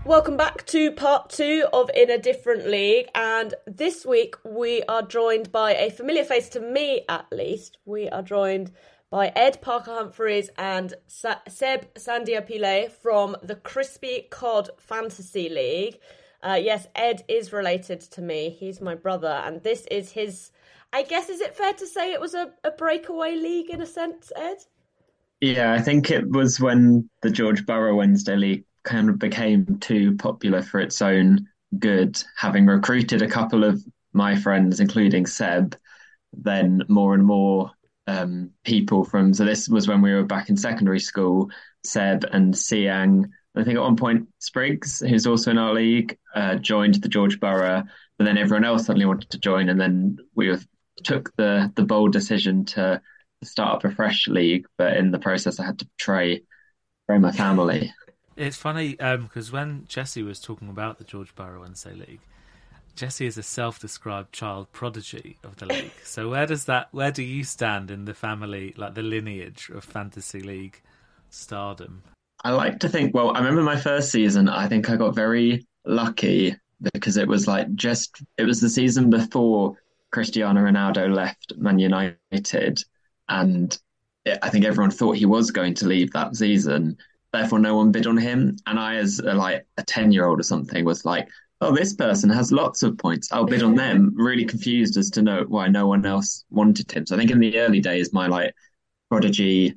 Welcome 0.05 0.37
back 0.37 0.67
to 0.67 0.91
part 0.91 1.31
two 1.31 1.65
of 1.73 1.89
In 1.95 2.11
a 2.11 2.19
Different 2.19 2.67
League. 2.67 3.07
And 3.15 3.55
this 3.65 4.05
week 4.05 4.35
we 4.43 4.83
are 4.83 5.01
joined 5.01 5.51
by 5.51 5.73
a 5.73 5.89
familiar 5.89 6.23
face 6.23 6.47
to 6.49 6.59
me, 6.59 7.01
at 7.09 7.25
least. 7.31 7.79
We 7.85 8.07
are 8.09 8.21
joined 8.21 8.71
by 9.09 9.29
Ed 9.35 9.63
Parker 9.63 9.95
Humphreys 9.95 10.51
and 10.59 10.93
Seb 11.07 11.91
Sandia 11.95 12.47
Pile 12.47 12.87
from 12.89 13.35
the 13.41 13.55
Crispy 13.55 14.27
Cod 14.29 14.69
Fantasy 14.77 15.49
League. 15.49 15.97
Uh, 16.43 16.59
yes, 16.61 16.87
Ed 16.93 17.23
is 17.27 17.51
related 17.51 17.99
to 18.01 18.21
me. 18.21 18.55
He's 18.59 18.79
my 18.79 18.93
brother, 18.93 19.41
and 19.43 19.63
this 19.63 19.87
is 19.89 20.11
his. 20.11 20.51
I 20.93 21.01
guess 21.01 21.29
is 21.29 21.41
it 21.41 21.55
fair 21.55 21.73
to 21.73 21.87
say 21.87 22.13
it 22.13 22.21
was 22.21 22.35
a, 22.35 22.51
a 22.63 22.69
breakaway 22.69 23.35
league 23.37 23.71
in 23.71 23.81
a 23.81 23.87
sense, 23.87 24.31
Ed? 24.35 24.57
Yeah, 25.41 25.73
I 25.73 25.81
think 25.81 26.11
it 26.11 26.29
was 26.29 26.59
when 26.59 27.09
the 27.23 27.31
George 27.31 27.65
Burrow 27.65 27.95
Wednesday 27.95 28.35
League 28.35 28.65
kind 28.85 29.09
of 29.09 29.19
became 29.19 29.77
too 29.79 30.15
popular 30.15 30.61
for 30.61 30.79
its 30.79 31.01
own 31.01 31.47
good, 31.77 32.21
having 32.37 32.65
recruited 32.65 33.21
a 33.21 33.27
couple 33.27 33.63
of 33.63 33.83
my 34.13 34.35
friends, 34.35 34.79
including 34.79 35.25
Seb, 35.25 35.75
then 36.33 36.83
more 36.87 37.13
and 37.13 37.25
more 37.25 37.71
um, 38.07 38.51
people 38.63 39.03
from. 39.03 39.33
So 39.33 39.43
this 39.45 39.67
was 39.67 39.87
when 39.87 40.01
we 40.01 40.13
were 40.13 40.23
back 40.23 40.49
in 40.49 40.57
secondary 40.57 40.99
school. 40.99 41.49
Seb 41.83 42.25
and 42.31 42.57
Siang, 42.57 43.31
I 43.55 43.63
think 43.63 43.77
at 43.77 43.81
one 43.81 43.95
point 43.95 44.27
Spriggs, 44.39 44.99
who's 44.99 45.27
also 45.27 45.51
in 45.51 45.57
our 45.57 45.73
league, 45.73 46.17
uh, 46.33 46.55
joined 46.55 46.95
the 46.95 47.09
George 47.09 47.39
Borough, 47.39 47.83
but 48.17 48.25
then 48.25 48.37
everyone 48.37 48.65
else 48.65 48.85
suddenly 48.85 49.05
wanted 49.05 49.29
to 49.31 49.39
join, 49.39 49.69
and 49.69 49.79
then 49.79 50.17
we 50.35 50.55
took 51.03 51.35
the 51.35 51.71
the 51.75 51.83
bold 51.83 52.13
decision 52.13 52.65
to 52.65 53.01
start 53.43 53.75
up 53.75 53.91
a 53.91 53.95
fresh 53.95 54.27
league. 54.27 54.65
But 54.77 54.97
in 54.97 55.11
the 55.11 55.19
process, 55.19 55.59
I 55.59 55.65
had 55.65 55.79
to 55.79 55.87
betray 55.97 56.41
betray 57.07 57.19
my 57.19 57.31
family. 57.31 57.93
It's 58.35 58.57
funny 58.57 58.91
because 58.91 59.49
um, 59.49 59.53
when 59.53 59.85
Jessy 59.87 60.21
was 60.21 60.39
talking 60.39 60.69
about 60.69 60.97
the 60.97 61.05
George 61.05 61.33
Burrow 61.35 61.61
Wednesday 61.61 61.93
League, 61.93 62.19
Jessy 62.95 63.25
is 63.25 63.37
a 63.37 63.43
self-described 63.43 64.31
child 64.33 64.71
prodigy 64.71 65.37
of 65.43 65.57
the 65.57 65.65
league. 65.65 65.91
so 66.03 66.29
where 66.29 66.45
does 66.45 66.65
that? 66.65 66.89
Where 66.91 67.11
do 67.11 67.23
you 67.23 67.43
stand 67.43 67.91
in 67.91 68.05
the 68.05 68.13
family, 68.13 68.73
like 68.77 68.93
the 68.93 69.01
lineage 69.01 69.69
of 69.73 69.83
fantasy 69.83 70.41
league 70.41 70.81
stardom? 71.29 72.03
I 72.43 72.51
like 72.51 72.79
to 72.79 72.89
think. 72.89 73.13
Well, 73.13 73.31
I 73.31 73.39
remember 73.39 73.63
my 73.63 73.79
first 73.79 74.11
season. 74.11 74.49
I 74.49 74.67
think 74.67 74.89
I 74.89 74.97
got 74.97 75.15
very 75.15 75.65
lucky 75.85 76.55
because 76.93 77.17
it 77.17 77.27
was 77.27 77.47
like 77.47 77.73
just 77.75 78.21
it 78.37 78.43
was 78.43 78.59
the 78.59 78.69
season 78.69 79.09
before 79.09 79.77
Cristiano 80.11 80.61
Ronaldo 80.61 81.13
left 81.13 81.53
Man 81.57 81.79
United, 81.79 82.83
and 83.29 83.77
I 84.41 84.49
think 84.49 84.65
everyone 84.65 84.91
thought 84.91 85.17
he 85.17 85.25
was 85.25 85.51
going 85.51 85.73
to 85.75 85.87
leave 85.87 86.11
that 86.13 86.35
season 86.35 86.97
therefore 87.35 87.59
no 87.59 87.75
one 87.75 87.91
bid 87.91 88.07
on 88.07 88.17
him. 88.17 88.57
And 88.65 88.79
I, 88.79 88.95
as 88.95 89.19
a, 89.19 89.33
like 89.33 89.65
a 89.77 89.83
ten 89.83 90.11
year 90.11 90.25
old 90.25 90.39
or 90.39 90.43
something, 90.43 90.85
was 90.85 91.05
like, 91.05 91.27
"Oh, 91.61 91.75
this 91.75 91.93
person 91.93 92.29
has 92.29 92.51
lots 92.51 92.83
of 92.83 92.97
points. 92.97 93.31
I'll 93.31 93.45
bid 93.45 93.63
on 93.63 93.75
them." 93.83 94.13
really 94.15 94.45
confused 94.45 94.97
as 94.97 95.09
to 95.11 95.21
know 95.21 95.45
why 95.47 95.67
no 95.67 95.87
one 95.87 96.05
else 96.05 96.45
wanted 96.49 96.91
him. 96.91 97.05
So 97.05 97.15
I 97.15 97.19
think 97.19 97.31
in 97.31 97.39
the 97.39 97.59
early 97.59 97.81
days, 97.81 98.13
my 98.13 98.27
like 98.27 98.53
prodigy 99.09 99.75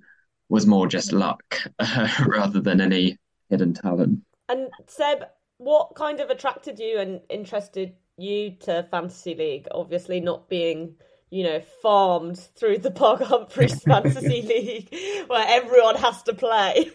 was 0.49 0.67
more 0.67 0.87
just 0.87 1.13
luck 1.13 1.59
uh, 1.79 2.09
rather 2.27 2.61
than 2.61 2.81
any 2.81 3.19
hidden 3.51 3.75
talent. 3.75 4.21
And 4.49 4.69
Seb, 4.87 5.25
what 5.59 5.95
kind 5.95 6.21
of 6.21 6.31
attracted 6.31 6.79
you 6.79 6.99
and 6.99 7.21
interested 7.29 7.95
you 8.17 8.53
to 8.61 8.87
fantasy 8.91 9.35
league? 9.35 9.69
Obviously, 9.71 10.21
not 10.21 10.49
being 10.49 10.95
you 11.31 11.45
know, 11.45 11.61
farmed 11.83 12.39
through 12.39 12.79
the 12.79 12.91
Parker 12.91 13.25
Humphreys 13.25 13.83
Fantasy 13.85 14.43
League 14.43 14.95
where 15.29 15.45
everyone 15.47 15.97
has 15.97 16.23
to 16.25 16.35
play. 16.35 16.91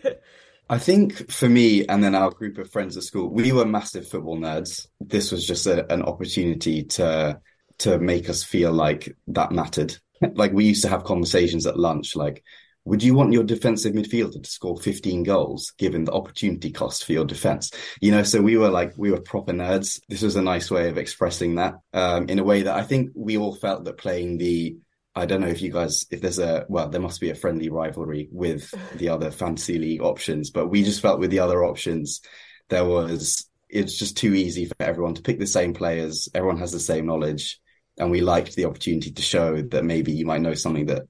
I 0.73 0.79
think 0.79 1.31
for 1.31 1.47
me 1.47 1.85
and 1.85 2.03
then 2.03 2.15
our 2.15 2.31
group 2.31 2.57
of 2.57 2.71
friends 2.71 2.97
at 2.97 3.03
school, 3.03 3.29
we 3.29 3.51
were 3.51 3.63
massive 3.63 4.07
football 4.07 4.39
nerds. 4.39 4.87
This 4.99 5.31
was 5.31 5.45
just 5.45 5.67
a, 5.67 5.85
an 5.93 6.01
opportunity 6.01 6.85
to 6.97 7.39
to 7.77 7.99
make 7.99 8.27
us 8.27 8.43
feel 8.43 8.71
like 8.71 9.15
that 9.27 9.51
mattered. 9.51 9.95
like 10.33 10.51
we 10.51 10.65
used 10.65 10.81
to 10.81 10.89
have 10.89 11.03
conversations 11.03 11.67
at 11.67 11.77
lunch, 11.77 12.15
like, 12.15 12.43
would 12.85 13.03
you 13.03 13.13
want 13.13 13.33
your 13.33 13.43
defensive 13.43 13.93
midfielder 13.93 14.41
to 14.41 14.49
score 14.49 14.75
15 14.75 15.21
goals 15.21 15.73
given 15.77 16.05
the 16.05 16.11
opportunity 16.11 16.71
cost 16.71 17.05
for 17.05 17.11
your 17.11 17.25
defense? 17.25 17.69
You 18.01 18.09
know, 18.09 18.23
so 18.23 18.41
we 18.41 18.57
were 18.57 18.71
like, 18.71 18.93
we 18.97 19.11
were 19.11 19.21
proper 19.21 19.53
nerds. 19.53 20.01
This 20.09 20.23
was 20.23 20.37
a 20.37 20.41
nice 20.41 20.71
way 20.71 20.89
of 20.89 20.97
expressing 20.97 21.53
that 21.55 21.75
um, 21.93 22.29
in 22.29 22.39
a 22.39 22.43
way 22.43 22.63
that 22.63 22.75
I 22.75 22.81
think 22.81 23.11
we 23.13 23.37
all 23.37 23.53
felt 23.53 23.83
that 23.83 23.99
playing 23.99 24.39
the 24.39 24.77
I 25.15 25.25
don't 25.25 25.41
know 25.41 25.47
if 25.47 25.61
you 25.61 25.71
guys, 25.71 26.05
if 26.09 26.21
there's 26.21 26.39
a, 26.39 26.65
well, 26.69 26.89
there 26.89 27.01
must 27.01 27.21
be 27.21 27.29
a 27.29 27.35
friendly 27.35 27.69
rivalry 27.69 28.29
with 28.31 28.73
the 28.95 29.09
other 29.09 29.31
fantasy 29.31 29.77
league 29.77 30.01
options, 30.01 30.49
but 30.49 30.67
we 30.67 30.83
just 30.83 31.01
felt 31.01 31.19
with 31.19 31.31
the 31.31 31.39
other 31.39 31.63
options, 31.63 32.21
there 32.69 32.85
was, 32.85 33.47
it's 33.69 33.97
just 33.97 34.17
too 34.17 34.33
easy 34.33 34.65
for 34.65 34.75
everyone 34.79 35.15
to 35.15 35.21
pick 35.21 35.39
the 35.39 35.47
same 35.47 35.73
players. 35.73 36.29
Everyone 36.33 36.57
has 36.59 36.71
the 36.71 36.79
same 36.79 37.05
knowledge. 37.05 37.59
And 37.97 38.09
we 38.09 38.21
liked 38.21 38.55
the 38.55 38.65
opportunity 38.65 39.11
to 39.11 39.21
show 39.21 39.61
that 39.61 39.85
maybe 39.85 40.11
you 40.11 40.25
might 40.25 40.41
know 40.41 40.55
something 40.55 40.87
that 40.87 41.03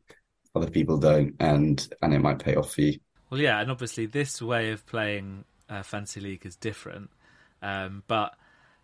other 0.53 0.69
people 0.69 0.97
don't 0.97 1.35
and, 1.39 1.87
and 2.01 2.13
it 2.13 2.19
might 2.19 2.39
pay 2.39 2.55
off 2.55 2.73
for 2.73 2.81
you. 2.81 2.99
Well, 3.29 3.39
yeah. 3.39 3.61
And 3.61 3.71
obviously 3.71 4.05
this 4.05 4.41
way 4.41 4.71
of 4.71 4.85
playing 4.85 5.45
uh, 5.69 5.81
fantasy 5.81 6.19
league 6.19 6.45
is 6.45 6.57
different. 6.57 7.09
Um, 7.61 8.03
but 8.07 8.35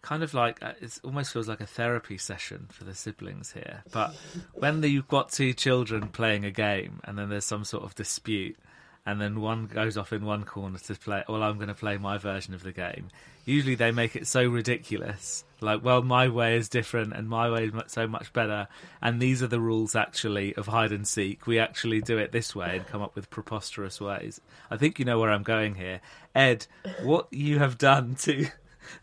kind 0.02 0.24
of 0.24 0.34
like 0.34 0.64
uh, 0.64 0.74
it 0.82 1.00
almost 1.04 1.34
feels 1.34 1.48
like 1.48 1.62
a 1.62 1.66
therapy 1.66 2.18
session 2.18 2.68
for 2.72 2.84
the 2.84 2.96
siblings 2.96 3.52
here. 3.52 3.84
But 3.92 4.16
when 4.54 4.82
the, 4.82 4.90
you've 4.90 5.08
got 5.08 5.32
two 5.32 5.54
children 5.54 6.08
playing 6.08 6.46
a 6.46 6.52
game 6.52 7.02
and 7.04 7.18
then 7.18 7.30
there's 7.30 7.46
some 7.46 7.64
sort 7.64 7.84
of 7.84 7.96
dispute, 7.96 8.58
and 9.06 9.20
then 9.20 9.42
one 9.42 9.66
goes 9.66 9.98
off 9.98 10.14
in 10.14 10.24
one 10.24 10.44
corner 10.44 10.78
to 10.78 10.96
play, 10.96 11.24
well, 11.28 11.42
I'm 11.42 11.56
going 11.56 11.70
to 11.70 11.74
play 11.74 11.98
my 11.98 12.18
version 12.18 12.54
of 12.54 12.64
the 12.64 12.72
game. 12.72 13.08
Usually 13.46 13.74
they 13.74 13.92
make 13.92 14.16
it 14.16 14.28
so 14.28 14.46
ridiculous, 14.46 15.44
like, 15.62 15.84
well, 15.84 16.04
my 16.04 16.28
way 16.28 16.58
is 16.58 16.70
different 16.70 17.14
and 17.14 17.28
my 17.28 17.50
way 17.50 17.66
is 17.66 17.74
so 17.88 18.06
much 18.08 18.32
better, 18.34 18.68
and 19.02 19.20
these 19.20 19.42
are 19.42 19.48
the 19.48 19.60
rules 19.60 19.96
actually 19.96 20.54
of 20.56 20.68
hide 20.68 20.92
and 20.92 21.08
seek. 21.08 21.48
We 21.48 21.58
actually 21.58 22.02
do 22.02 22.20
it 22.20 22.32
this 22.32 22.56
way 22.56 22.78
and 22.78 22.86
come 22.86 23.02
up 23.02 23.16
with 23.16 23.32
preposterous 23.32 24.00
ways. 24.00 24.40
I 24.70 24.78
think 24.78 25.00
you 25.00 25.06
know 25.06 25.18
where 25.20 25.32
I'm 25.32 25.44
going 25.44 25.76
here, 25.76 26.02
Ed. 26.36 26.68
What 27.02 27.28
you 27.32 27.58
have 27.58 27.80
done 27.80 28.16
to 28.20 28.48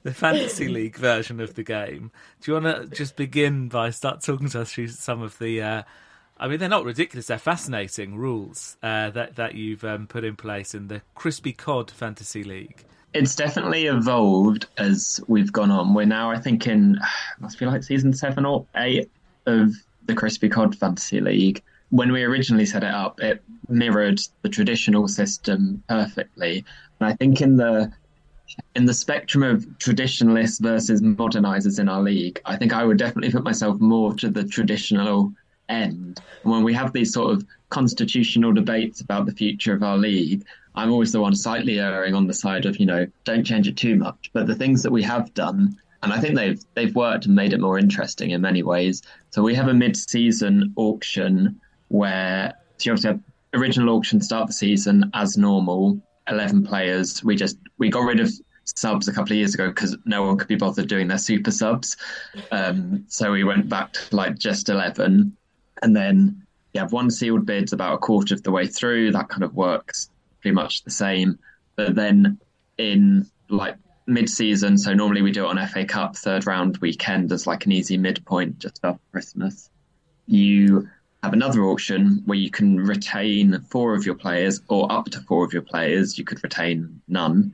the 0.02 0.12
fantasy 0.12 0.68
league 0.68 0.96
version 0.96 1.40
of 1.40 1.54
the 1.54 1.62
game. 1.62 2.10
Do 2.40 2.50
you 2.50 2.60
want 2.60 2.90
to 2.90 2.96
just 2.96 3.16
begin 3.16 3.68
by 3.68 3.90
start 3.90 4.22
talking 4.22 4.48
to 4.50 4.62
us 4.62 4.72
through 4.72 4.88
some 4.88 5.22
of 5.22 5.38
the? 5.38 5.62
Uh, 5.62 5.82
I 6.38 6.48
mean, 6.48 6.58
they're 6.58 6.68
not 6.68 6.84
ridiculous; 6.84 7.26
they're 7.26 7.38
fascinating 7.38 8.16
rules 8.16 8.76
uh, 8.82 9.10
that 9.10 9.36
that 9.36 9.54
you've 9.54 9.84
um, 9.84 10.06
put 10.06 10.24
in 10.24 10.36
place 10.36 10.74
in 10.74 10.88
the 10.88 11.02
Crispy 11.14 11.52
Cod 11.52 11.90
Fantasy 11.90 12.44
League. 12.44 12.84
It's 13.14 13.34
definitely 13.34 13.86
evolved 13.86 14.66
as 14.76 15.20
we've 15.26 15.52
gone 15.52 15.70
on. 15.70 15.94
We're 15.94 16.04
now, 16.04 16.30
I 16.30 16.38
think, 16.38 16.66
in 16.66 16.98
must 17.40 17.58
be 17.58 17.66
like 17.66 17.82
season 17.82 18.12
seven 18.12 18.44
or 18.44 18.66
eight 18.76 19.10
of 19.46 19.72
the 20.06 20.14
Crispy 20.14 20.48
Cod 20.48 20.76
Fantasy 20.76 21.20
League. 21.20 21.62
When 21.90 22.12
we 22.12 22.24
originally 22.24 22.66
set 22.66 22.82
it 22.82 22.92
up, 22.92 23.20
it 23.20 23.42
mirrored 23.68 24.20
the 24.42 24.48
traditional 24.48 25.08
system 25.08 25.82
perfectly. 25.88 26.64
And 27.00 27.08
I 27.08 27.14
think 27.14 27.40
in 27.40 27.56
the 27.56 27.92
in 28.74 28.84
the 28.84 28.94
spectrum 28.94 29.42
of 29.42 29.66
traditionalists 29.78 30.58
versus 30.58 31.02
modernizers 31.02 31.78
in 31.78 31.88
our 31.88 32.02
league, 32.02 32.40
I 32.44 32.56
think 32.56 32.72
I 32.72 32.84
would 32.84 32.98
definitely 32.98 33.32
put 33.32 33.44
myself 33.44 33.80
more 33.80 34.14
to 34.14 34.30
the 34.30 34.44
traditional 34.44 35.32
end. 35.68 36.20
And 36.44 36.52
when 36.52 36.62
we 36.62 36.74
have 36.74 36.92
these 36.92 37.12
sort 37.12 37.32
of 37.32 37.44
constitutional 37.70 38.52
debates 38.52 39.00
about 39.00 39.26
the 39.26 39.32
future 39.32 39.74
of 39.74 39.82
our 39.82 39.98
league, 39.98 40.44
I'm 40.74 40.92
always 40.92 41.12
the 41.12 41.20
one 41.20 41.34
slightly 41.34 41.80
erring 41.80 42.14
on 42.14 42.26
the 42.26 42.34
side 42.34 42.66
of, 42.66 42.78
you 42.78 42.86
know, 42.86 43.06
don't 43.24 43.44
change 43.44 43.66
it 43.66 43.76
too 43.76 43.96
much. 43.96 44.30
But 44.32 44.46
the 44.46 44.54
things 44.54 44.82
that 44.82 44.92
we 44.92 45.02
have 45.02 45.32
done, 45.34 45.76
and 46.02 46.12
I 46.12 46.20
think 46.20 46.36
they've 46.36 46.62
they've 46.74 46.94
worked 46.94 47.26
and 47.26 47.34
made 47.34 47.52
it 47.52 47.60
more 47.60 47.78
interesting 47.78 48.30
in 48.30 48.40
many 48.40 48.62
ways. 48.62 49.02
So 49.30 49.42
we 49.42 49.54
have 49.54 49.68
a 49.68 49.74
mid-season 49.74 50.72
auction 50.76 51.60
where 51.88 52.52
so 52.76 52.90
you 52.90 52.92
obviously 52.92 53.10
have 53.12 53.20
original 53.54 53.96
auction 53.96 54.20
start 54.20 54.46
the 54.46 54.52
season 54.52 55.10
as 55.14 55.38
normal, 55.38 55.98
11 56.28 56.64
players. 56.66 57.22
We 57.24 57.36
just 57.36 57.58
we 57.78 57.88
got 57.88 58.04
rid 58.04 58.20
of 58.20 58.30
subs 58.64 59.08
a 59.08 59.12
couple 59.12 59.32
of 59.32 59.38
years 59.38 59.54
ago 59.54 59.68
because 59.68 59.96
no 60.04 60.24
one 60.24 60.36
could 60.36 60.48
be 60.48 60.56
bothered 60.56 60.88
doing 60.88 61.08
their 61.08 61.18
super 61.18 61.50
subs. 61.50 61.96
Um, 62.50 63.04
so 63.08 63.32
we 63.32 63.44
went 63.44 63.68
back 63.68 63.92
to 63.92 64.16
like 64.16 64.38
just 64.38 64.68
11. 64.68 65.36
And 65.82 65.96
then 65.96 66.42
you 66.74 66.80
have 66.80 66.92
one 66.92 67.10
sealed 67.10 67.46
bids 67.46 67.72
about 67.72 67.94
a 67.94 67.98
quarter 67.98 68.34
of 68.34 68.42
the 68.42 68.50
way 68.50 68.66
through. 68.66 69.12
That 69.12 69.28
kind 69.28 69.44
of 69.44 69.54
works 69.54 70.10
pretty 70.40 70.54
much 70.54 70.82
the 70.84 70.90
same. 70.90 71.38
But 71.76 71.94
then 71.94 72.38
in 72.78 73.26
like 73.48 73.76
mid-season, 74.06 74.78
so 74.78 74.94
normally 74.94 75.22
we 75.22 75.30
do 75.32 75.44
it 75.44 75.48
on 75.48 75.68
FA 75.68 75.84
Cup 75.84 76.16
third 76.16 76.46
round 76.46 76.78
weekend 76.78 77.30
as 77.32 77.46
like 77.46 77.66
an 77.66 77.72
easy 77.72 77.96
midpoint 77.96 78.58
just 78.58 78.80
after 78.82 79.00
Christmas. 79.12 79.70
You 80.26 80.88
have 81.22 81.32
another 81.32 81.64
auction 81.64 82.22
where 82.26 82.38
you 82.38 82.50
can 82.50 82.78
retain 82.78 83.60
four 83.68 83.94
of 83.94 84.06
your 84.06 84.14
players 84.14 84.60
or 84.68 84.90
up 84.92 85.06
to 85.06 85.20
four 85.22 85.44
of 85.44 85.52
your 85.52 85.62
players. 85.62 86.18
You 86.18 86.24
could 86.24 86.42
retain 86.42 87.00
none 87.08 87.52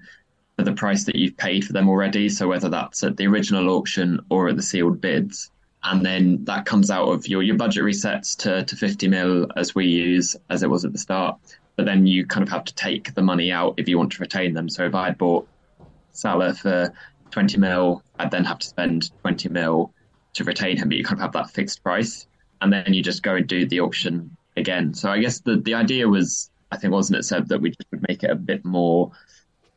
for 0.56 0.64
the 0.64 0.72
price 0.72 1.04
that 1.04 1.16
you've 1.16 1.36
paid 1.36 1.64
for 1.64 1.72
them 1.72 1.88
already. 1.88 2.28
So 2.28 2.48
whether 2.48 2.68
that's 2.68 3.02
at 3.02 3.16
the 3.16 3.26
original 3.26 3.70
auction 3.70 4.20
or 4.28 4.48
at 4.48 4.56
the 4.56 4.62
sealed 4.62 5.00
bids. 5.00 5.50
And 5.84 6.04
then 6.04 6.44
that 6.44 6.66
comes 6.66 6.90
out 6.90 7.08
of 7.08 7.26
your, 7.26 7.42
your 7.42 7.56
budget 7.56 7.82
resets 7.82 8.36
to, 8.38 8.64
to 8.64 8.76
50 8.76 9.08
mil 9.08 9.48
as 9.56 9.74
we 9.74 9.86
use, 9.86 10.36
as 10.48 10.62
it 10.62 10.70
was 10.70 10.84
at 10.84 10.92
the 10.92 10.98
start. 10.98 11.38
But 11.76 11.86
then 11.86 12.06
you 12.06 12.26
kind 12.26 12.42
of 12.42 12.50
have 12.50 12.64
to 12.64 12.74
take 12.74 13.14
the 13.14 13.22
money 13.22 13.50
out 13.50 13.74
if 13.78 13.88
you 13.88 13.98
want 13.98 14.12
to 14.12 14.20
retain 14.20 14.54
them. 14.54 14.68
So 14.68 14.84
if 14.84 14.94
I 14.94 15.06
had 15.06 15.18
bought 15.18 15.48
Salah 16.12 16.54
for 16.54 16.92
20 17.30 17.58
mil, 17.58 18.02
I'd 18.18 18.30
then 18.30 18.44
have 18.44 18.58
to 18.60 18.66
spend 18.66 19.10
20 19.22 19.48
mil 19.48 19.92
to 20.34 20.44
retain 20.44 20.76
him, 20.76 20.88
but 20.88 20.98
you 20.98 21.04
kind 21.04 21.18
of 21.18 21.22
have 21.22 21.32
that 21.32 21.50
fixed 21.50 21.82
price. 21.82 22.26
And 22.62 22.72
then 22.72 22.94
you 22.94 23.02
just 23.02 23.22
go 23.22 23.34
and 23.34 23.46
do 23.46 23.66
the 23.66 23.80
auction 23.80 24.36
again. 24.56 24.94
So 24.94 25.10
I 25.10 25.18
guess 25.18 25.40
the, 25.40 25.56
the 25.56 25.74
idea 25.74 26.08
was, 26.08 26.50
I 26.70 26.76
think, 26.76 26.92
wasn't 26.92 27.18
it 27.18 27.24
said 27.24 27.48
that 27.48 27.60
we 27.60 27.70
just 27.70 27.90
would 27.90 28.04
make 28.08 28.22
it 28.22 28.30
a 28.30 28.36
bit 28.36 28.64
more 28.64 29.12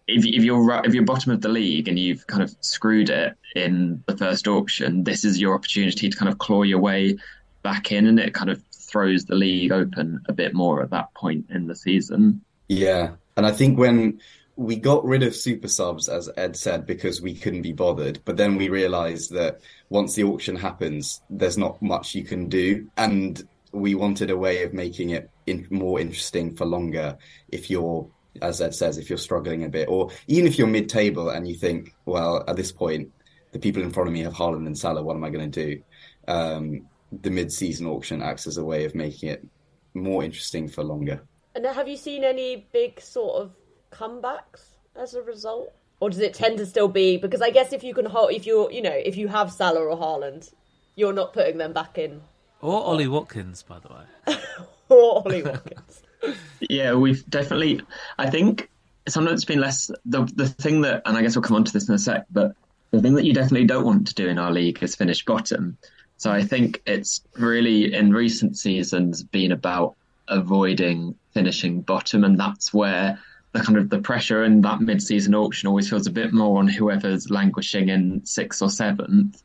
if, 0.07 0.25
if 0.25 0.43
you're 0.43 0.85
if 0.85 0.93
you're 0.93 1.03
bottom 1.03 1.31
of 1.31 1.41
the 1.41 1.49
league 1.49 1.87
and 1.87 1.97
you've 1.97 2.27
kind 2.27 2.43
of 2.43 2.55
screwed 2.61 3.09
it 3.09 3.35
in 3.55 4.03
the 4.07 4.15
first 4.15 4.47
auction, 4.47 5.03
this 5.03 5.25
is 5.25 5.39
your 5.39 5.55
opportunity 5.55 6.09
to 6.09 6.17
kind 6.17 6.29
of 6.29 6.37
claw 6.37 6.63
your 6.63 6.79
way 6.79 7.17
back 7.63 7.91
in, 7.91 8.05
and 8.05 8.19
it 8.19 8.33
kind 8.33 8.49
of 8.49 8.61
throws 8.71 9.25
the 9.25 9.35
league 9.35 9.71
open 9.71 10.21
a 10.27 10.33
bit 10.33 10.53
more 10.53 10.83
at 10.83 10.91
that 10.91 11.13
point 11.15 11.45
in 11.49 11.67
the 11.67 11.75
season. 11.75 12.41
Yeah, 12.67 13.11
and 13.35 13.45
I 13.45 13.51
think 13.51 13.79
when 13.79 14.19
we 14.55 14.77
got 14.77 15.03
rid 15.03 15.23
of 15.23 15.35
super 15.35 15.67
subs, 15.67 16.07
as 16.07 16.29
Ed 16.37 16.55
said, 16.55 16.85
because 16.85 17.21
we 17.21 17.35
couldn't 17.35 17.61
be 17.61 17.73
bothered, 17.73 18.19
but 18.25 18.37
then 18.37 18.55
we 18.55 18.69
realised 18.69 19.31
that 19.31 19.59
once 19.89 20.15
the 20.15 20.23
auction 20.23 20.55
happens, 20.55 21.21
there's 21.29 21.57
not 21.57 21.81
much 21.81 22.15
you 22.15 22.23
can 22.23 22.47
do, 22.47 22.89
and 22.97 23.47
we 23.71 23.95
wanted 23.95 24.29
a 24.29 24.37
way 24.37 24.63
of 24.63 24.73
making 24.73 25.09
it 25.09 25.29
in, 25.45 25.67
more 25.69 25.99
interesting 25.99 26.55
for 26.55 26.65
longer 26.65 27.17
if 27.49 27.69
you're 27.69 28.09
as 28.41 28.61
Ed 28.61 28.75
says, 28.75 28.97
if 28.97 29.09
you're 29.09 29.17
struggling 29.17 29.63
a 29.63 29.69
bit, 29.69 29.87
or 29.87 30.09
even 30.27 30.47
if 30.47 30.57
you're 30.57 30.67
mid-table 30.67 31.29
and 31.29 31.47
you 31.47 31.55
think, 31.55 31.95
well, 32.05 32.43
at 32.47 32.55
this 32.55 32.71
point, 32.71 33.11
the 33.51 33.59
people 33.59 33.81
in 33.81 33.91
front 33.91 34.07
of 34.09 34.13
me 34.13 34.23
have 34.23 34.33
Haaland 34.33 34.65
and 34.65 34.77
Salah. 34.77 35.03
What 35.03 35.15
am 35.15 35.23
I 35.23 35.29
going 35.29 35.49
to 35.49 35.65
do? 35.65 35.81
Um, 36.27 36.87
the 37.21 37.29
mid-season 37.29 37.87
auction 37.87 38.21
acts 38.21 38.47
as 38.47 38.57
a 38.57 38.65
way 38.65 38.83
of 38.83 38.95
making 38.95 39.29
it 39.29 39.45
more 39.93 40.23
interesting 40.23 40.67
for 40.67 40.83
longer. 40.83 41.23
And 41.55 41.65
have 41.65 41.87
you 41.87 41.95
seen 41.95 42.25
any 42.25 42.67
big 42.73 42.99
sort 42.99 43.41
of 43.41 43.51
comebacks 43.97 44.75
as 44.95 45.13
a 45.13 45.21
result, 45.21 45.73
or 45.99 46.09
does 46.09 46.19
it 46.19 46.33
tend 46.33 46.57
to 46.57 46.65
still 46.65 46.87
be 46.87 47.17
because 47.17 47.41
I 47.41 47.49
guess 47.49 47.73
if 47.73 47.83
you 47.83 47.93
can 47.93 48.05
hold, 48.05 48.31
if 48.31 48.45
you're, 48.45 48.71
you 48.71 48.81
know, 48.81 48.93
if 48.93 49.17
you 49.17 49.27
have 49.27 49.51
Salah 49.51 49.85
or 49.85 49.97
Haaland, 49.97 50.53
you're 50.95 51.13
not 51.13 51.33
putting 51.33 51.57
them 51.57 51.73
back 51.73 51.97
in. 51.97 52.21
Or 52.61 52.81
Ollie 52.83 53.07
Watkins, 53.07 53.63
by 53.63 53.79
the 53.79 53.89
way. 53.89 54.37
or 54.89 55.23
Ollie 55.25 55.43
Watkins 55.43 56.01
yeah, 56.61 56.93
we've 56.93 57.27
definitely. 57.29 57.81
I 58.17 58.29
think 58.29 58.69
sometimes 59.07 59.41
it's 59.41 59.45
been 59.45 59.59
less 59.61 59.91
the 60.05 60.23
the 60.35 60.47
thing 60.47 60.81
that, 60.81 61.01
and 61.05 61.17
I 61.17 61.21
guess 61.21 61.35
we'll 61.35 61.43
come 61.43 61.57
on 61.57 61.63
to 61.65 61.73
this 61.73 61.87
in 61.87 61.95
a 61.95 61.99
sec, 61.99 62.25
but 62.31 62.55
the 62.91 63.01
thing 63.01 63.15
that 63.15 63.25
you 63.25 63.33
definitely 63.33 63.67
don't 63.67 63.85
want 63.85 64.07
to 64.07 64.13
do 64.13 64.27
in 64.27 64.39
our 64.39 64.51
league 64.51 64.81
is 64.81 64.95
finish 64.95 65.25
bottom. 65.25 65.77
So 66.17 66.31
I 66.31 66.43
think 66.43 66.81
it's 66.85 67.21
really 67.35 67.93
in 67.93 68.11
recent 68.11 68.57
seasons 68.57 69.23
been 69.23 69.51
about 69.51 69.95
avoiding 70.27 71.15
finishing 71.33 71.81
bottom, 71.81 72.23
and 72.23 72.39
that's 72.39 72.73
where 72.73 73.19
the 73.55 73.63
kind 73.63 73.77
of 73.77 73.89
the 73.89 73.99
pressure 73.99 74.43
in 74.43 74.61
that 74.61 74.81
mid-season 74.81 75.33
auction 75.33 75.67
always 75.67 75.89
feels 75.89 76.07
a 76.07 76.11
bit 76.11 76.33
more 76.33 76.59
on 76.59 76.67
whoever's 76.67 77.29
languishing 77.29 77.87
in 77.87 78.23
sixth 78.25 78.61
or 78.61 78.69
seventh 78.69 79.41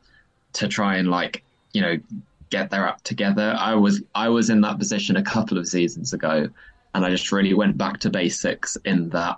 to 0.53 0.67
try 0.67 0.97
and 0.97 1.09
like 1.09 1.43
you 1.71 1.81
know 1.81 1.97
get 2.49 2.69
their 2.69 2.85
act 2.85 3.05
together. 3.05 3.55
I 3.57 3.73
was 3.73 4.03
I 4.13 4.27
was 4.27 4.49
in 4.49 4.59
that 4.61 4.77
position 4.77 5.15
a 5.15 5.23
couple 5.23 5.57
of 5.57 5.67
seasons 5.67 6.11
ago, 6.11 6.49
and 6.93 7.05
I 7.05 7.09
just 7.09 7.31
really 7.31 7.53
went 7.53 7.77
back 7.77 8.01
to 8.01 8.09
basics 8.09 8.75
in 8.83 9.09
that 9.09 9.37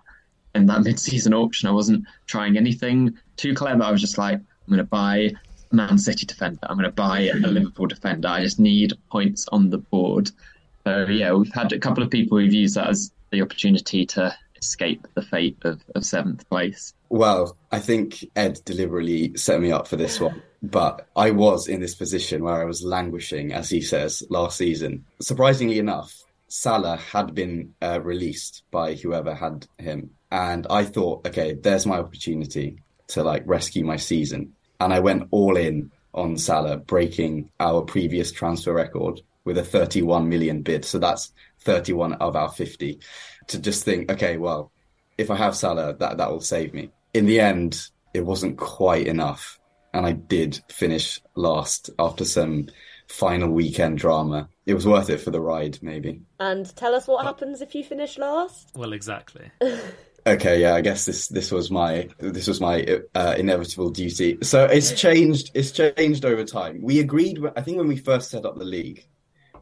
in 0.55 0.65
that 0.65 0.81
mid-season 0.88 1.36
auction. 1.36 1.69
I 1.69 1.71
wasn't 1.71 2.05
trying 2.25 2.57
anything 2.57 3.15
too 3.38 3.53
clever. 3.53 3.83
I 3.83 3.91
was 3.91 4.01
just 4.01 4.17
like, 4.17 4.38
I'm 4.38 4.67
going 4.67 4.79
to 4.79 4.83
buy 4.83 5.33
a 5.71 5.75
Man 5.75 5.99
City 5.99 6.25
defender. 6.25 6.59
I'm 6.63 6.77
going 6.77 6.89
to 6.89 6.91
buy 6.91 7.29
a 7.31 7.36
Liverpool 7.36 7.86
defender. 7.86 8.27
I 8.27 8.41
just 8.41 8.59
need 8.59 8.93
points 9.12 9.47
on 9.51 9.69
the 9.69 9.77
board. 9.77 10.31
So 10.83 11.05
yeah, 11.05 11.31
we've 11.33 11.53
had 11.53 11.73
a 11.73 11.79
couple 11.79 12.03
of 12.03 12.09
people 12.09 12.39
who've 12.39 12.51
used 12.51 12.75
that 12.75 12.88
as 12.88 13.12
the 13.31 13.41
opportunity 13.41 14.05
to 14.05 14.36
escape 14.63 15.08
the 15.13 15.21
fate 15.21 15.58
of, 15.63 15.82
of 15.95 16.06
seventh 16.06 16.47
place. 16.49 16.93
Well, 17.10 17.58
I 17.71 17.80
think 17.80 18.26
Ed 18.36 18.60
deliberately 18.65 19.36
set 19.36 19.62
me 19.62 19.71
up 19.71 19.88
for 19.88 19.97
this 19.97 20.19
one, 20.19 20.41
but 20.62 21.08
I 21.15 21.32
was 21.32 21.67
in 21.67 21.82
this 21.82 21.95
position 21.95 22.43
where 22.43 22.62
I 22.62 22.65
was 22.65 22.84
languishing, 22.84 23.54
as 23.54 23.69
he 23.69 23.82
says, 23.82 24.23
last 24.30 24.58
season. 24.58 25.06
Surprisingly 25.21 25.80
enough, 25.80 26.13
Salah 26.47 26.97
had 26.97 27.36
been 27.36 27.73
uh, 27.82 27.99
released 28.02 28.63
by 28.71 28.95
whoever 28.95 29.36
had 29.36 29.67
him, 29.78 30.12
and 30.32 30.65
I 30.69 30.86
thought, 30.86 31.28
okay, 31.28 31.54
there's 31.54 31.86
my 31.86 31.97
opportunity 31.97 32.78
to 33.10 33.23
like 33.23 33.43
rescue 33.45 33.84
my 33.84 33.97
season, 33.97 34.54
and 34.80 34.93
I 34.93 34.99
went 34.99 35.28
all 35.32 35.58
in 35.58 35.91
on 36.13 36.38
Salah, 36.38 36.78
breaking 36.78 37.49
our 37.60 37.82
previous 37.82 38.32
transfer 38.32 38.73
record 38.73 39.21
with 39.45 39.58
a 39.58 39.63
31 39.63 40.30
million 40.30 40.62
bid. 40.62 40.86
So 40.86 40.99
that's 40.99 41.32
31 41.62 42.13
of 42.13 42.36
our 42.36 42.49
50. 42.49 42.99
To 43.47 43.60
just 43.60 43.84
think, 43.84 44.12
okay, 44.12 44.38
well, 44.38 44.71
if 45.17 45.29
I 45.29 45.36
have 45.36 45.56
Salah, 45.56 45.95
that 45.97 46.17
that 46.17 46.32
will 46.32 46.41
save 46.41 46.73
me. 46.73 46.89
In 47.13 47.25
the 47.25 47.39
end, 47.39 47.89
it 48.13 48.25
wasn't 48.25 48.58
quite 48.58 49.08
enough, 49.08 49.60
and 49.93 50.06
I 50.06 50.13
did 50.13 50.62
finish 50.69 51.21
last 51.36 51.89
after 51.99 52.25
some 52.25 52.67
final 53.08 53.49
weekend 53.49 53.97
drama. 53.97 54.49
It 54.65 54.73
was 54.73 54.88
worth 54.88 55.10
it 55.10 55.19
for 55.19 55.32
the 55.32 55.41
ride, 55.41 55.79
maybe. 55.82 56.21
And 56.39 56.73
tell 56.75 56.95
us 56.95 57.08
what 57.08 57.25
happens 57.25 57.62
if 57.62 57.75
you 57.75 57.84
finish 57.84 58.17
last. 58.17 58.71
Well, 58.75 58.93
exactly. 58.93 59.51
okay, 60.27 60.62
yeah, 60.62 60.75
I 60.75 60.82
guess 60.82 61.06
this 61.06 61.27
this 61.27 61.51
was 61.51 61.69
my 61.69 62.10
this 62.19 62.47
was 62.47 62.62
my 62.62 63.01
uh, 63.13 63.36
inevitable 63.38 63.89
duty. 63.89 64.38
So 64.41 64.65
it's 64.65 64.93
changed. 64.93 65.51
It's 65.53 65.71
changed 65.71 66.25
over 66.25 66.43
time. 66.43 66.82
We 66.82 66.99
agreed. 66.99 67.39
I 67.56 67.62
think 67.62 67.77
when 67.77 67.88
we 67.88 67.97
first 67.97 68.32
set 68.32 68.45
up 68.45 68.58
the 68.58 68.65
league, 68.65 69.06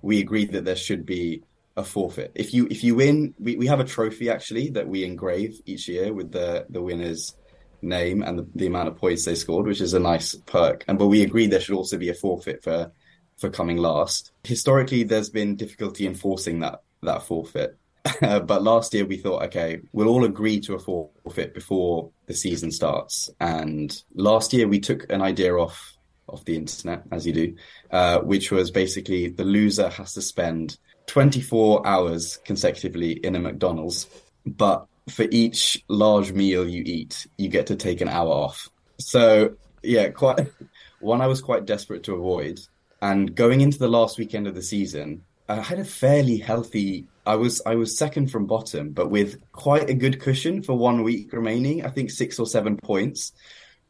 we 0.01 0.19
agreed 0.19 0.51
that 0.53 0.65
there 0.65 0.75
should 0.75 1.05
be 1.05 1.43
a 1.77 1.83
forfeit. 1.83 2.31
If 2.35 2.53
you 2.53 2.67
if 2.69 2.83
you 2.83 2.95
win, 2.95 3.33
we, 3.39 3.55
we 3.55 3.67
have 3.67 3.79
a 3.79 3.85
trophy 3.85 4.29
actually 4.29 4.69
that 4.71 4.87
we 4.87 5.03
engrave 5.03 5.59
each 5.65 5.87
year 5.87 6.13
with 6.13 6.31
the 6.31 6.65
the 6.69 6.81
winners 6.81 7.35
name 7.81 8.21
and 8.21 8.39
the, 8.39 8.47
the 8.53 8.67
amount 8.67 8.87
of 8.87 8.97
points 8.97 9.25
they 9.25 9.35
scored, 9.35 9.65
which 9.65 9.81
is 9.81 9.93
a 9.93 9.99
nice 9.99 10.35
perk. 10.35 10.83
And 10.87 10.99
but 10.99 11.07
we 11.07 11.23
agreed 11.23 11.51
there 11.51 11.59
should 11.59 11.75
also 11.75 11.97
be 11.97 12.09
a 12.09 12.13
forfeit 12.13 12.63
for 12.63 12.91
for 13.37 13.49
coming 13.49 13.77
last. 13.77 14.31
Historically, 14.43 15.03
there's 15.03 15.29
been 15.29 15.55
difficulty 15.55 16.05
enforcing 16.05 16.59
that 16.59 16.81
that 17.03 17.23
forfeit. 17.23 17.77
but 18.21 18.63
last 18.63 18.93
year 18.93 19.05
we 19.05 19.17
thought, 19.17 19.43
okay, 19.43 19.79
we'll 19.91 20.07
all 20.07 20.25
agree 20.25 20.59
to 20.59 20.73
a 20.73 20.79
forfeit 20.79 21.53
before 21.53 22.09
the 22.25 22.33
season 22.33 22.71
starts. 22.71 23.29
And 23.39 23.95
last 24.15 24.53
year 24.53 24.67
we 24.67 24.79
took 24.79 25.11
an 25.11 25.21
idea 25.21 25.55
off 25.55 25.97
off 26.27 26.45
the 26.45 26.55
internet, 26.55 27.03
as 27.11 27.27
you 27.27 27.33
do, 27.33 27.55
uh, 27.91 28.19
which 28.19 28.51
was 28.51 28.71
basically 28.71 29.27
the 29.27 29.43
loser 29.43 29.89
has 29.89 30.13
to 30.13 30.21
spend 30.21 30.77
24 31.07 31.85
hours 31.85 32.37
consecutively 32.45 33.11
in 33.11 33.35
a 33.35 33.39
McDonald's, 33.39 34.07
but 34.45 34.85
for 35.09 35.25
each 35.31 35.83
large 35.87 36.31
meal 36.31 36.67
you 36.67 36.83
eat, 36.85 37.27
you 37.37 37.49
get 37.49 37.67
to 37.67 37.75
take 37.75 38.01
an 38.01 38.07
hour 38.07 38.29
off. 38.29 38.69
So 38.99 39.55
yeah, 39.83 40.09
quite 40.09 40.47
one 40.99 41.21
I 41.21 41.27
was 41.27 41.41
quite 41.41 41.65
desperate 41.65 42.03
to 42.03 42.15
avoid. 42.15 42.59
And 43.01 43.35
going 43.35 43.61
into 43.61 43.79
the 43.79 43.87
last 43.87 44.19
weekend 44.19 44.47
of 44.47 44.55
the 44.55 44.61
season, 44.61 45.23
I 45.49 45.55
had 45.55 45.79
a 45.79 45.85
fairly 45.85 46.37
healthy. 46.37 47.07
I 47.25 47.35
was 47.35 47.61
I 47.65 47.75
was 47.75 47.97
second 47.97 48.31
from 48.31 48.45
bottom, 48.45 48.91
but 48.91 49.09
with 49.09 49.41
quite 49.51 49.89
a 49.89 49.95
good 49.95 50.21
cushion 50.21 50.61
for 50.61 50.77
one 50.77 51.03
week 51.03 51.33
remaining. 51.33 51.83
I 51.85 51.89
think 51.89 52.11
six 52.11 52.39
or 52.39 52.45
seven 52.45 52.77
points. 52.77 53.33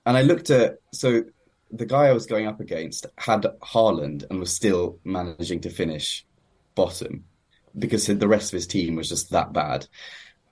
And 0.06 0.18
I 0.18 0.22
looked 0.22 0.50
at 0.50 0.78
so 0.94 1.24
the 1.72 1.86
guy 1.86 2.08
I 2.08 2.14
was 2.14 2.26
going 2.26 2.48
up 2.48 2.60
against 2.60 3.06
had 3.18 3.46
Haaland 3.62 4.26
and 4.30 4.40
was 4.40 4.54
still 4.54 5.00
managing 5.04 5.62
to 5.62 5.70
finish 5.70 6.26
bottom 6.76 7.26
because 7.78 8.06
the 8.06 8.28
rest 8.28 8.52
of 8.52 8.58
his 8.58 8.68
team 8.68 8.96
was 8.96 9.10
just 9.10 9.32
that 9.32 9.54
bad. 9.54 9.88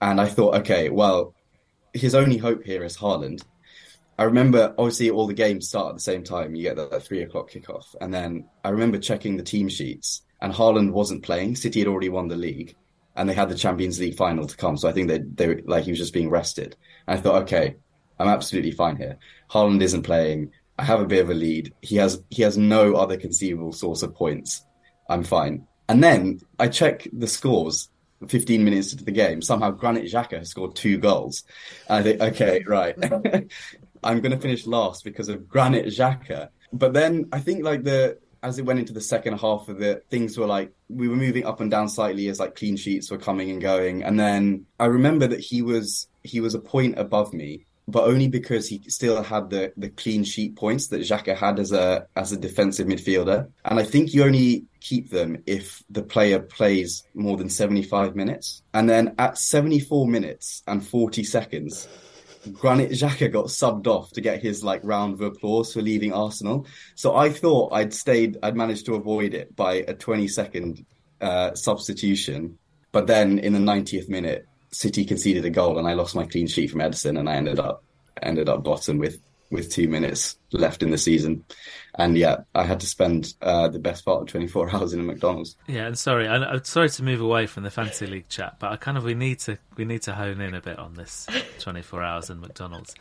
And 0.01 0.22
I 0.22 0.28
thought, 0.28 0.55
okay, 0.59 0.89
well, 0.89 1.34
his 1.93 2.15
only 2.15 2.38
hope 2.38 2.63
here 2.63 2.84
is 2.84 2.97
Haaland. 2.97 3.43
I 4.17 4.24
remember 4.24 4.74
obviously 4.78 5.09
all 5.09 5.28
the 5.28 5.34
games 5.34 5.70
start 5.70 5.89
at 5.89 5.95
the 5.95 6.01
same 6.01 6.24
time. 6.24 6.53
You 6.53 6.63
get 6.63 6.76
that, 6.76 6.91
that 6.91 7.03
three 7.03 7.22
o'clock 7.22 7.51
kickoff, 7.51 7.95
and 8.01 8.13
then 8.13 8.49
I 8.65 8.70
remember 8.70 8.97
checking 8.97 9.38
the 9.38 9.43
team 9.43 9.70
sheets, 9.70 10.24
and 10.41 10.53
Haaland 10.53 10.91
wasn't 10.91 11.24
playing. 11.24 11.55
City 11.55 11.80
had 11.80 11.88
already 11.88 12.09
won 12.09 12.28
the 12.28 12.36
league, 12.36 12.76
and 13.15 13.30
they 13.30 13.34
had 13.34 13.47
the 13.47 13.55
Champions 13.55 13.97
League 13.97 14.17
final 14.17 14.45
to 14.45 14.57
come. 14.57 14.76
So 14.76 14.89
I 14.89 14.91
think 14.91 15.07
they 15.07 15.20
they 15.20 15.61
like 15.61 15.86
he 15.86 15.91
was 15.91 15.99
just 15.99 16.13
being 16.13 16.30
rested. 16.30 16.76
And 17.07 17.17
I 17.17 17.22
thought, 17.22 17.43
okay, 17.43 17.78
I'm 18.20 18.28
absolutely 18.28 18.72
fine 18.72 18.97
here. 18.97 19.20
Haaland 19.49 19.82
isn't 19.82 20.03
playing. 20.03 20.51
I 20.78 20.84
have 20.84 20.99
a 20.99 21.05
bit 21.05 21.22
of 21.22 21.30
a 21.30 21.34
lead. 21.34 21.74
He 21.82 21.95
has 21.95 22.22
he 22.30 22.41
has 22.41 22.57
no 22.57 22.95
other 22.95 23.15
conceivable 23.15 23.72
source 23.72 24.03
of 24.03 24.15
points. 24.15 24.65
I'm 25.09 25.24
fine. 25.24 25.65
And 25.89 26.03
then 26.03 26.39
I 26.59 26.67
check 26.67 27.07
the 27.11 27.27
scores 27.27 27.89
15 28.27 28.63
minutes 28.63 28.93
into 28.93 29.03
the 29.03 29.11
game. 29.11 29.41
Somehow 29.41 29.71
Granit 29.71 30.05
Xhaka 30.05 30.37
has 30.37 30.49
scored 30.49 30.75
two 30.75 30.97
goals. 30.97 31.43
And 31.87 31.97
I 31.97 32.03
think, 32.03 32.21
okay, 32.21 32.63
right. 32.65 32.95
I'm 34.03 34.21
going 34.21 34.31
to 34.31 34.37
finish 34.37 34.65
last 34.65 35.03
because 35.03 35.29
of 35.29 35.49
Granit 35.49 35.87
Xhaka. 35.87 36.49
But 36.71 36.93
then 36.93 37.27
I 37.33 37.39
think 37.39 37.65
like 37.65 37.83
the 37.83 38.19
as 38.41 38.57
it 38.57 38.65
went 38.65 38.79
into 38.79 38.93
the 38.93 39.01
second 39.01 39.37
half 39.39 39.67
of 39.67 39.81
it, 39.81 40.05
things 40.09 40.37
were 40.37 40.45
like 40.45 40.71
we 40.87 41.07
were 41.07 41.15
moving 41.15 41.45
up 41.45 41.59
and 41.59 41.69
down 41.69 41.89
slightly 41.89 42.29
as 42.29 42.39
like 42.39 42.55
clean 42.55 42.77
sheets 42.77 43.11
were 43.11 43.17
coming 43.17 43.49
and 43.49 43.61
going. 43.61 44.03
And 44.03 44.19
then 44.19 44.65
I 44.79 44.85
remember 44.85 45.27
that 45.27 45.39
he 45.39 45.61
was 45.61 46.07
he 46.23 46.39
was 46.39 46.53
a 46.53 46.59
point 46.59 46.97
above 46.97 47.33
me, 47.33 47.65
but 47.91 48.05
only 48.05 48.27
because 48.27 48.67
he 48.67 48.81
still 48.87 49.21
had 49.23 49.49
the 49.49 49.73
the 49.77 49.89
clean 49.89 50.23
sheet 50.23 50.55
points 50.55 50.87
that 50.87 51.01
Xhaka 51.01 51.35
had 51.35 51.59
as 51.59 51.71
a 51.71 52.07
as 52.15 52.31
a 52.31 52.37
defensive 52.37 52.87
midfielder. 52.87 53.49
And 53.65 53.79
I 53.79 53.83
think 53.83 54.13
you 54.13 54.23
only 54.23 54.65
keep 54.79 55.09
them 55.09 55.43
if 55.45 55.83
the 55.89 56.03
player 56.03 56.39
plays 56.39 57.03
more 57.13 57.37
than 57.37 57.49
75 57.49 58.15
minutes. 58.15 58.61
And 58.73 58.89
then 58.89 59.15
at 59.17 59.37
74 59.37 60.07
minutes 60.07 60.63
and 60.67 60.85
40 60.85 61.23
seconds, 61.23 61.87
Granit 62.53 62.91
Xhaka 62.91 63.31
got 63.31 63.45
subbed 63.45 63.87
off 63.87 64.11
to 64.11 64.21
get 64.21 64.41
his 64.41 64.63
like 64.63 64.81
round 64.83 65.15
of 65.15 65.21
applause 65.21 65.73
for 65.73 65.81
leaving 65.81 66.13
Arsenal. 66.13 66.65
So 66.95 67.15
I 67.15 67.29
thought 67.29 67.73
I'd 67.73 67.93
stayed, 67.93 68.37
I'd 68.41 68.55
managed 68.55 68.85
to 68.85 68.95
avoid 68.95 69.33
it 69.33 69.55
by 69.55 69.75
a 69.87 69.93
20 69.93 70.27
second 70.27 70.85
uh, 71.19 71.53
substitution. 71.55 72.57
But 72.91 73.07
then 73.07 73.39
in 73.39 73.53
the 73.53 73.59
90th 73.59 74.09
minute, 74.09 74.47
City 74.72 75.05
conceded 75.05 75.45
a 75.45 75.49
goal 75.49 75.80
and 75.80 75.88
I 75.88 75.93
lost 75.93 76.15
my 76.15 76.26
clean 76.26 76.47
sheet 76.47 76.72
from 76.72 76.82
Ederson, 76.82 77.20
and 77.20 77.30
I 77.30 77.36
ended 77.36 77.59
up 77.59 77.84
ended 78.22 78.49
up 78.49 78.63
bottom 78.63 78.97
with 78.97 79.20
with 79.51 79.72
two 79.72 79.88
minutes 79.88 80.38
left 80.51 80.84
in 80.84 80.91
the 80.91 80.97
season. 80.97 81.43
And 81.95 82.17
yeah, 82.17 82.41
I 82.53 82.63
had 82.65 82.80
to 82.82 82.86
spend 82.86 83.34
uh, 83.41 83.67
the 83.67 83.80
best 83.80 84.05
part 84.05 84.22
of 84.22 84.28
24 84.28 84.70
hours 84.76 84.93
in 84.93 84.99
a 84.99 85.03
McDonald's. 85.03 85.55
Yeah, 85.67 85.88
and 85.88 85.97
sorry, 85.97 86.28
I, 86.28 86.36
I'm 86.36 86.63
sorry 86.63 86.89
to 86.89 87.03
move 87.03 87.22
away 87.22 87.47
from 87.47 87.63
the 87.63 87.72
fantasy 87.72 88.05
league 88.05 88.30
chat, 88.30 88.57
but 88.59 88.72
I 88.72 88.76
kind 88.76 88.97
of 88.97 89.03
we 89.03 89.15
need 89.15 89.39
to 89.39 89.57
we 89.76 89.86
need 89.86 90.03
to 90.03 90.13
hone 90.13 90.41
in 90.41 90.53
a 90.53 90.61
bit 90.61 90.78
on 90.78 90.93
this 90.93 91.28
24 91.59 92.03
hours 92.03 92.30
in 92.30 92.39
McDonald's. 92.39 92.95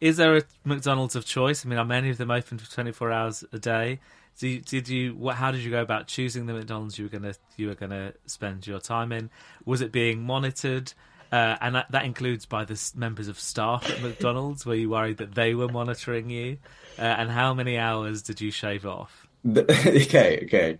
Is 0.00 0.16
there 0.16 0.38
a 0.38 0.42
McDonald's 0.64 1.14
of 1.14 1.26
choice? 1.26 1.64
I 1.64 1.68
mean, 1.68 1.78
are 1.78 1.84
many 1.84 2.08
of 2.08 2.16
them 2.16 2.30
open 2.30 2.56
for 2.56 2.70
24 2.70 3.12
hours 3.12 3.44
a 3.52 3.58
day? 3.58 4.00
Did 4.38 4.64
did 4.64 4.88
you 4.88 5.14
what, 5.14 5.36
how 5.36 5.50
did 5.50 5.60
you 5.60 5.70
go 5.70 5.82
about 5.82 6.06
choosing 6.06 6.46
the 6.46 6.54
McDonald's 6.54 6.98
you 6.98 7.04
were 7.04 7.10
gonna 7.10 7.34
you 7.56 7.68
were 7.68 7.74
gonna 7.74 8.14
spend 8.24 8.66
your 8.66 8.80
time 8.80 9.12
in? 9.12 9.28
Was 9.66 9.82
it 9.82 9.92
being 9.92 10.22
monitored? 10.22 10.94
Uh, 11.32 11.56
and 11.60 11.76
that, 11.76 11.90
that, 11.92 12.04
includes 12.04 12.44
by 12.44 12.64
the 12.64 12.90
members 12.96 13.28
of 13.28 13.38
staff 13.38 13.88
at 13.88 14.02
McDonald's. 14.02 14.66
were 14.66 14.74
you 14.74 14.90
worried 14.90 15.18
that 15.18 15.34
they 15.34 15.54
were 15.54 15.68
monitoring 15.68 16.28
you? 16.28 16.58
Uh, 16.98 17.02
and 17.02 17.30
how 17.30 17.54
many 17.54 17.78
hours 17.78 18.22
did 18.22 18.40
you 18.40 18.50
shave 18.50 18.84
off? 18.84 19.28
okay, 19.56 20.40
okay. 20.44 20.78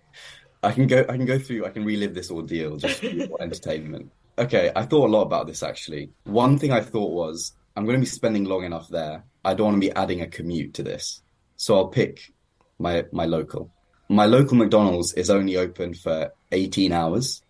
I 0.63 0.71
can 0.71 0.87
go. 0.87 0.99
I 1.07 1.17
can 1.17 1.25
go 1.25 1.39
through. 1.39 1.65
I 1.65 1.69
can 1.69 1.83
relive 1.85 2.13
this 2.13 2.29
ordeal 2.29 2.77
just 2.77 2.99
for 2.99 3.07
entertainment. 3.41 4.11
Okay, 4.37 4.71
I 4.75 4.83
thought 4.83 5.09
a 5.09 5.11
lot 5.11 5.23
about 5.23 5.47
this 5.47 5.63
actually. 5.63 6.11
One 6.25 6.57
thing 6.57 6.71
I 6.71 6.81
thought 6.81 7.11
was 7.11 7.53
I'm 7.75 7.85
going 7.85 7.97
to 7.97 8.01
be 8.01 8.05
spending 8.05 8.43
long 8.45 8.63
enough 8.63 8.89
there. 8.89 9.23
I 9.43 9.53
don't 9.53 9.67
want 9.67 9.81
to 9.81 9.87
be 9.87 9.93
adding 9.93 10.21
a 10.21 10.27
commute 10.27 10.75
to 10.75 10.83
this, 10.83 11.21
so 11.55 11.75
I'll 11.75 11.87
pick 11.87 12.31
my 12.77 13.05
my 13.11 13.25
local. 13.25 13.71
My 14.09 14.25
local 14.25 14.57
McDonald's 14.57 15.13
is 15.13 15.29
only 15.29 15.55
open 15.55 15.93
for 15.93 16.33
18 16.51 16.91
hours, 16.91 17.41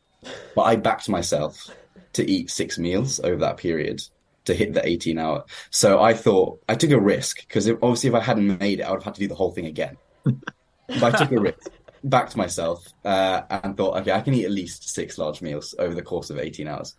but 0.56 0.62
I 0.62 0.76
backed 0.76 1.10
myself 1.10 1.70
to 2.14 2.30
eat 2.30 2.50
six 2.50 2.78
meals 2.78 3.20
over 3.20 3.38
that 3.38 3.58
period 3.58 4.02
to 4.46 4.54
hit 4.54 4.74
the 4.74 4.86
18 4.86 5.18
hour. 5.18 5.46
So 5.70 6.02
I 6.02 6.14
thought 6.14 6.62
I 6.68 6.76
took 6.76 6.92
a 6.92 7.00
risk 7.00 7.48
because 7.48 7.70
obviously 7.70 8.10
if 8.10 8.16
I 8.16 8.22
hadn't 8.22 8.60
made 8.60 8.80
it, 8.80 8.84
I 8.84 8.92
would 8.92 8.98
have 8.98 9.06
had 9.06 9.16
to 9.16 9.20
do 9.20 9.28
the 9.28 9.36
whole 9.36 9.52
thing 9.52 9.66
again. 9.66 9.98
but 10.24 11.04
I 11.04 11.12
took 11.12 11.32
a 11.32 11.40
risk, 11.40 11.70
backed 12.04 12.36
myself, 12.36 12.86
uh, 13.06 13.42
and 13.50 13.78
thought, 13.78 13.98
okay, 14.02 14.12
I 14.12 14.22
can 14.22 14.34
eat 14.34 14.46
at 14.46 14.52
least 14.52 14.90
six 14.90 15.18
large 15.18 15.42
meals 15.42 15.76
over 15.78 15.94
the 15.94 16.02
course 16.02 16.30
of 16.30 16.40
18 16.40 16.68
hours. 16.68 16.96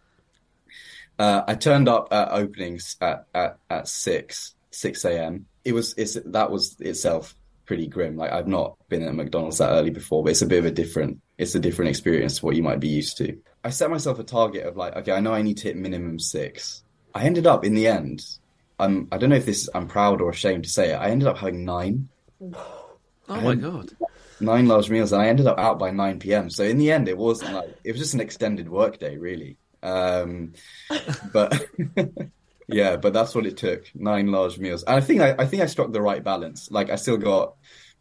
Uh, 1.18 1.42
I 1.46 1.54
turned 1.54 1.88
up 1.88 2.08
at 2.12 2.32
openings 2.32 2.96
at, 3.00 3.26
at, 3.34 3.58
at 3.68 3.88
6, 3.88 4.54
6 4.70 5.04
a.m. 5.04 5.46
It 5.64 5.72
was, 5.72 5.94
it's, 5.96 6.16
that 6.24 6.50
was 6.50 6.76
itself 6.80 7.36
pretty 7.66 7.86
grim. 7.86 8.16
Like 8.16 8.32
I've 8.32 8.48
not 8.48 8.76
been 8.88 9.02
at 9.02 9.14
McDonald's 9.14 9.58
that 9.58 9.70
early 9.70 9.90
before, 9.90 10.22
but 10.24 10.30
it's 10.30 10.42
a 10.42 10.46
bit 10.46 10.60
of 10.60 10.66
a 10.66 10.70
different, 10.70 11.20
it's 11.38 11.54
a 11.54 11.60
different 11.60 11.90
experience 11.90 12.38
to 12.38 12.46
what 12.46 12.56
you 12.56 12.62
might 12.62 12.80
be 12.80 12.88
used 12.88 13.18
to. 13.18 13.38
I 13.64 13.70
set 13.70 13.90
myself 13.90 14.18
a 14.18 14.24
target 14.24 14.66
of 14.66 14.76
like, 14.76 14.96
okay, 14.96 15.12
I 15.12 15.20
know 15.20 15.32
I 15.32 15.42
need 15.42 15.58
to 15.58 15.64
hit 15.64 15.76
minimum 15.76 16.18
six. 16.18 16.82
I 17.14 17.24
ended 17.24 17.46
up 17.46 17.64
in 17.64 17.74
the 17.74 17.86
end. 17.86 18.24
I'm. 18.78 19.08
I 19.12 19.18
don't 19.18 19.30
know 19.30 19.36
if 19.36 19.46
this. 19.46 19.68
I'm 19.74 19.86
proud 19.86 20.20
or 20.20 20.30
ashamed 20.30 20.64
to 20.64 20.70
say 20.70 20.92
it. 20.92 20.96
I 20.96 21.10
ended 21.10 21.28
up 21.28 21.38
having 21.38 21.64
nine. 21.64 22.08
Oh 22.40 23.40
my 23.40 23.54
god! 23.54 23.90
Nine 24.40 24.66
large 24.66 24.90
meals, 24.90 25.12
and 25.12 25.22
I 25.22 25.28
ended 25.28 25.46
up 25.46 25.58
out 25.58 25.78
by 25.78 25.90
nine 25.90 26.18
p.m. 26.18 26.50
So 26.50 26.64
in 26.64 26.78
the 26.78 26.90
end, 26.90 27.08
it 27.08 27.16
wasn't 27.16 27.52
like 27.52 27.76
it 27.84 27.92
was 27.92 28.00
just 28.00 28.14
an 28.14 28.20
extended 28.20 28.68
workday, 28.68 29.16
really. 29.18 29.58
Um, 29.82 30.54
but 31.32 31.64
yeah, 32.68 32.96
but 32.96 33.12
that's 33.12 33.34
what 33.34 33.46
it 33.46 33.56
took. 33.56 33.84
Nine 33.94 34.32
large 34.32 34.58
meals, 34.58 34.82
and 34.82 34.96
I 34.96 35.00
think 35.00 35.20
I, 35.20 35.36
I 35.38 35.46
think 35.46 35.62
I 35.62 35.66
struck 35.66 35.92
the 35.92 36.02
right 36.02 36.24
balance. 36.24 36.70
Like 36.70 36.90
I 36.90 36.96
still 36.96 37.18
got, 37.18 37.54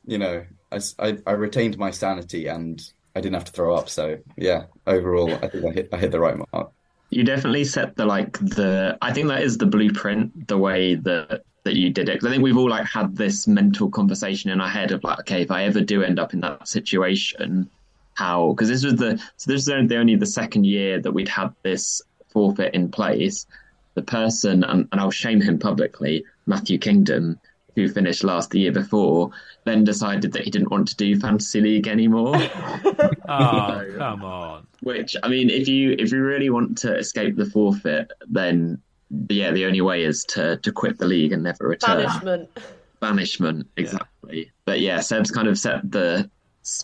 you 0.05 0.17
know, 0.17 0.45
I, 0.71 0.79
I, 0.97 1.17
I 1.27 1.31
retained 1.33 1.77
my 1.77 1.91
sanity 1.91 2.47
and 2.47 2.81
I 3.15 3.21
didn't 3.21 3.35
have 3.35 3.45
to 3.45 3.51
throw 3.51 3.75
up. 3.75 3.89
So 3.89 4.17
yeah, 4.37 4.65
overall, 4.87 5.33
I 5.33 5.47
think 5.47 5.65
I 5.65 5.71
hit 5.71 5.89
I 5.91 5.97
hit 5.97 6.11
the 6.11 6.19
right 6.19 6.37
mark. 6.53 6.71
You 7.09 7.23
definitely 7.23 7.65
set 7.65 7.95
the 7.95 8.05
like 8.05 8.39
the. 8.39 8.97
I 9.01 9.11
think 9.11 9.27
that 9.27 9.41
is 9.41 9.57
the 9.57 9.65
blueprint. 9.65 10.47
The 10.47 10.57
way 10.57 10.95
that 10.95 11.43
that 11.63 11.75
you 11.75 11.89
did 11.89 12.09
it. 12.09 12.23
I 12.23 12.29
think 12.29 12.43
we've 12.43 12.57
all 12.57 12.69
like 12.69 12.85
had 12.85 13.15
this 13.15 13.47
mental 13.47 13.89
conversation 13.89 14.49
in 14.49 14.61
our 14.61 14.69
head 14.69 14.91
of 14.91 15.03
like, 15.03 15.19
okay, 15.19 15.41
if 15.41 15.51
I 15.51 15.63
ever 15.65 15.81
do 15.81 16.03
end 16.03 16.19
up 16.19 16.33
in 16.33 16.41
that 16.41 16.67
situation, 16.67 17.69
how? 18.13 18.53
Because 18.53 18.69
this 18.69 18.83
was 18.83 18.95
the 18.95 19.17
so 19.37 19.51
this 19.51 19.61
is 19.61 19.65
the 19.65 19.97
only 19.97 20.15
the 20.15 20.25
second 20.25 20.65
year 20.65 20.99
that 20.99 21.11
we'd 21.11 21.27
had 21.29 21.53
this 21.63 22.01
forfeit 22.29 22.73
in 22.73 22.89
place. 22.89 23.45
The 23.93 24.01
person, 24.01 24.63
and, 24.63 24.87
and 24.91 25.01
I'll 25.01 25.11
shame 25.11 25.41
him 25.41 25.59
publicly, 25.59 26.23
Matthew 26.45 26.77
Kingdom, 26.77 27.37
who 27.75 27.87
finished 27.87 28.23
last 28.23 28.49
the 28.49 28.59
year 28.59 28.71
before, 28.71 29.31
then 29.63 29.83
decided 29.83 30.33
that 30.33 30.43
he 30.43 30.51
didn't 30.51 30.71
want 30.71 30.87
to 30.89 30.95
do 30.95 31.19
fantasy 31.19 31.61
league 31.61 31.87
anymore. 31.87 32.35
oh, 33.29 33.85
come 33.97 34.23
on! 34.23 34.67
Which 34.81 35.15
I 35.23 35.27
mean, 35.27 35.49
if 35.49 35.67
you 35.67 35.95
if 35.97 36.11
you 36.11 36.23
really 36.23 36.49
want 36.49 36.77
to 36.79 36.97
escape 36.97 37.35
the 37.35 37.45
forfeit, 37.45 38.11
then 38.27 38.81
yeah, 39.29 39.51
the 39.51 39.65
only 39.65 39.81
way 39.81 40.03
is 40.03 40.25
to 40.25 40.57
to 40.57 40.71
quit 40.71 40.97
the 40.97 41.05
league 41.05 41.31
and 41.31 41.43
never 41.43 41.67
return. 41.67 42.05
Banishment. 42.05 42.49
Banishment, 42.99 43.67
exactly. 43.77 44.45
Yeah. 44.45 44.51
But 44.65 44.79
yeah, 44.79 44.99
Seb's 44.99 45.31
kind 45.31 45.47
of 45.47 45.57
set 45.57 45.89
the 45.89 46.29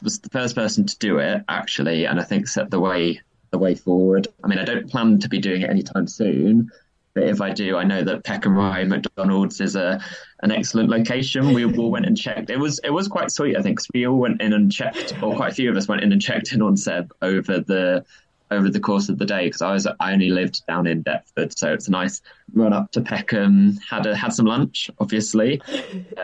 was 0.01 0.19
the 0.19 0.29
first 0.29 0.55
person 0.55 0.85
to 0.85 0.97
do 0.97 1.19
it 1.19 1.43
actually, 1.47 2.05
and 2.05 2.19
I 2.19 2.23
think 2.23 2.47
set 2.47 2.71
the 2.71 2.79
way 2.79 3.21
the 3.51 3.57
way 3.57 3.75
forward. 3.75 4.27
I 4.43 4.47
mean, 4.47 4.59
I 4.59 4.65
don't 4.65 4.89
plan 4.89 5.19
to 5.19 5.29
be 5.29 5.39
doing 5.39 5.61
it 5.61 5.69
anytime 5.69 6.07
soon, 6.07 6.71
but 7.17 7.27
if 7.27 7.41
I 7.41 7.51
do, 7.51 7.77
I 7.77 7.83
know 7.83 8.03
that 8.03 8.23
Peckham 8.23 8.55
Rye 8.55 8.83
McDonald's 8.83 9.59
is 9.59 9.75
a 9.75 9.99
an 10.43 10.51
excellent 10.51 10.89
location. 10.89 11.51
We 11.51 11.65
all 11.65 11.89
went 11.89 12.05
and 12.05 12.15
checked. 12.15 12.51
It 12.51 12.59
was 12.59 12.79
it 12.83 12.91
was 12.91 13.07
quite 13.07 13.31
sweet, 13.31 13.57
I 13.57 13.63
think, 13.63 13.77
because 13.77 13.89
we 13.91 14.05
all 14.05 14.19
went 14.19 14.39
in 14.39 14.53
and 14.53 14.71
checked, 14.71 15.15
or 15.23 15.35
quite 15.35 15.51
a 15.51 15.55
few 15.55 15.71
of 15.71 15.75
us 15.75 15.87
went 15.87 16.03
in 16.03 16.11
and 16.11 16.21
checked 16.21 16.53
in 16.53 16.61
on 16.61 16.77
Seb 16.77 17.11
over 17.23 17.59
the 17.59 18.05
over 18.51 18.69
the 18.69 18.79
course 18.79 19.09
of 19.09 19.17
the 19.17 19.25
day 19.25 19.47
because 19.47 19.63
I 19.63 19.73
was 19.73 19.87
I 19.99 20.13
only 20.13 20.29
lived 20.29 20.63
down 20.67 20.85
in 20.85 21.01
Deptford, 21.01 21.57
so 21.57 21.73
it's 21.73 21.87
a 21.87 21.91
nice 21.91 22.21
run 22.53 22.71
up 22.71 22.91
to 22.91 23.01
Peckham. 23.01 23.79
Had 23.89 24.05
a, 24.05 24.15
had 24.15 24.31
some 24.31 24.45
lunch, 24.45 24.91
obviously, 24.99 25.59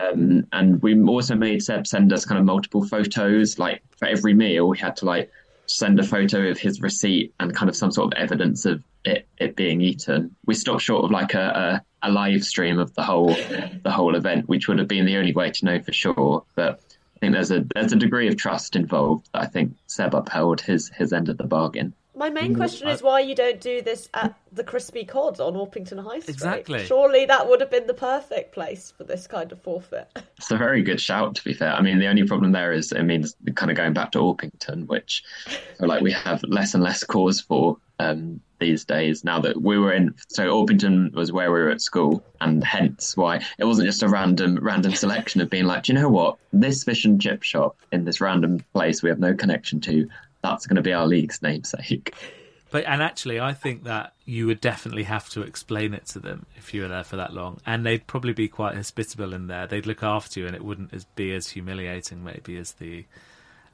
um, 0.00 0.46
and 0.52 0.80
we 0.80 1.02
also 1.02 1.34
made 1.34 1.60
Seb 1.60 1.88
send 1.88 2.12
us 2.12 2.24
kind 2.24 2.38
of 2.38 2.44
multiple 2.44 2.86
photos. 2.86 3.58
Like 3.58 3.82
for 3.96 4.06
every 4.06 4.32
meal, 4.32 4.68
we 4.68 4.78
had 4.78 4.94
to 4.98 5.06
like 5.06 5.28
send 5.66 5.98
a 5.98 6.02
photo 6.02 6.48
of 6.48 6.58
his 6.58 6.80
receipt 6.80 7.34
and 7.40 7.54
kind 7.54 7.68
of 7.68 7.76
some 7.76 7.90
sort 7.90 8.12
of 8.12 8.18
evidence 8.18 8.64
of 8.64 8.82
it, 9.04 9.26
it 9.38 9.56
being 9.56 9.80
eaten. 9.80 10.34
We 10.46 10.54
stopped 10.54 10.82
short 10.82 11.04
of 11.04 11.10
like 11.10 11.34
a, 11.34 11.82
a, 12.02 12.08
a 12.08 12.10
live 12.10 12.44
stream 12.44 12.78
of 12.78 12.94
the 12.94 13.02
whole 13.02 13.34
the 13.34 13.90
whole 13.90 14.14
event, 14.14 14.48
which 14.48 14.68
would 14.68 14.78
have 14.78 14.88
been 14.88 15.06
the 15.06 15.16
only 15.16 15.32
way 15.32 15.50
to 15.50 15.64
know 15.64 15.80
for 15.80 15.92
sure. 15.92 16.44
But 16.54 16.80
I 17.16 17.18
think 17.18 17.32
there's 17.32 17.50
a 17.50 17.64
there's 17.74 17.92
a 17.92 17.96
degree 17.96 18.28
of 18.28 18.36
trust 18.36 18.76
involved 18.76 19.28
that 19.32 19.42
I 19.42 19.46
think 19.46 19.74
Seb 19.86 20.14
upheld 20.14 20.60
his 20.60 20.88
his 20.88 21.12
end 21.12 21.28
of 21.28 21.38
the 21.38 21.44
bargain. 21.44 21.94
My 22.16 22.30
main 22.30 22.54
question 22.54 22.88
is 22.88 23.02
why 23.02 23.20
you 23.20 23.34
don't 23.34 23.60
do 23.60 23.82
this 23.82 24.08
at 24.14 24.34
the 24.52 24.62
Crispy 24.62 25.04
Cod 25.04 25.40
on 25.40 25.54
Orpington 25.54 25.98
High 25.98 26.20
Street. 26.20 26.34
Exactly. 26.34 26.84
Surely 26.84 27.26
that 27.26 27.48
would 27.48 27.60
have 27.60 27.70
been 27.70 27.88
the 27.88 27.94
perfect 27.94 28.52
place 28.52 28.92
for 28.96 29.02
this 29.02 29.26
kind 29.26 29.50
of 29.50 29.60
forfeit. 29.62 30.08
It's 30.36 30.50
a 30.50 30.58
very 30.58 30.82
good 30.82 31.00
shout, 31.00 31.36
to 31.36 31.44
be 31.44 31.54
fair. 31.54 31.72
I 31.72 31.80
mean, 31.80 31.98
the 31.98 32.06
only 32.06 32.24
problem 32.24 32.52
there 32.52 32.70
is, 32.70 32.92
it 32.92 33.02
means 33.04 33.34
kind 33.54 33.70
of 33.70 33.78
going 33.78 33.94
back 33.94 34.12
to 34.12 34.18
Orpington, 34.18 34.86
which 34.86 35.24
like 35.80 36.02
we 36.02 36.12
have 36.12 36.42
less 36.42 36.74
and 36.74 36.82
less 36.82 37.02
cause 37.02 37.40
for 37.40 37.78
um, 37.98 38.40
these 38.58 38.84
days 38.84 39.24
now 39.24 39.40
that 39.40 39.62
we 39.62 39.78
were 39.78 39.92
in. 39.92 40.14
So 40.28 40.48
Orpington 40.48 41.14
was 41.14 41.32
where 41.32 41.50
we 41.50 41.60
were 41.60 41.70
at 41.70 41.80
school, 41.80 42.22
and 42.40 42.62
hence 42.62 43.16
why 43.16 43.42
it 43.58 43.64
wasn't 43.64 43.86
just 43.86 44.02
a 44.02 44.08
random 44.08 44.58
random 44.60 44.94
selection 44.94 45.40
of 45.40 45.48
being 45.48 45.64
like, 45.64 45.84
do 45.84 45.92
you 45.92 45.98
know 45.98 46.10
what? 46.10 46.36
This 46.52 46.84
fish 46.84 47.04
and 47.04 47.20
chip 47.20 47.42
shop 47.42 47.76
in 47.90 48.04
this 48.04 48.20
random 48.20 48.62
place 48.74 49.02
we 49.02 49.08
have 49.08 49.18
no 49.18 49.34
connection 49.34 49.80
to 49.82 50.08
that's 50.44 50.66
going 50.66 50.76
to 50.76 50.82
be 50.82 50.92
our 50.92 51.06
league's 51.06 51.42
namesake. 51.42 52.14
But 52.70 52.84
and 52.86 53.02
actually, 53.02 53.40
I 53.40 53.52
think 53.52 53.84
that 53.84 54.14
you 54.24 54.46
would 54.46 54.60
definitely 54.60 55.04
have 55.04 55.28
to 55.30 55.42
explain 55.42 55.94
it 55.94 56.06
to 56.06 56.18
them 56.18 56.46
if 56.56 56.74
you 56.74 56.82
were 56.82 56.88
there 56.88 57.04
for 57.04 57.16
that 57.16 57.32
long, 57.32 57.60
and 57.64 57.84
they'd 57.86 58.06
probably 58.06 58.32
be 58.32 58.48
quite 58.48 58.74
hospitable 58.74 59.32
in 59.32 59.46
there. 59.46 59.66
They'd 59.66 59.86
look 59.86 60.02
after 60.02 60.40
you, 60.40 60.46
and 60.46 60.54
it 60.54 60.64
wouldn't 60.64 60.92
as, 60.92 61.04
be 61.04 61.32
as 61.34 61.48
humiliating 61.48 62.22
maybe 62.24 62.56
as 62.56 62.72
the 62.72 63.04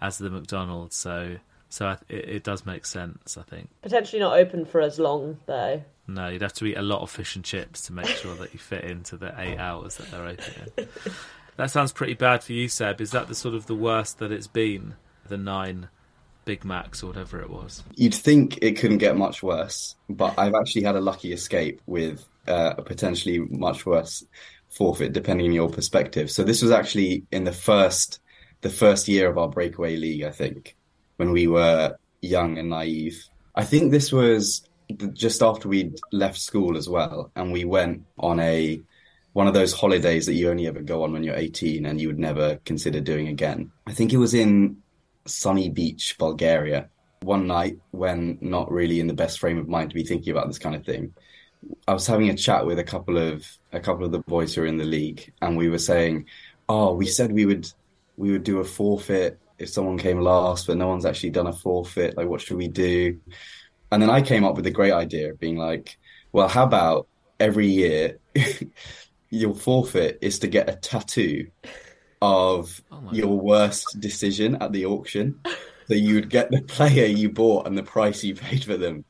as 0.01 0.19
the 0.19 0.31
McDonald's. 0.31 0.97
So 0.97 1.37
So 1.71 1.97
it, 2.09 2.29
it 2.29 2.45
does 2.45 2.67
make 2.67 2.85
sense, 2.85 3.39
I 3.39 3.43
think. 3.43 3.71
Potentially 3.81 4.21
not 4.21 4.37
open 4.37 4.65
for 4.67 4.81
as 4.81 4.99
long 4.99 5.39
though. 5.47 5.83
No, 6.07 6.29
you'd 6.29 6.43
have 6.43 6.53
to 6.55 6.67
eat 6.67 6.77
a 6.77 6.83
lot 6.83 7.01
of 7.01 7.11
fish 7.11 7.37
and 7.37 7.45
chips 7.45 7.83
to 7.83 7.93
make 7.93 8.07
sure 8.07 8.35
that 8.35 8.53
you 8.53 8.59
fit 8.59 8.85
into 8.85 9.17
the 9.17 9.33
eight 9.39 9.59
hours 9.59 9.97
that 9.97 10.11
they're 10.11 10.27
open. 10.27 10.89
that 11.57 11.71
sounds 11.71 11.93
pretty 11.93 12.15
bad 12.15 12.43
for 12.43 12.53
you, 12.53 12.69
Seb. 12.69 13.01
Is 13.01 13.13
that 13.13 13.29
the 13.29 13.35
sort 13.37 13.55
of 13.55 13.67
the 13.67 13.77
worst 13.77 14.19
that 14.19 14.33
it's 14.33 14.49
been? 14.49 14.95
The 15.29 15.39
nine 15.39 15.89
Big 16.45 16.65
Macs 16.65 17.03
or 17.03 17.09
whatever 17.09 17.41
it 17.41 17.51
was. 17.51 17.83
You'd 17.95 18.15
think 18.15 18.59
it 18.63 18.79
couldn't 18.79 18.99
get 18.99 19.17
much 19.17 19.43
worse, 19.43 19.97
but 20.09 20.39
I've 20.39 20.55
actually 20.55 20.83
had 20.83 20.97
a 20.97 21.01
lucky 21.01 21.33
escape 21.33 21.81
with 21.87 22.25
uh, 22.49 22.75
a 22.79 22.83
potentially 22.83 23.39
much 23.39 23.87
worse 23.87 24.25
forfeit, 24.69 25.13
depending 25.13 25.47
on 25.47 25.53
your 25.53 25.69
perspective. 25.69 26.31
So 26.31 26.43
this 26.43 26.63
was 26.63 26.71
actually 26.71 27.25
in 27.31 27.45
the 27.45 27.53
first 27.53 28.21
the 28.63 28.71
first 28.71 29.09
year 29.09 29.29
of 29.29 29.39
our 29.39 29.49
breakaway 29.49 29.97
league, 29.97 30.23
I 30.23 30.31
think, 30.31 30.77
when 31.17 31.33
we 31.33 31.47
were 31.47 31.97
young 32.21 32.59
and 32.59 32.69
naive. 32.69 33.25
I 33.55 33.65
think 33.65 33.91
this 33.91 34.13
was 34.13 34.69
just 35.13 35.43
after 35.43 35.69
we'd 35.69 35.99
left 36.13 36.39
school 36.39 36.77
as 36.77 36.89
well, 36.89 37.31
and 37.37 37.53
we 37.53 37.65
went 37.65 38.05
on 38.19 38.41
a 38.41 38.81
one 39.33 39.47
of 39.47 39.55
those 39.55 39.73
holidays 39.73 40.27
that 40.27 40.35
you 40.35 40.51
only 40.51 40.67
ever 40.67 40.81
go 40.81 41.05
on 41.05 41.13
when 41.13 41.23
you're 41.23 41.37
18 41.37 41.87
and 41.87 42.01
you 42.01 42.09
would 42.09 42.19
never 42.19 42.57
consider 42.65 43.01
doing 43.01 43.29
again. 43.29 43.71
I 43.87 43.93
think 43.93 44.13
it 44.13 44.17
was 44.17 44.35
in 44.35 44.83
sunny 45.35 45.69
beach, 45.69 46.17
Bulgaria. 46.19 46.89
One 47.23 47.47
night 47.47 47.79
when 47.91 48.39
not 48.41 48.71
really 48.71 49.01
in 49.01 49.07
the 49.07 49.15
best 49.15 49.39
frame 49.39 49.59
of 49.59 49.69
mind 49.69 49.91
to 49.91 49.95
be 49.95 50.05
thinking 50.05 50.31
about 50.31 50.47
this 50.47 50.59
kind 50.59 50.75
of 50.75 50.85
thing, 50.85 51.15
I 51.87 51.93
was 51.93 52.07
having 52.07 52.31
a 52.31 52.37
chat 52.37 52.65
with 52.65 52.79
a 52.79 52.85
couple 52.85 53.19
of 53.19 53.47
a 53.73 53.81
couple 53.81 54.05
of 54.05 54.13
the 54.13 54.21
boys 54.21 54.55
who 54.55 54.63
are 54.63 54.67
in 54.67 54.79
the 54.79 54.85
league, 54.85 55.33
and 55.43 55.57
we 55.57 55.69
were 55.69 55.79
saying, 55.79 56.27
"Oh, 56.69 56.95
we 56.95 57.07
said 57.07 57.33
we 57.33 57.47
would 57.47 57.71
we 58.17 58.33
would 58.33 58.45
do 58.45 58.61
a 58.61 58.65
forfeit 58.65 59.39
if 59.59 59.69
someone 59.69 59.99
came 59.99 60.21
last, 60.21 60.67
but 60.67 60.79
no 60.79 60.89
one's 60.89 61.05
actually 61.05 61.31
done 61.31 61.47
a 61.47 61.53
forfeit. 61.53 62.17
Like, 62.17 62.29
what 62.29 62.41
should 62.41 62.57
we 62.57 62.69
do?" 62.69 63.21
And 63.93 64.01
then 64.01 64.11
I 64.11 64.23
came 64.23 64.45
up 64.45 64.57
with 64.57 64.67
a 64.67 64.71
great 64.71 64.93
idea 64.93 65.35
being 65.35 65.57
like, 65.57 65.99
"Well, 66.33 66.49
how 66.49 66.65
about 66.65 67.09
every 67.39 67.67
year 67.67 68.19
your 69.31 69.55
forfeit 69.55 70.19
is 70.23 70.39
to 70.41 70.49
get 70.49 70.69
a 70.69 70.77
tattoo 70.77 71.47
of 72.23 72.83
oh 72.93 73.09
your 73.13 73.37
God. 73.37 73.45
worst 73.45 74.01
decision 74.01 74.57
at 74.61 74.73
the 74.73 74.87
auction?" 74.87 75.41
So 75.89 75.95
you 75.95 76.15
would 76.15 76.31
get 76.31 76.51
the 76.51 76.63
player 76.69 77.07
you 77.07 77.31
bought 77.31 77.67
and 77.67 77.77
the 77.77 77.83
price 77.83 78.23
you 78.23 78.35
paid 78.35 78.65
for 78.65 78.77
them. 78.77 79.05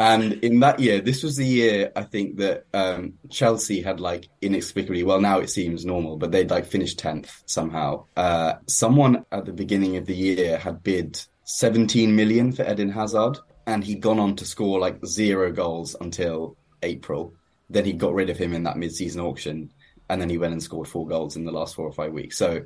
And 0.00 0.32
in 0.42 0.60
that 0.60 0.80
year, 0.80 1.02
this 1.02 1.22
was 1.22 1.36
the 1.36 1.44
year 1.44 1.92
I 1.94 2.04
think 2.04 2.38
that 2.38 2.64
um, 2.72 3.18
Chelsea 3.28 3.82
had 3.82 4.00
like 4.00 4.28
inexplicably, 4.40 5.02
well, 5.02 5.20
now 5.20 5.40
it 5.40 5.50
seems 5.50 5.84
normal, 5.84 6.16
but 6.16 6.32
they'd 6.32 6.48
like 6.48 6.64
finished 6.64 6.98
10th 6.98 7.42
somehow. 7.44 8.06
Uh, 8.16 8.54
someone 8.66 9.26
at 9.30 9.44
the 9.44 9.52
beginning 9.52 9.98
of 9.98 10.06
the 10.06 10.16
year 10.16 10.56
had 10.56 10.82
bid 10.82 11.20
17 11.44 12.16
million 12.16 12.50
for 12.50 12.70
Eden 12.70 12.88
Hazard, 12.88 13.36
and 13.66 13.84
he'd 13.84 14.00
gone 14.00 14.18
on 14.18 14.36
to 14.36 14.46
score 14.46 14.80
like 14.80 15.04
zero 15.04 15.52
goals 15.52 15.94
until 16.00 16.56
April. 16.82 17.34
Then 17.68 17.84
he 17.84 17.92
got 17.92 18.14
rid 18.14 18.30
of 18.30 18.38
him 18.38 18.54
in 18.54 18.62
that 18.62 18.78
mid 18.78 18.94
season 18.94 19.20
auction, 19.20 19.70
and 20.10 20.20
then 20.20 20.28
he 20.28 20.38
went 20.38 20.52
and 20.52 20.62
scored 20.62 20.88
four 20.88 21.06
goals 21.06 21.36
in 21.36 21.44
the 21.44 21.52
last 21.52 21.74
four 21.74 21.86
or 21.86 21.92
five 21.92 22.12
weeks. 22.12 22.36
So 22.36 22.62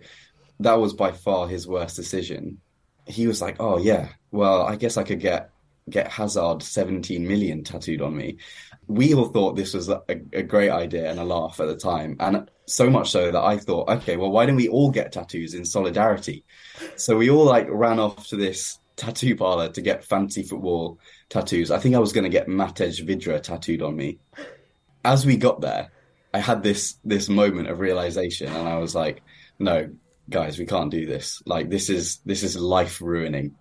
that 0.61 0.81
was 0.81 0.95
by 0.95 1.13
far 1.13 1.47
his 1.47 1.67
worst 1.67 1.97
decision. 1.97 2.61
He 3.07 3.27
was 3.27 3.43
like, 3.43 3.57
oh, 3.61 3.79
yeah, 3.79 4.09
well, 4.31 4.63
I 4.63 4.77
guess 4.77 4.97
I 4.97 5.03
could 5.03 5.21
get 5.21 5.51
get 5.91 6.11
Hazard 6.11 6.63
17 6.63 7.29
million 7.29 7.63
tattooed 7.63 8.01
on 8.01 8.17
me. 8.17 8.39
We 8.87 9.13
all 9.13 9.27
thought 9.27 9.55
this 9.55 9.75
was 9.75 9.91
a, 9.91 10.03
a, 10.09 10.43
great 10.43 10.71
idea 10.71 11.11
and 11.11 11.21
a 11.21 11.25
laugh 11.25 11.61
at 11.61 11.67
the 11.67 11.77
time. 11.77 12.17
And 12.21 12.51
so 12.65 12.89
much 12.89 13.11
so 13.11 13.31
that 13.31 13.43
I 13.43 13.59
thought, 13.59 13.91
okay, 13.91 14.17
well, 14.17 14.31
why 14.31 14.47
don't 14.47 14.57
we 14.57 14.69
all 14.69 14.91
get 14.91 15.13
tattoos 15.13 15.53
in 15.53 15.67
solidarity? 15.67 16.45
So 16.97 17.19
we 17.19 17.29
all 17.29 17.45
like 17.45 17.67
ran 17.69 17.99
off 17.99 18.29
to 18.29 18.37
this 18.37 18.79
tattoo 18.97 19.37
parlor 19.37 19.69
to 19.71 19.83
get 19.83 20.05
fancy 20.05 20.43
football 20.43 20.99
tattoos. 21.29 21.71
I 21.71 21.79
think 21.79 21.95
I 21.95 21.99
was 21.99 22.15
going 22.15 22.25
to 22.25 22.31
get 22.31 22.47
Matej 22.47 23.07
Vydra 23.07 23.41
tattooed 23.41 23.83
on 23.83 23.95
me. 23.95 24.19
As 25.05 25.27
we 25.27 25.37
got 25.37 25.61
there, 25.61 25.91
I 26.35 26.41
had 26.41 26.63
this 26.63 26.99
this 27.05 27.29
moment 27.29 27.69
of 27.69 27.81
realization, 27.81 28.49
and 28.49 28.69
I 28.69 28.79
was 28.79 28.95
like, 28.95 29.23
"No, 29.59 29.91
guys, 30.29 30.59
we 30.59 30.67
can't 30.67 30.91
do 30.91 31.07
this. 31.07 31.43
Like, 31.47 31.71
this 31.71 31.89
is 31.89 32.19
this 32.27 32.43
is 32.43 32.57
life 32.57 33.01
ruining 33.01 33.55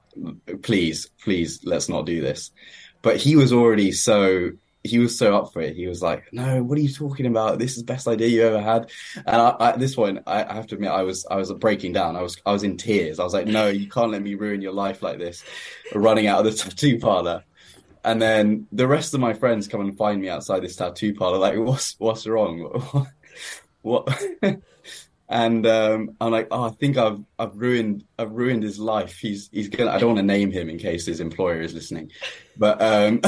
please, 0.62 1.10
please, 1.24 1.60
let's 1.64 1.90
not 1.90 2.06
do 2.06 2.22
this. 2.22 2.52
But 3.02 3.18
he 3.18 3.36
was 3.36 3.52
already 3.52 3.92
so 3.92 4.52
he 4.86 5.00
was 5.00 5.18
so 5.18 5.38
up 5.38 5.54
for 5.54 5.62
it. 5.62 5.78
He 5.78 5.88
was 5.88 6.02
like, 6.02 6.26
"No, 6.34 6.62
what 6.62 6.78
are 6.78 6.82
you 6.82 6.92
talking 6.92 7.26
about? 7.26 7.58
This 7.58 7.72
is 7.72 7.78
the 7.78 7.84
best 7.86 8.08
idea 8.08 8.28
you 8.28 8.44
ever 8.44 8.62
had." 8.62 8.92
And 9.16 9.42
I, 9.42 9.56
at 9.60 9.80
this 9.80 9.96
point, 9.96 10.20
I, 10.28 10.44
I 10.44 10.54
have 10.54 10.68
to 10.68 10.76
admit, 10.76 10.92
I 10.92 11.04
was 11.04 11.26
I 11.30 11.38
was 11.38 11.52
breaking 11.54 11.94
down. 11.94 12.18
I 12.18 12.22
was 12.22 12.38
I 12.46 12.52
was 12.52 12.64
in 12.64 12.78
tears. 12.78 13.20
I 13.20 13.24
was 13.24 13.34
like, 13.34 13.48
"No, 13.48 13.68
you 13.68 13.90
can't 13.90 14.12
let 14.12 14.22
me 14.22 14.36
ruin 14.36 14.62
your 14.62 14.74
life 14.74 15.02
like 15.02 15.20
this." 15.20 15.44
Running 15.94 16.28
out 16.28 16.46
of 16.46 16.52
the 16.52 16.58
tattoo 16.64 17.00
parlor, 17.00 17.44
and 18.04 18.22
then 18.22 18.68
the 18.72 18.88
rest 18.88 19.14
of 19.14 19.20
my 19.20 19.34
friends 19.34 19.68
come 19.68 19.82
and 19.82 19.98
find 19.98 20.22
me 20.22 20.30
outside 20.30 20.62
this 20.62 20.76
tattoo 20.76 21.14
parlor. 21.14 21.38
Like, 21.38 21.58
what's 21.58 21.96
what's 22.00 22.28
wrong? 22.28 23.08
what? 23.82 24.24
and 25.30 25.66
um, 25.66 26.16
I'm 26.20 26.32
like, 26.32 26.48
oh, 26.52 26.64
I 26.64 26.70
think 26.72 26.98
I've 26.98 27.20
I've 27.40 27.56
ruined 27.56 28.04
I've 28.20 28.32
ruined 28.32 28.64
his 28.64 28.80
life. 28.80 29.18
He's 29.18 29.50
he's 29.52 29.70
gonna. 29.70 29.92
I 29.92 30.00
don't 30.00 30.16
want 30.16 30.20
to 30.20 30.24
name 30.24 30.52
him 30.52 30.70
in 30.70 30.78
case 30.78 31.06
his 31.06 31.20
employer 31.20 31.62
is 31.62 31.74
listening, 31.74 32.12
but 32.58 32.82
um, 32.82 33.22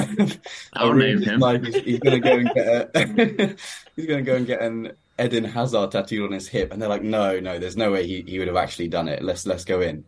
I'll 0.74 0.94
name 0.94 1.22
him. 1.22 1.42
He's, 1.64 1.76
he's, 1.76 2.00
gonna 2.00 2.20
go 2.20 2.34
and 2.34 2.50
get 2.54 2.68
a, 2.68 3.56
he's 3.96 4.06
gonna 4.06 4.22
go 4.22 4.36
and 4.36 4.46
get 4.46 4.62
an 4.62 4.92
Eden 5.20 5.46
Hazard 5.46 5.92
tattooed 5.92 6.24
on 6.24 6.32
his 6.32 6.48
hip, 6.48 6.74
and 6.74 6.82
they're 6.82 6.90
like, 6.90 7.04
no, 7.04 7.40
no, 7.40 7.58
there's 7.58 7.78
no 7.78 7.92
way 7.92 8.06
he, 8.06 8.22
he 8.28 8.40
would 8.40 8.48
have 8.48 8.58
actually 8.58 8.90
done 8.90 9.08
it. 9.08 9.24
Let's 9.24 9.46
let's 9.46 9.64
go 9.64 9.82
in, 9.82 10.06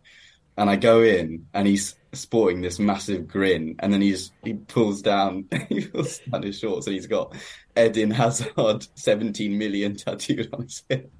and 0.58 0.70
I 0.70 0.76
go 0.76 1.04
in, 1.04 1.46
and 1.54 1.68
he's 1.68 1.96
sporting 2.14 2.62
this 2.62 2.80
massive 2.80 3.28
grin, 3.28 3.76
and 3.80 3.94
then 3.94 4.02
he's 4.02 4.32
he 4.44 4.54
pulls 4.54 5.02
down 5.02 5.46
he 5.70 5.86
pulls 5.86 6.20
down 6.20 6.44
his 6.44 6.60
shorts, 6.60 6.88
and 6.88 6.96
he's 6.96 7.08
got 7.08 7.36
Eden 7.78 8.12
Hazard 8.12 8.88
17 8.96 9.58
million 9.58 9.96
tattooed 9.96 10.50
on 10.54 10.64
his 10.64 10.84
hip. 10.90 11.12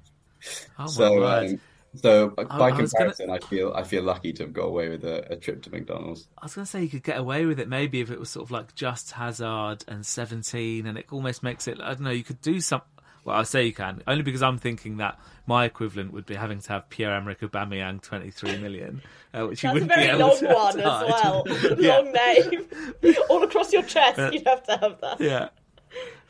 Oh 0.78 0.86
so, 0.86 1.24
um, 1.24 1.60
so 1.94 2.28
by 2.30 2.68
I, 2.68 2.70
comparison, 2.72 3.30
I, 3.30 3.38
gonna... 3.38 3.44
I, 3.44 3.48
feel 3.48 3.72
I 3.74 3.82
feel 3.84 4.02
lucky 4.02 4.32
to 4.34 4.44
have 4.44 4.52
got 4.52 4.66
away 4.66 4.88
with 4.88 5.04
a, 5.04 5.32
a 5.32 5.36
trip 5.36 5.62
to 5.62 5.70
McDonald's. 5.70 6.28
I 6.38 6.44
was 6.44 6.54
going 6.54 6.64
to 6.64 6.70
say 6.70 6.82
you 6.82 6.88
could 6.88 7.02
get 7.02 7.18
away 7.18 7.46
with 7.46 7.60
it 7.60 7.68
maybe 7.68 8.00
if 8.00 8.10
it 8.10 8.18
was 8.18 8.30
sort 8.30 8.46
of 8.46 8.50
like 8.50 8.74
just 8.74 9.12
Hazard 9.12 9.84
and 9.88 10.04
seventeen, 10.04 10.86
and 10.86 10.98
it 10.98 11.06
almost 11.10 11.42
makes 11.42 11.68
it. 11.68 11.80
I 11.80 11.88
don't 11.88 12.02
know. 12.02 12.10
You 12.10 12.24
could 12.24 12.40
do 12.40 12.60
some. 12.60 12.82
Well, 13.28 13.36
I 13.36 13.42
say 13.42 13.66
you 13.66 13.74
can 13.74 14.02
only 14.06 14.22
because 14.22 14.42
I'm 14.42 14.56
thinking 14.56 14.96
that 14.96 15.20
my 15.46 15.66
equivalent 15.66 16.14
would 16.14 16.24
be 16.24 16.34
having 16.34 16.60
to 16.60 16.68
have 16.70 16.88
Pierre 16.88 17.12
Emerick 17.12 17.40
Aubameyang 17.40 18.00
23 18.00 18.56
million, 18.56 19.02
uh, 19.34 19.46
which 19.46 19.62
you 19.62 19.70
wouldn't 19.70 19.94
be 19.94 20.00
able 20.00 20.34
to. 20.34 20.40
That's 20.40 20.42
a 20.42 20.46
long 20.46 20.64
one 20.64 20.80
as 20.80 20.86
well. 21.22 21.44
long 21.76 22.12
name, 22.12 23.14
all 23.28 23.44
across 23.44 23.70
your 23.70 23.82
chest. 23.82 24.32
you'd 24.32 24.46
have 24.46 24.62
to 24.62 24.78
have 24.78 25.00
that. 25.02 25.20
Yeah, 25.20 25.50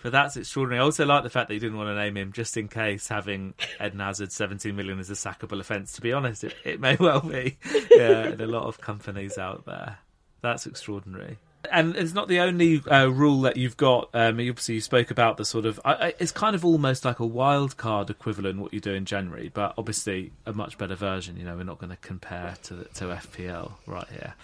but 0.03 0.11
that's 0.11 0.36
extraordinary. 0.36 0.80
I 0.80 0.84
also 0.84 1.07
like 1.07 1.22
the 1.22 1.30
fact 1.30 1.46
that 1.46 1.55
you 1.55 1.61
didn't 1.61 1.78
want 1.78 1.88
to 1.88 1.94
name 1.94 2.16
him 2.16 2.32
just 2.32 2.57
in 2.57 2.66
case 2.66 3.07
having 3.07 3.55
Eden 3.80 4.01
Hazard 4.01 4.32
17 4.32 4.74
million 4.74 4.99
is 4.99 5.09
a 5.09 5.12
sackable 5.12 5.61
offence. 5.61 5.92
To 5.92 6.01
be 6.01 6.12
honest, 6.12 6.42
it, 6.42 6.57
it 6.64 6.80
may 6.80 6.96
well 7.01 7.20
be. 7.20 7.59
Yeah, 7.92 8.30
in 8.30 8.40
a 8.40 8.46
lot 8.46 8.64
of 8.64 8.80
companies 8.80 9.38
out 9.38 9.66
there. 9.66 9.99
That's 10.40 10.66
extraordinary. 10.66 11.38
And 11.73 11.97
it's 11.97 12.15
not 12.15 12.29
the 12.29 12.41
only 12.41 12.81
uh, 12.87 13.07
rule 13.07 13.43
that 13.43 13.57
you've 13.57 13.77
got. 13.77 14.11
Um, 14.15 14.39
obviously, 14.39 14.77
you 14.77 14.81
spoke 14.81 15.11
about 15.11 15.37
the 15.37 15.45
sort 15.45 15.67
of. 15.67 15.81
It's 15.85 16.33
kind 16.33 16.55
of 16.55 16.65
almost 16.65 17.05
like 17.05 17.19
a 17.19 17.27
wild 17.27 17.77
card 17.77 18.11
equivalent 18.11 18.61
what 18.61 18.73
you 18.73 18.81
do 18.81 18.95
in 18.95 19.05
January, 19.05 19.51
but 19.53 19.75
obviously 19.77 20.33
a 20.47 20.53
much 20.53 20.79
better 20.79 20.95
version. 20.95 21.37
You 21.37 21.45
know, 21.45 21.57
we're 21.57 21.65
not 21.65 21.79
going 21.79 21.91
to 21.91 21.97
compare 21.97 22.55
to 22.65 22.85
to 22.85 23.05
FPL 23.07 23.73
right 23.87 24.09
here. 24.09 24.35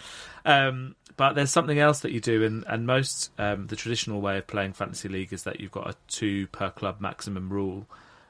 Um, 0.43 0.95
but 1.17 1.33
there's 1.33 1.51
something 1.51 1.79
else 1.79 2.01
that 2.01 2.11
you 2.11 2.19
do, 2.19 2.43
and 2.43 2.65
and 2.67 2.85
most 2.85 3.31
um, 3.39 3.67
the 3.67 3.75
traditional 3.75 4.19
way 4.21 4.37
of 4.37 4.47
playing 4.47 4.73
fantasy 4.73 5.07
league 5.07 5.31
is 5.31 5.43
that 5.43 5.59
you've 5.59 5.71
got 5.71 5.89
a 5.89 5.95
two 6.07 6.47
per 6.47 6.69
club 6.69 6.99
maximum 6.99 7.49
rule. 7.49 7.87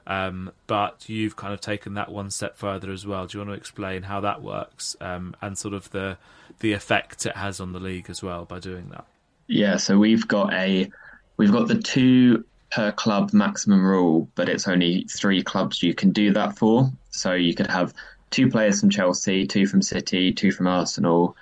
Um, 0.08 0.52
but 0.68 1.10
you've 1.10 1.36
kind 1.36 1.54
of 1.54 1.62
taken 1.62 1.96
that 1.96 2.12
one 2.12 2.30
step 2.30 2.58
further 2.58 2.92
as 2.92 3.06
well. 3.06 3.26
Do 3.26 3.38
you 3.38 3.44
want 3.44 3.56
to 3.56 3.60
explain 3.60 4.04
how 4.04 4.22
that 4.22 4.42
works 4.42 4.96
um, 5.02 5.36
and 5.42 5.58
sort 5.58 5.74
of 5.74 5.90
the 5.92 6.18
the 6.60 6.74
effect 6.74 7.26
it 7.26 7.36
has 7.36 7.60
on 7.60 7.74
the 7.74 7.80
league 7.80 8.10
as 8.10 8.22
well 8.22 8.46
by 8.46 8.60
doing 8.60 8.90
that? 8.90 9.06
Yeah, 9.48 9.78
so 9.78 9.98
we've 9.98 10.28
got 10.28 10.54
a 10.54 10.90
we've 11.38 11.52
got 11.52 11.68
the 11.68 11.82
two 11.82 12.46
per 12.72 12.92
club 12.92 13.34
maximum 13.34 13.86
rule, 13.86 14.30
but 14.36 14.50
it's 14.50 14.68
only 14.68 15.06
three 15.10 15.42
clubs 15.42 15.82
you 15.82 15.94
can 15.94 16.12
do 16.12 16.32
that 16.34 16.58
for. 16.58 16.92
So 17.12 17.34
you 17.34 17.56
could 17.56 17.68
have 17.68 17.94
two 18.30 18.50
players 18.50 18.82
from 18.82 18.90
Chelsea, 18.90 19.48
two 19.48 19.66
from 19.66 19.82
City, 19.82 20.34
two 20.34 20.52
from 20.52 20.68
Arsenal, 20.68 21.36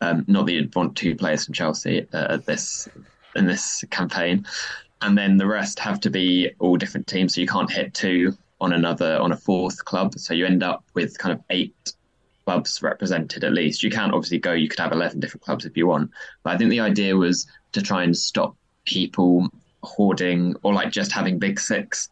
um, 0.00 0.24
not 0.26 0.46
that 0.46 0.52
you'd 0.52 0.74
want 0.74 0.96
two 0.96 1.14
players 1.14 1.44
from 1.44 1.54
Chelsea 1.54 2.06
uh, 2.12 2.34
at 2.34 2.46
this 2.46 2.88
in 3.36 3.46
this 3.46 3.84
campaign, 3.90 4.46
and 5.02 5.16
then 5.16 5.36
the 5.36 5.46
rest 5.46 5.78
have 5.78 6.00
to 6.00 6.10
be 6.10 6.50
all 6.58 6.76
different 6.76 7.06
teams. 7.06 7.34
So 7.34 7.40
you 7.40 7.46
can't 7.46 7.70
hit 7.70 7.94
two 7.94 8.36
on 8.60 8.72
another 8.72 9.18
on 9.18 9.32
a 9.32 9.36
fourth 9.36 9.84
club. 9.84 10.14
So 10.18 10.34
you 10.34 10.46
end 10.46 10.62
up 10.62 10.84
with 10.94 11.18
kind 11.18 11.32
of 11.32 11.42
eight 11.50 11.94
clubs 12.44 12.82
represented 12.82 13.44
at 13.44 13.52
least. 13.52 13.82
You 13.82 13.90
can't 13.90 14.12
obviously 14.12 14.38
go. 14.38 14.52
You 14.52 14.68
could 14.68 14.80
have 14.80 14.92
eleven 14.92 15.20
different 15.20 15.44
clubs 15.44 15.64
if 15.64 15.76
you 15.76 15.86
want, 15.86 16.10
but 16.42 16.54
I 16.54 16.58
think 16.58 16.70
the 16.70 16.80
idea 16.80 17.16
was 17.16 17.46
to 17.72 17.82
try 17.82 18.02
and 18.02 18.16
stop 18.16 18.56
people 18.84 19.48
hoarding 19.82 20.54
or 20.62 20.74
like 20.74 20.90
just 20.90 21.12
having 21.12 21.38
big 21.38 21.58
six 21.58 22.10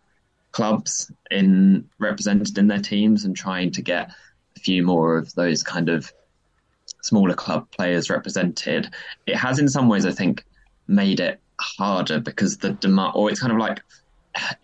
clubs 0.52 1.10
in 1.30 1.86
represented 1.98 2.56
in 2.56 2.66
their 2.66 2.80
teams 2.80 3.24
and 3.24 3.36
trying 3.36 3.70
to 3.70 3.82
get 3.82 4.10
a 4.56 4.60
few 4.60 4.82
more 4.82 5.18
of 5.18 5.34
those 5.34 5.62
kind 5.62 5.88
of 5.88 6.10
smaller 7.02 7.34
club 7.34 7.70
players 7.70 8.10
represented, 8.10 8.88
it 9.26 9.36
has 9.36 9.58
in 9.58 9.68
some 9.68 9.88
ways, 9.88 10.06
I 10.06 10.12
think, 10.12 10.44
made 10.86 11.20
it 11.20 11.40
harder 11.60 12.20
because 12.20 12.58
the 12.58 12.70
demand, 12.70 13.12
or 13.14 13.30
it's 13.30 13.40
kind 13.40 13.52
of 13.52 13.58
like 13.58 13.80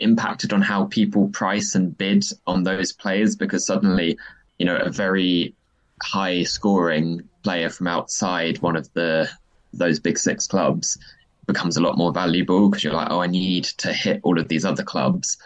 impacted 0.01 0.53
on 0.53 0.63
how 0.63 0.87
people 0.87 1.29
price 1.29 1.75
and 1.75 1.97
bid 1.97 2.25
on 2.47 2.63
those 2.63 2.93
players 2.93 3.37
because 3.37 3.67
suddenly, 3.67 4.19
you 4.59 4.67
know, 4.67 4.77
a 4.77 4.91
very 4.91 5.55
high 6.03 6.43
scoring 6.43 7.29
player 7.43 7.71
from 7.71 7.87
outside 7.87 8.61
one 8.61 8.77
of 8.77 8.93
the 8.95 9.29
those 9.73 9.99
big 9.99 10.19
six 10.19 10.47
clubs 10.47 10.99
becomes 11.47 11.77
a 11.77 11.81
lot 11.81 11.99
more 11.99 12.13
valuable 12.13 12.69
because 12.69 12.85
you're 12.85 12.93
like, 12.93 13.09
oh, 13.11 13.21
I 13.21 13.27
need 13.27 13.65
to 13.65 13.93
hit 13.93 14.21
all 14.23 14.39
of 14.39 14.49
these 14.49 14.65
other 14.65 14.83
clubs. 14.83 15.37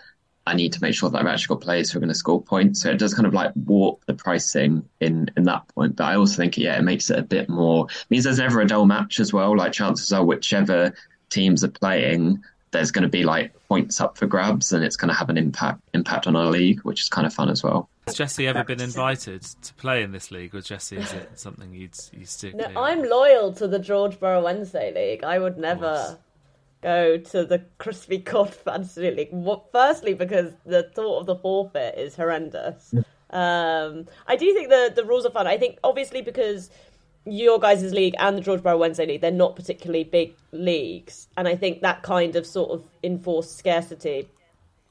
I 0.47 0.55
need 0.55 0.73
to 0.75 0.83
make 0.83 0.95
sure 0.95 1.11
that 1.11 1.19
I've 1.19 1.27
actually 1.27 1.57
got 1.57 1.63
players 1.63 1.91
who 1.91 1.99
are 1.99 2.01
going 2.01 2.09
to 2.09 2.15
score 2.15 2.43
points. 2.43 2.83
So 2.83 2.91
it 2.91 2.99
does 2.99 3.15
kind 3.15 3.27
of 3.27 3.35
like 3.35 3.53
warp 3.55 4.05
the 4.07 4.15
pricing 4.15 4.89
in 5.01 5.31
in 5.37 5.45
that 5.45 5.69
point. 5.69 5.97
But 5.97 6.05
I 6.05 6.17
also 6.17 6.37
think, 6.37 6.57
yeah, 6.57 6.79
it 6.79 6.83
makes 6.83 7.11
it 7.11 7.19
a 7.19 7.23
bit 7.23 7.49
more. 7.49 7.87
means 8.11 8.25
there's 8.25 8.39
never 8.39 8.61
a 8.61 8.67
dull 8.67 8.87
match 8.87 9.21
as 9.21 9.33
well. 9.33 9.57
Like 9.57 9.73
chances 9.73 10.13
are, 10.13 10.25
whichever 10.25 10.95
teams 11.31 11.63
are 11.65 11.69
playing, 11.69 12.43
there's 12.71 12.91
going 12.91 13.03
to 13.03 13.09
be 13.09 13.25
like 13.25 13.53
points 13.69 14.01
up 14.01 14.17
for 14.17 14.27
grabs, 14.27 14.73
and 14.73 14.85
it's 14.85 14.97
going 14.97 15.09
to 15.09 15.15
have 15.15 15.31
an 15.31 15.39
impact 15.39 15.81
impact 15.95 16.27
on 16.27 16.37
our 16.37 16.47
league, 16.47 16.81
which 16.81 17.01
is 17.01 17.09
kind 17.09 17.27
of 17.27 17.33
fun 17.33 17.49
as 17.49 17.63
well. 17.63 17.89
Has 18.07 18.17
Jessy 18.17 18.47
ever 18.47 18.65
been 18.65 18.81
invited 18.81 19.43
to 19.43 19.75
play 19.75 20.03
in 20.03 20.13
this 20.13 20.31
league, 20.31 20.55
or 20.55 20.61
Jessy, 20.61 20.97
is 20.97 21.13
it 21.13 21.39
something 21.39 21.73
you'd 21.75 21.97
you 22.13 22.25
stick? 22.25 22.55
No, 22.55 22.67
I'm 22.77 23.03
loyal 23.03 23.53
to 23.55 23.69
the 23.69 23.79
George 23.79 24.19
Borough 24.19 24.43
Wednesday 24.43 24.93
League. 24.95 25.25
I 25.25 25.39
would 25.39 25.59
never 25.59 26.19
go 26.83 27.19
to 27.19 27.45
the 27.45 27.65
Crispy 27.79 28.19
Cod 28.21 28.55
Fantasy 28.55 29.11
League. 29.11 29.35
Firstly, 29.73 30.15
because 30.15 30.53
the 30.65 30.85
thought 30.95 31.21
of 31.21 31.27
the 31.27 31.37
forfeit 31.37 31.99
is 31.99 32.17
horrendous. 32.17 32.95
Um, 33.31 34.07
I 34.27 34.37
do 34.37 34.55
think 34.55 34.71
the 34.71 34.93
the 34.95 35.05
rules 35.05 35.27
are 35.27 35.31
fun. 35.31 35.47
I 35.47 35.59
think 35.59 35.79
obviously 35.85 36.23
because 36.23 36.71
your 37.33 37.59
guys' 37.59 37.93
league 37.93 38.15
and 38.19 38.37
the 38.37 38.41
George 38.41 38.63
Borough 38.63 38.79
Wednesday 38.79 39.07
League, 39.07 39.21
they're 39.21 39.31
not 39.31 39.57
particularly 39.57 40.05
big 40.05 40.35
leagues. 40.53 41.29
And 41.37 41.49
I 41.49 41.57
think 41.57 41.81
that 41.83 42.03
kind 42.03 42.37
of 42.37 42.47
sort 42.47 42.71
of 42.71 42.85
enforced 43.03 43.57
scarcity 43.57 44.29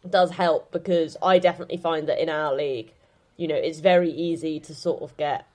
does 0.09 0.31
help 0.31 0.71
because 0.71 1.17
I 1.21 1.39
definitely 1.39 1.77
find 1.77 2.07
that 2.07 2.21
in 2.21 2.29
our 2.29 2.55
league, 2.55 2.93
you 3.35 3.47
know, 3.47 3.55
it's 3.55 3.79
very 3.79 4.11
easy 4.11 4.59
to 4.61 4.73
sort 4.73 5.01
of 5.01 5.15
get 5.17 5.45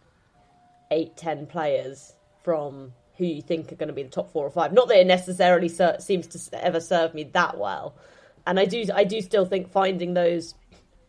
eight, 0.90 1.16
ten 1.16 1.46
players 1.46 2.12
from 2.42 2.92
who 3.16 3.24
you 3.24 3.42
think 3.42 3.72
are 3.72 3.76
going 3.76 3.88
to 3.88 3.94
be 3.94 4.02
the 4.02 4.08
top 4.08 4.32
four 4.32 4.46
or 4.46 4.50
five. 4.50 4.72
Not 4.72 4.88
that 4.88 4.98
it 4.98 5.06
necessarily 5.06 5.68
ser- 5.68 5.96
seems 6.00 6.26
to 6.28 6.64
ever 6.64 6.80
serve 6.80 7.14
me 7.14 7.24
that 7.24 7.58
well, 7.58 7.94
and 8.46 8.58
I 8.58 8.64
do, 8.64 8.84
I 8.94 9.04
do 9.04 9.20
still 9.20 9.44
think 9.44 9.70
finding 9.70 10.14
those 10.14 10.54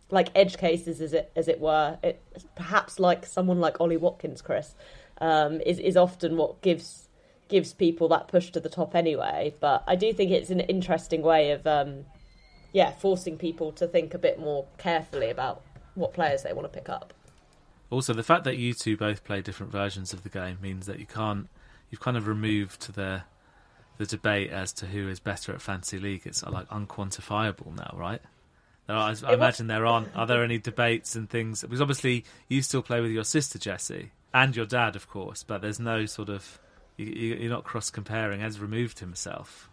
like 0.10 0.30
edge 0.36 0.58
cases, 0.58 1.02
as 1.02 1.14
it 1.14 1.32
as 1.36 1.48
it 1.48 1.60
were, 1.60 1.98
it, 2.04 2.22
perhaps 2.56 3.00
like 3.00 3.26
someone 3.26 3.60
like 3.60 3.82
Ollie 3.82 3.98
Watkins, 3.98 4.42
Chris, 4.42 4.76
um, 5.20 5.61
is 5.61 5.80
is 5.80 5.97
often 5.97 6.38
what 6.38 6.61
gives 6.61 7.03
gives 7.53 7.74
people 7.74 8.07
that 8.07 8.28
push 8.28 8.49
to 8.51 8.59
the 8.59 8.70
top 8.70 8.95
anyway. 8.95 9.53
But 9.59 9.84
I 9.88 9.95
do 9.95 10.11
think 10.14 10.32
it's 10.32 10.49
an 10.49 10.61
interesting 10.61 11.22
way 11.22 11.51
of, 11.51 11.68
um, 11.68 12.05
yeah, 12.72 12.91
forcing 12.91 13.38
people 13.38 13.72
to 13.74 13.88
think 13.88 14.14
a 14.14 14.18
bit 14.18 14.39
more 14.39 14.66
carefully 14.78 15.30
about 15.30 15.61
what 15.95 16.14
players 16.14 16.41
they 16.41 16.53
want 16.53 16.72
to 16.72 16.76
pick 16.76 16.89
up. 16.89 17.14
Also, 17.91 18.11
the 18.14 18.24
fact 18.24 18.43
that 18.45 18.57
you 18.57 18.74
two 18.74 18.97
both 18.97 19.24
play 19.24 19.41
different 19.41 19.72
versions 19.72 20.14
of 20.14 20.24
the 20.24 20.30
game 20.30 20.57
means 20.61 20.88
that 20.88 20.99
you 20.99 21.05
can't. 21.05 21.47
You've 21.91 22.01
kind 22.01 22.18
of 22.18 22.28
removed 22.28 22.95
the 22.95 23.22
the 23.99 24.07
debate 24.07 24.49
as 24.49 24.74
to 24.74 24.88
who 24.88 25.07
is 25.07 25.20
better 25.20 25.53
at 25.53 25.61
fantasy 25.61 25.99
league. 25.99 26.24
It's 26.26 26.43
like 26.43 26.68
unquantifiable 26.70 27.76
now, 27.78 27.93
right? 27.95 28.22
Are, 28.89 28.95
I, 28.95 29.16
I 29.28 29.34
imagine 29.36 29.68
there 29.68 29.86
aren't. 29.86 30.16
Are 30.16 30.26
there 30.26 30.43
any 30.43 30.57
debates 30.57 31.16
and 31.16 31.30
things? 31.30 31.61
Because 31.61 31.82
obviously 31.82 32.26
you 32.47 32.64
still 32.64 32.82
play 32.82 32.99
with 32.99 33.11
your 33.11 33.24
sister 33.24 33.59
Jessy 33.59 34.09
and 34.34 34.56
your 34.56 34.66
dad, 34.66 34.96
of 34.96 35.08
course, 35.08 35.44
but 35.44 35.62
there's 35.62 35.80
no 35.80 36.06
sort 36.06 36.30
of. 36.30 36.60
You, 36.98 37.48
are 37.48 37.50
not 37.50 37.64
cross 37.64 37.90
comparing. 37.90 38.42
Ed's 38.44 38.60
removed 38.60 39.00
himself. 39.00 39.70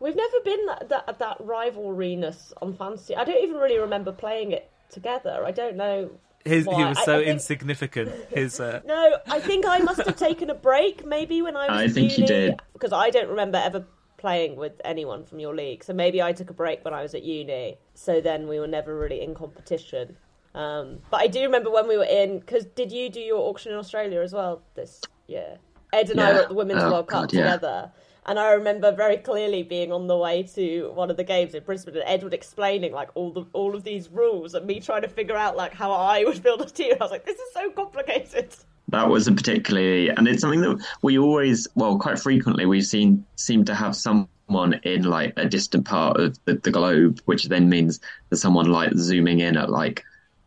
We've 0.00 0.16
never 0.16 0.40
been 0.44 0.66
that, 0.66 0.88
that 0.88 1.18
that 1.20 1.38
rivalryness 1.38 2.52
on 2.60 2.74
fantasy. 2.74 3.14
I 3.14 3.24
don't 3.24 3.42
even 3.42 3.56
really 3.56 3.78
remember 3.78 4.12
playing 4.12 4.52
it 4.52 4.70
together. 4.90 5.44
I 5.46 5.52
don't 5.52 5.76
know. 5.76 6.10
His, 6.44 6.64
he 6.64 6.70
was 6.70 7.02
so 7.04 7.12
I, 7.12 7.14
I 7.14 7.18
think... 7.20 7.28
insignificant. 7.28 8.12
His 8.30 8.60
uh... 8.60 8.80
no, 8.84 9.18
I 9.28 9.40
think 9.40 9.64
I 9.66 9.78
must 9.78 10.02
have 10.02 10.16
taken 10.16 10.50
a 10.50 10.54
break. 10.54 11.06
Maybe 11.06 11.40
when 11.40 11.56
I 11.56 11.82
was. 11.82 11.90
I 11.90 11.94
think 11.94 12.18
uni, 12.18 12.22
you 12.22 12.26
did 12.26 12.60
because 12.72 12.92
I 12.92 13.10
don't 13.10 13.28
remember 13.28 13.58
ever 13.58 13.86
playing 14.18 14.56
with 14.56 14.72
anyone 14.84 15.24
from 15.24 15.38
your 15.38 15.54
league. 15.54 15.84
So 15.84 15.92
maybe 15.92 16.22
I 16.22 16.32
took 16.32 16.50
a 16.50 16.54
break 16.54 16.84
when 16.84 16.94
I 16.94 17.02
was 17.02 17.14
at 17.14 17.22
uni. 17.22 17.76
So 17.94 18.20
then 18.20 18.48
we 18.48 18.58
were 18.58 18.66
never 18.66 18.98
really 18.98 19.22
in 19.22 19.34
competition. 19.34 20.16
Um, 20.54 21.00
but 21.10 21.20
I 21.20 21.26
do 21.26 21.42
remember 21.42 21.70
when 21.70 21.88
we 21.88 21.96
were 21.96 22.04
in 22.04 22.38
because 22.38 22.64
did 22.64 22.92
you 22.92 23.10
do 23.10 23.20
your 23.20 23.38
auction 23.38 23.72
in 23.72 23.78
Australia 23.78 24.20
as 24.20 24.32
well 24.32 24.62
this 24.74 25.00
year? 25.26 25.58
Ed 25.92 26.10
and 26.10 26.18
yeah. 26.18 26.28
I 26.28 26.32
were 26.32 26.38
at 26.40 26.48
the 26.48 26.54
Women's 26.54 26.82
oh, 26.82 26.90
World 26.90 27.08
Cup 27.08 27.22
God, 27.22 27.28
together. 27.30 27.90
Yeah. 27.94 28.00
And 28.26 28.38
I 28.38 28.52
remember 28.52 28.90
very 28.90 29.18
clearly 29.18 29.62
being 29.62 29.92
on 29.92 30.06
the 30.06 30.16
way 30.16 30.44
to 30.54 30.90
one 30.94 31.10
of 31.10 31.16
the 31.16 31.24
games 31.24 31.54
in 31.54 31.62
Brisbane 31.62 31.94
and 31.94 32.04
Edward 32.06 32.32
explaining 32.32 32.92
like 32.92 33.10
all 33.14 33.32
the 33.32 33.44
all 33.52 33.74
of 33.74 33.84
these 33.84 34.08
rules 34.08 34.54
and 34.54 34.66
me 34.66 34.80
trying 34.80 35.02
to 35.02 35.08
figure 35.08 35.36
out 35.36 35.56
like 35.56 35.74
how 35.74 35.92
I 35.92 36.24
would 36.24 36.42
build 36.42 36.62
a 36.62 36.66
team. 36.66 36.94
I 37.00 37.04
was 37.04 37.10
like, 37.10 37.26
this 37.26 37.38
is 37.38 37.52
so 37.52 37.70
complicated. 37.70 38.54
That 38.88 39.08
was 39.08 39.26
a 39.26 39.32
particularly 39.32 40.08
and 40.08 40.26
it's 40.28 40.40
something 40.40 40.62
that 40.62 40.82
we 41.02 41.18
always 41.18 41.68
well, 41.74 41.98
quite 41.98 42.18
frequently 42.18 42.64
we've 42.64 42.86
seen 42.86 43.26
seem 43.36 43.64
to 43.66 43.74
have 43.74 43.94
someone 43.94 44.74
in 44.84 45.02
like 45.02 45.34
a 45.36 45.46
distant 45.46 45.84
part 45.84 46.18
of 46.18 46.38
the, 46.44 46.54
the 46.54 46.70
globe, 46.70 47.20
which 47.26 47.44
then 47.46 47.68
means 47.68 48.00
there's 48.30 48.40
someone 48.40 48.70
like 48.70 48.94
zooming 48.94 49.40
in 49.40 49.56
at 49.56 49.68
like 49.68 50.04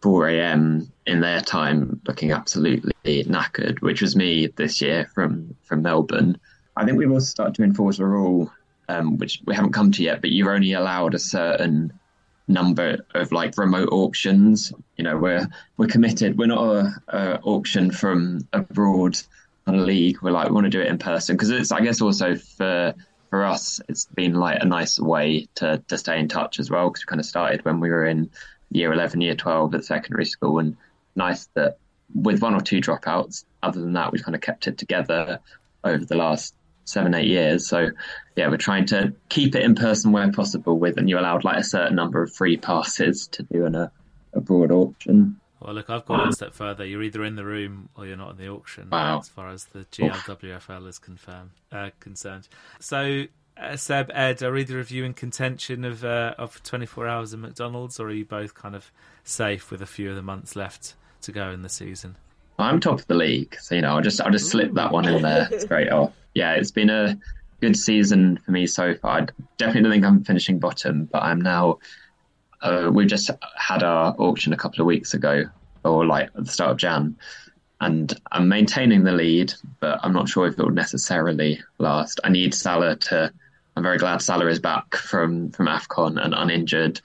4 0.07 0.29
a.m. 0.29 0.89
in 1.05 1.19
their 1.19 1.41
time, 1.41 1.99
looking 2.07 2.31
absolutely 2.31 3.25
knackered, 3.25 3.81
which 3.81 4.01
was 4.01 4.15
me 4.15 4.47
this 4.55 4.81
year 4.81 5.11
from 5.13 5.53
from 5.63 5.81
Melbourne. 5.81 6.39
I 6.77 6.85
think 6.85 6.97
we've 6.97 7.11
also 7.11 7.25
started 7.25 7.55
to 7.55 7.63
enforce 7.63 7.99
a 7.99 8.05
rule, 8.05 8.49
um, 8.87 9.17
which 9.17 9.41
we 9.45 9.53
haven't 9.53 9.73
come 9.73 9.91
to 9.91 10.03
yet, 10.03 10.21
but 10.21 10.31
you're 10.31 10.53
only 10.53 10.71
allowed 10.71 11.13
a 11.13 11.19
certain 11.19 11.91
number 12.47 12.99
of 13.15 13.33
like 13.33 13.57
remote 13.57 13.89
auctions. 13.91 14.71
You 14.95 15.03
know, 15.03 15.17
we're 15.17 15.45
we're 15.75 15.87
committed. 15.87 16.37
We're 16.37 16.45
not 16.45 16.63
a, 16.63 16.93
a 17.09 17.39
auction 17.41 17.91
from 17.91 18.47
abroad 18.53 19.19
on 19.65 19.75
a 19.75 19.81
league. 19.81 20.21
We're 20.21 20.31
like 20.31 20.47
we 20.47 20.53
want 20.53 20.67
to 20.67 20.69
do 20.69 20.79
it 20.79 20.87
in 20.87 20.99
person 20.99 21.35
because 21.35 21.49
it's 21.49 21.73
I 21.73 21.81
guess 21.81 22.01
also 22.01 22.37
for 22.37 22.93
for 23.29 23.43
us 23.43 23.81
it's 23.89 24.05
been 24.05 24.35
like 24.35 24.61
a 24.61 24.65
nice 24.65 25.01
way 25.01 25.49
to 25.55 25.83
to 25.89 25.97
stay 25.97 26.17
in 26.17 26.29
touch 26.29 26.61
as 26.61 26.71
well 26.71 26.89
because 26.89 27.03
we 27.03 27.09
kind 27.09 27.19
of 27.19 27.25
started 27.25 27.65
when 27.65 27.81
we 27.81 27.89
were 27.89 28.05
in 28.05 28.29
year 28.72 28.93
11, 28.93 29.22
year 29.22 29.36
12 29.36 29.76
at 29.76 29.86
secondary 29.86 30.26
school. 30.26 30.59
And 30.59 30.78
nice 31.15 31.47
that 31.53 31.78
with 32.13 32.41
one 32.41 32.53
or 32.53 32.61
two 32.61 32.80
dropouts, 32.80 33.45
other 33.63 33.80
than 33.80 33.93
that, 33.93 34.11
we've 34.11 34.24
kind 34.24 34.36
of 34.36 34.41
kept 34.41 34.68
it 34.68 34.78
together 34.78 35.39
over 35.84 36.05
the 36.05 36.15
last 36.15 36.53
seven, 36.86 37.13
eight 37.13 37.28
years. 37.28 37.68
So, 37.68 37.89
yeah, 38.36 38.47
we're 38.47 38.57
trying 38.57 38.86
to 38.88 39.13
keep 39.30 39.55
it 39.55 39.63
in 39.63 39.76
person 39.76 40.11
where 40.11 40.32
possible 40.32 40.80
with, 40.80 40.97
and 40.97 41.09
you 41.09 41.20
allowed 41.20 41.43
like 41.43 41.57
a 41.57 41.63
certain 41.63 41.95
number 41.95 42.24
of 42.24 42.34
free 42.34 42.57
passes 42.57 43.28
to 43.28 43.43
do 43.43 43.65
in 43.65 43.76
a, 43.76 43.91
a 44.34 44.41
broad 44.41 44.72
auction. 44.72 45.39
Well, 45.59 45.74
look, 45.74 45.89
I've 45.89 46.05
gone 46.05 46.20
one 46.20 46.34
step 46.34 46.53
further. 46.53 46.86
You're 46.86 47.03
either 47.03 47.24
in 47.24 47.36
the 47.36 47.43
room 47.43 47.89
or 47.95 48.05
you're 48.05 48.15
not 48.15 48.32
in 48.32 48.38
the 48.38 48.47
auction. 48.49 48.89
Wow. 48.91 49.20
As 49.20 49.30
far 49.30 49.49
as 49.49 49.65
the 49.65 49.86
GLWFL 49.86 50.88
is 50.88 50.99
confirmed, 50.99 51.51
uh, 51.72 51.89
concerned. 51.99 52.47
So, 52.80 53.26
uh, 53.59 53.75
Seb, 53.75 54.11
Ed, 54.13 54.41
are 54.43 54.55
either 54.57 54.79
of 54.79 54.91
you 54.91 55.03
in 55.03 55.13
contention 55.13 55.83
of 55.83 56.03
uh, 56.03 56.35
of 56.37 56.61
24 56.63 57.07
hours 57.07 57.33
of 57.33 57.39
McDonald's, 57.39 57.99
or 57.99 58.07
are 58.07 58.11
you 58.11 58.25
both 58.25 58.53
kind 58.53 58.75
of 58.75 58.91
safe 59.23 59.71
with 59.71 59.81
a 59.81 59.85
few 59.85 60.09
of 60.09 60.15
the 60.15 60.21
months 60.21 60.55
left 60.55 60.95
to 61.21 61.31
go 61.31 61.51
in 61.51 61.61
the 61.61 61.69
season? 61.69 62.15
I'm 62.59 62.79
top 62.79 62.99
of 62.99 63.07
the 63.07 63.15
league, 63.15 63.55
so 63.59 63.75
you 63.75 63.81
know 63.81 63.95
I'll 63.95 64.01
just 64.01 64.21
I'll 64.21 64.31
just 64.31 64.49
slip 64.49 64.73
that 64.73 64.91
one 64.91 65.07
in 65.07 65.21
there 65.21 65.49
straight 65.59 65.91
off. 65.91 66.13
Yeah, 66.33 66.53
it's 66.53 66.71
been 66.71 66.89
a 66.89 67.17
good 67.61 67.75
season 67.75 68.37
for 68.45 68.51
me 68.51 68.67
so 68.67 68.95
far. 68.95 69.21
I 69.21 69.27
definitely 69.57 69.81
don't 69.81 69.91
think 69.91 70.05
I'm 70.05 70.23
finishing 70.23 70.59
bottom, 70.59 71.05
but 71.05 71.23
I'm 71.23 71.41
now. 71.41 71.79
Uh, 72.61 72.89
we 72.91 73.05
just 73.05 73.29
had 73.55 73.83
our 73.83 74.15
auction 74.17 74.51
a 74.51 74.57
couple 74.57 74.81
of 74.81 74.87
weeks 74.87 75.13
ago, 75.13 75.43
or 75.83 76.05
like 76.05 76.29
at 76.35 76.45
the 76.45 76.51
start 76.51 76.71
of 76.71 76.77
Jan, 76.77 77.15
and 77.81 78.19
I'm 78.31 78.47
maintaining 78.47 79.03
the 79.03 79.11
lead, 79.11 79.53
but 79.79 79.99
I'm 80.01 80.13
not 80.13 80.27
sure 80.27 80.47
if 80.47 80.57
it 80.57 80.63
will 80.63 80.71
necessarily 80.71 81.61
last. 81.77 82.19
I 82.23 82.29
need 82.29 82.55
Salah 82.55 82.95
to 82.95 83.31
I'm 83.78 83.84
very 83.84 83.99
glad 83.99 84.23
Salah 84.23 84.47
is 84.47 84.57
back 84.57 84.95
from 84.95 85.51
from 85.51 85.67
Afcon 85.67 86.19
and 86.19 86.34
uninjured. 86.34 86.99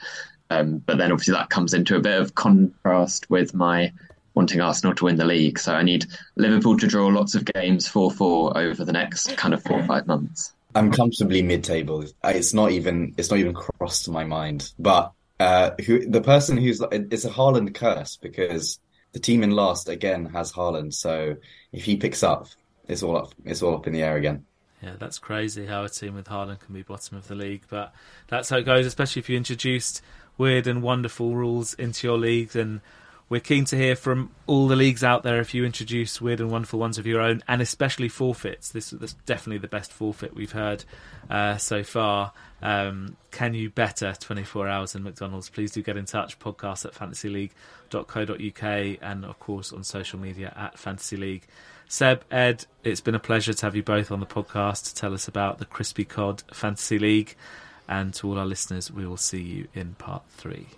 Um, 0.49 0.79
but 0.79 0.97
then 0.97 1.13
obviously 1.13 1.35
that 1.35 1.51
comes 1.51 1.75
into 1.75 1.97
a 1.97 2.01
bit 2.01 2.19
of 2.19 2.35
contrast 2.35 3.29
with 3.29 3.53
my 3.53 3.93
wanting 4.33 4.63
Arsenal 4.63 4.95
to 4.95 5.05
win 5.05 5.17
the 5.17 5.27
league. 5.27 5.59
So 5.59 5.75
I 5.75 5.83
need 5.83 6.07
Liverpool 6.37 6.79
to 6.79 6.87
draw 6.87 7.09
lots 7.09 7.35
of 7.35 7.45
games 7.45 7.87
4-4 7.87 8.57
over 8.57 8.87
the 8.87 8.93
next 8.93 9.37
kind 9.37 9.53
of 9.53 9.63
four 9.63 9.81
or 9.81 9.85
five 9.85 10.07
months. 10.07 10.55
I'm 10.75 10.91
comfortably 10.91 11.43
mid-table. 11.43 12.07
It's 12.25 12.55
not 12.55 12.71
even 12.71 13.13
it's 13.19 13.31
not 13.31 13.39
even 13.39 13.53
crossed 13.53 14.09
my 14.09 14.25
mind. 14.25 14.73
But 14.79 15.13
uh, 15.39 15.73
who 15.85 16.09
the 16.09 16.23
person 16.23 16.57
who's 16.57 16.81
it's 16.91 17.27
a 17.27 17.31
Haaland 17.31 17.75
curse 17.75 18.17
because 18.17 18.79
the 19.13 19.21
team 19.21 19.43
in 19.43 19.51
last 19.51 19.91
again 19.91 20.25
has 20.25 20.53
Haaland. 20.53 20.95
So 20.95 21.37
if 21.71 21.85
he 21.85 21.99
picks 21.99 22.23
up, 22.23 22.47
it's 22.89 23.03
all 23.03 23.19
up. 23.19 23.35
It's 23.45 23.61
all 23.63 23.75
up 23.75 23.87
in 23.87 23.93
the 23.93 24.03
air 24.03 24.17
again. 24.17 24.47
Yeah, 24.83 24.95
that's 24.99 25.19
crazy 25.19 25.67
how 25.67 25.85
a 25.85 25.89
team 25.89 26.15
with 26.15 26.27
Haaland 26.27 26.61
can 26.61 26.75
be 26.75 26.83
bottom 26.83 27.17
of 27.17 27.29
the 27.29 27.37
league, 27.37 27.63
but 27.71 27.95
that's 28.27 28.49
how 28.49 28.57
it 28.57 28.65
goes. 28.65 28.85
Especially 28.85 29.21
if 29.21 29.29
you 29.29 29.37
introduced 29.37 30.03
weird 30.37 30.67
and 30.67 30.83
wonderful 30.83 31.37
rules 31.37 31.75
into 31.75 32.07
your 32.07 32.19
league, 32.19 32.57
and 32.57 32.81
We're 33.33 33.41
keen 33.41 33.65
to 33.67 33.77
hear 33.79 33.97
from 33.97 34.31
all 34.47 34.69
the 34.69 34.77
leagues 34.77 35.03
out 35.03 35.23
there 35.23 35.41
if 35.41 35.55
you 35.55 35.65
introduce 35.65 36.21
weird 36.21 36.41
and 36.41 36.51
wonderful 36.51 36.79
ones 36.79 36.99
of 36.99 37.07
your 37.07 37.23
own, 37.23 37.43
and 37.49 37.63
especially 37.63 38.11
forfeits. 38.11 38.69
This 38.69 38.93
is 38.93 39.15
definitely 39.25 39.57
the 39.57 39.69
best 39.69 39.91
forfeit 39.91 40.35
we've 40.35 40.53
heard 40.53 40.85
uh, 41.31 41.57
so 41.57 41.83
far. 41.83 42.35
Um, 42.61 43.17
can 43.31 43.55
you 43.55 43.71
better 43.71 44.13
24 44.21 44.69
hours 44.69 44.95
in 44.95 45.03
McDonald's? 45.03 45.49
Please 45.49 45.73
do 45.73 45.83
get 45.83 45.97
in 45.97 46.05
touch. 46.05 46.39
Podcast 46.39 46.85
at 46.85 46.93
fantasyleague.co.uk 46.93 48.99
and, 49.01 49.25
of 49.25 49.39
course, 49.39 49.73
on 49.73 49.83
social 49.83 50.19
media 50.19 50.53
at 50.55 50.79
Fantasy 50.79 51.17
League. 51.17 51.47
Seb, 51.93 52.25
Ed, 52.31 52.65
it's 52.85 53.03
been 53.03 53.15
a 53.15 53.19
pleasure 53.19 53.53
to 53.53 53.67
have 53.67 53.77
you 53.77 53.83
both 53.83 54.11
on 54.11 54.19
the 54.19 54.25
podcast 54.25 54.87
to 54.87 54.95
tell 54.95 55.13
us 55.13 55.29
about 55.29 55.59
the 55.59 55.67
Crispy 55.67 56.07
Cod 56.07 56.43
Fantasy 56.51 56.99
League. 56.99 57.37
And 57.87 58.15
to 58.15 58.31
all 58.31 58.39
our 58.39 58.47
listeners, 58.47 58.91
we 58.91 59.07
will 59.07 59.19
see 59.19 59.43
you 59.43 59.69
in 59.75 59.93
part 59.97 60.23
three. 60.31 60.69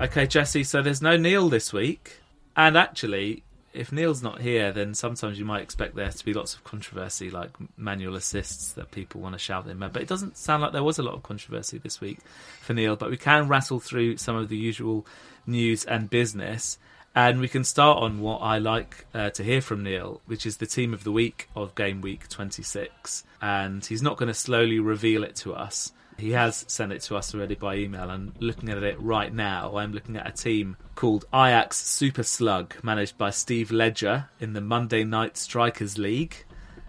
Okay, 0.00 0.26
Jessy, 0.26 0.64
so 0.64 0.82
there's 0.82 1.00
no 1.00 1.16
Neil 1.16 1.48
this 1.48 1.72
week. 1.72 2.18
And 2.56 2.76
actually, 2.76 3.43
if 3.74 3.90
Neil's 3.90 4.22
not 4.22 4.40
here, 4.40 4.72
then 4.72 4.94
sometimes 4.94 5.38
you 5.38 5.44
might 5.44 5.62
expect 5.62 5.96
there 5.96 6.10
to 6.10 6.24
be 6.24 6.32
lots 6.32 6.54
of 6.54 6.62
controversy, 6.62 7.28
like 7.28 7.50
manual 7.76 8.14
assists 8.14 8.72
that 8.72 8.92
people 8.92 9.20
want 9.20 9.34
to 9.34 9.38
shout 9.38 9.66
in. 9.66 9.78
But 9.78 9.96
it 9.96 10.08
doesn't 10.08 10.36
sound 10.36 10.62
like 10.62 10.72
there 10.72 10.84
was 10.84 10.98
a 10.98 11.02
lot 11.02 11.14
of 11.14 11.24
controversy 11.24 11.78
this 11.78 12.00
week 12.00 12.18
for 12.60 12.72
Neil. 12.72 12.94
But 12.94 13.10
we 13.10 13.16
can 13.16 13.48
rattle 13.48 13.80
through 13.80 14.18
some 14.18 14.36
of 14.36 14.48
the 14.48 14.56
usual 14.56 15.04
news 15.46 15.84
and 15.84 16.08
business. 16.08 16.78
And 17.16 17.40
we 17.40 17.48
can 17.48 17.64
start 17.64 17.98
on 17.98 18.20
what 18.20 18.38
I 18.38 18.58
like 18.58 19.06
uh, 19.14 19.30
to 19.30 19.44
hear 19.44 19.60
from 19.60 19.82
Neil, 19.82 20.20
which 20.26 20.46
is 20.46 20.56
the 20.56 20.66
team 20.66 20.94
of 20.94 21.04
the 21.04 21.12
week 21.12 21.48
of 21.54 21.74
game 21.74 22.00
week 22.00 22.28
26. 22.28 23.24
And 23.42 23.84
he's 23.84 24.02
not 24.02 24.16
going 24.16 24.28
to 24.28 24.34
slowly 24.34 24.78
reveal 24.78 25.24
it 25.24 25.36
to 25.36 25.54
us. 25.54 25.92
He 26.16 26.30
has 26.32 26.64
sent 26.68 26.92
it 26.92 27.02
to 27.02 27.16
us 27.16 27.34
already 27.34 27.54
by 27.54 27.76
email, 27.76 28.10
and 28.10 28.32
looking 28.40 28.68
at 28.68 28.82
it 28.82 29.00
right 29.00 29.32
now, 29.32 29.76
I'm 29.76 29.92
looking 29.92 30.16
at 30.16 30.26
a 30.26 30.32
team 30.32 30.76
called 30.94 31.24
Ajax 31.34 31.78
Super 31.78 32.22
Slug, 32.22 32.74
managed 32.82 33.18
by 33.18 33.30
Steve 33.30 33.70
Ledger 33.70 34.28
in 34.38 34.52
the 34.52 34.60
Monday 34.60 35.04
Night 35.04 35.36
Strikers 35.36 35.98
League. 35.98 36.44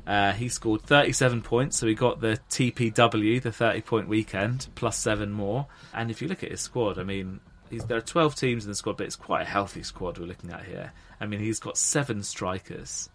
Uh, 0.05 0.34
he 0.34 0.47
scored 0.47 0.84
37 0.84 1.41
points, 1.41 1.78
so 1.78 1.88
he 1.88 1.95
got 1.95 2.21
the 2.21 2.39
TPW, 2.49 3.41
the 3.41 3.51
30 3.51 3.82
point 3.82 4.07
weekend, 4.07 4.67
plus 4.76 4.97
seven 4.97 5.32
more. 5.32 5.67
And 5.93 6.11
if 6.11 6.21
you 6.21 6.28
look 6.28 6.43
at 6.43 6.51
his 6.51 6.61
squad, 6.61 6.99
I 6.99 7.03
mean, 7.03 7.39
there 7.71 7.97
are 7.97 8.01
12 8.01 8.36
teams 8.36 8.65
in 8.65 8.71
the 8.71 8.76
squad, 8.76 8.97
but 8.97 9.07
it's 9.07 9.15
quite 9.15 9.41
a 9.41 9.49
healthy 9.49 9.82
squad 9.82 10.19
we're 10.19 10.28
looking 10.28 10.51
at 10.51 10.65
here. 10.65 10.91
I 11.19 11.26
mean, 11.26 11.39
he's 11.39 11.59
got 11.59 11.78
seven 11.78 12.21
strikers 12.21 13.09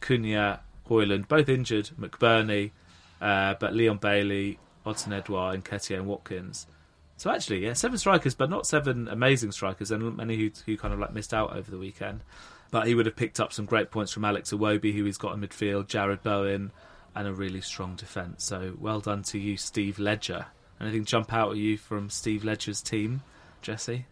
Cunha, 0.00 0.60
Højlund, 0.88 1.28
both 1.28 1.48
injured, 1.48 1.90
McBurnie, 1.98 2.72
uh, 3.20 3.54
but 3.58 3.72
Leon 3.72 3.96
Bailey, 3.96 4.58
Odsonne 4.86 5.12
Edouard, 5.12 5.54
and 5.54 5.64
Nketiah 5.64 5.96
and 5.96 6.06
Watkins. 6.06 6.66
So 7.16 7.30
actually, 7.30 7.64
yeah, 7.64 7.74
seven 7.74 7.98
strikers, 7.98 8.34
but 8.34 8.50
not 8.50 8.66
seven 8.66 9.08
amazing 9.08 9.52
strikers, 9.52 9.90
and 9.90 10.16
many 10.16 10.36
who, 10.36 10.50
who 10.66 10.76
kind 10.76 10.92
of 10.92 11.00
like 11.00 11.12
missed 11.12 11.32
out 11.32 11.56
over 11.56 11.70
the 11.70 11.78
weekend. 11.78 12.22
But 12.70 12.86
he 12.86 12.94
would 12.94 13.06
have 13.06 13.16
picked 13.16 13.38
up 13.38 13.52
some 13.52 13.66
great 13.66 13.90
points 13.90 14.12
from 14.12 14.24
Alex 14.24 14.52
Iwobi, 14.52 14.92
who 14.94 15.04
he's 15.04 15.18
got 15.18 15.34
in 15.34 15.40
midfield, 15.40 15.86
Jarrod 15.86 16.22
Bowen, 16.22 16.72
and 17.14 17.28
a 17.28 17.32
really 17.32 17.60
strong 17.60 17.94
defence. 17.94 18.44
So 18.44 18.74
well 18.80 19.00
done 19.00 19.22
to 19.24 19.38
you, 19.38 19.56
Steve 19.56 19.98
Ledger. 19.98 20.46
Anything 20.80 21.04
jump 21.04 21.32
out 21.32 21.52
at 21.52 21.56
you 21.56 21.76
from 21.76 22.10
Steve 22.10 22.44
Ledger's 22.44 22.82
team, 22.82 23.22
Jessy? 23.62 24.06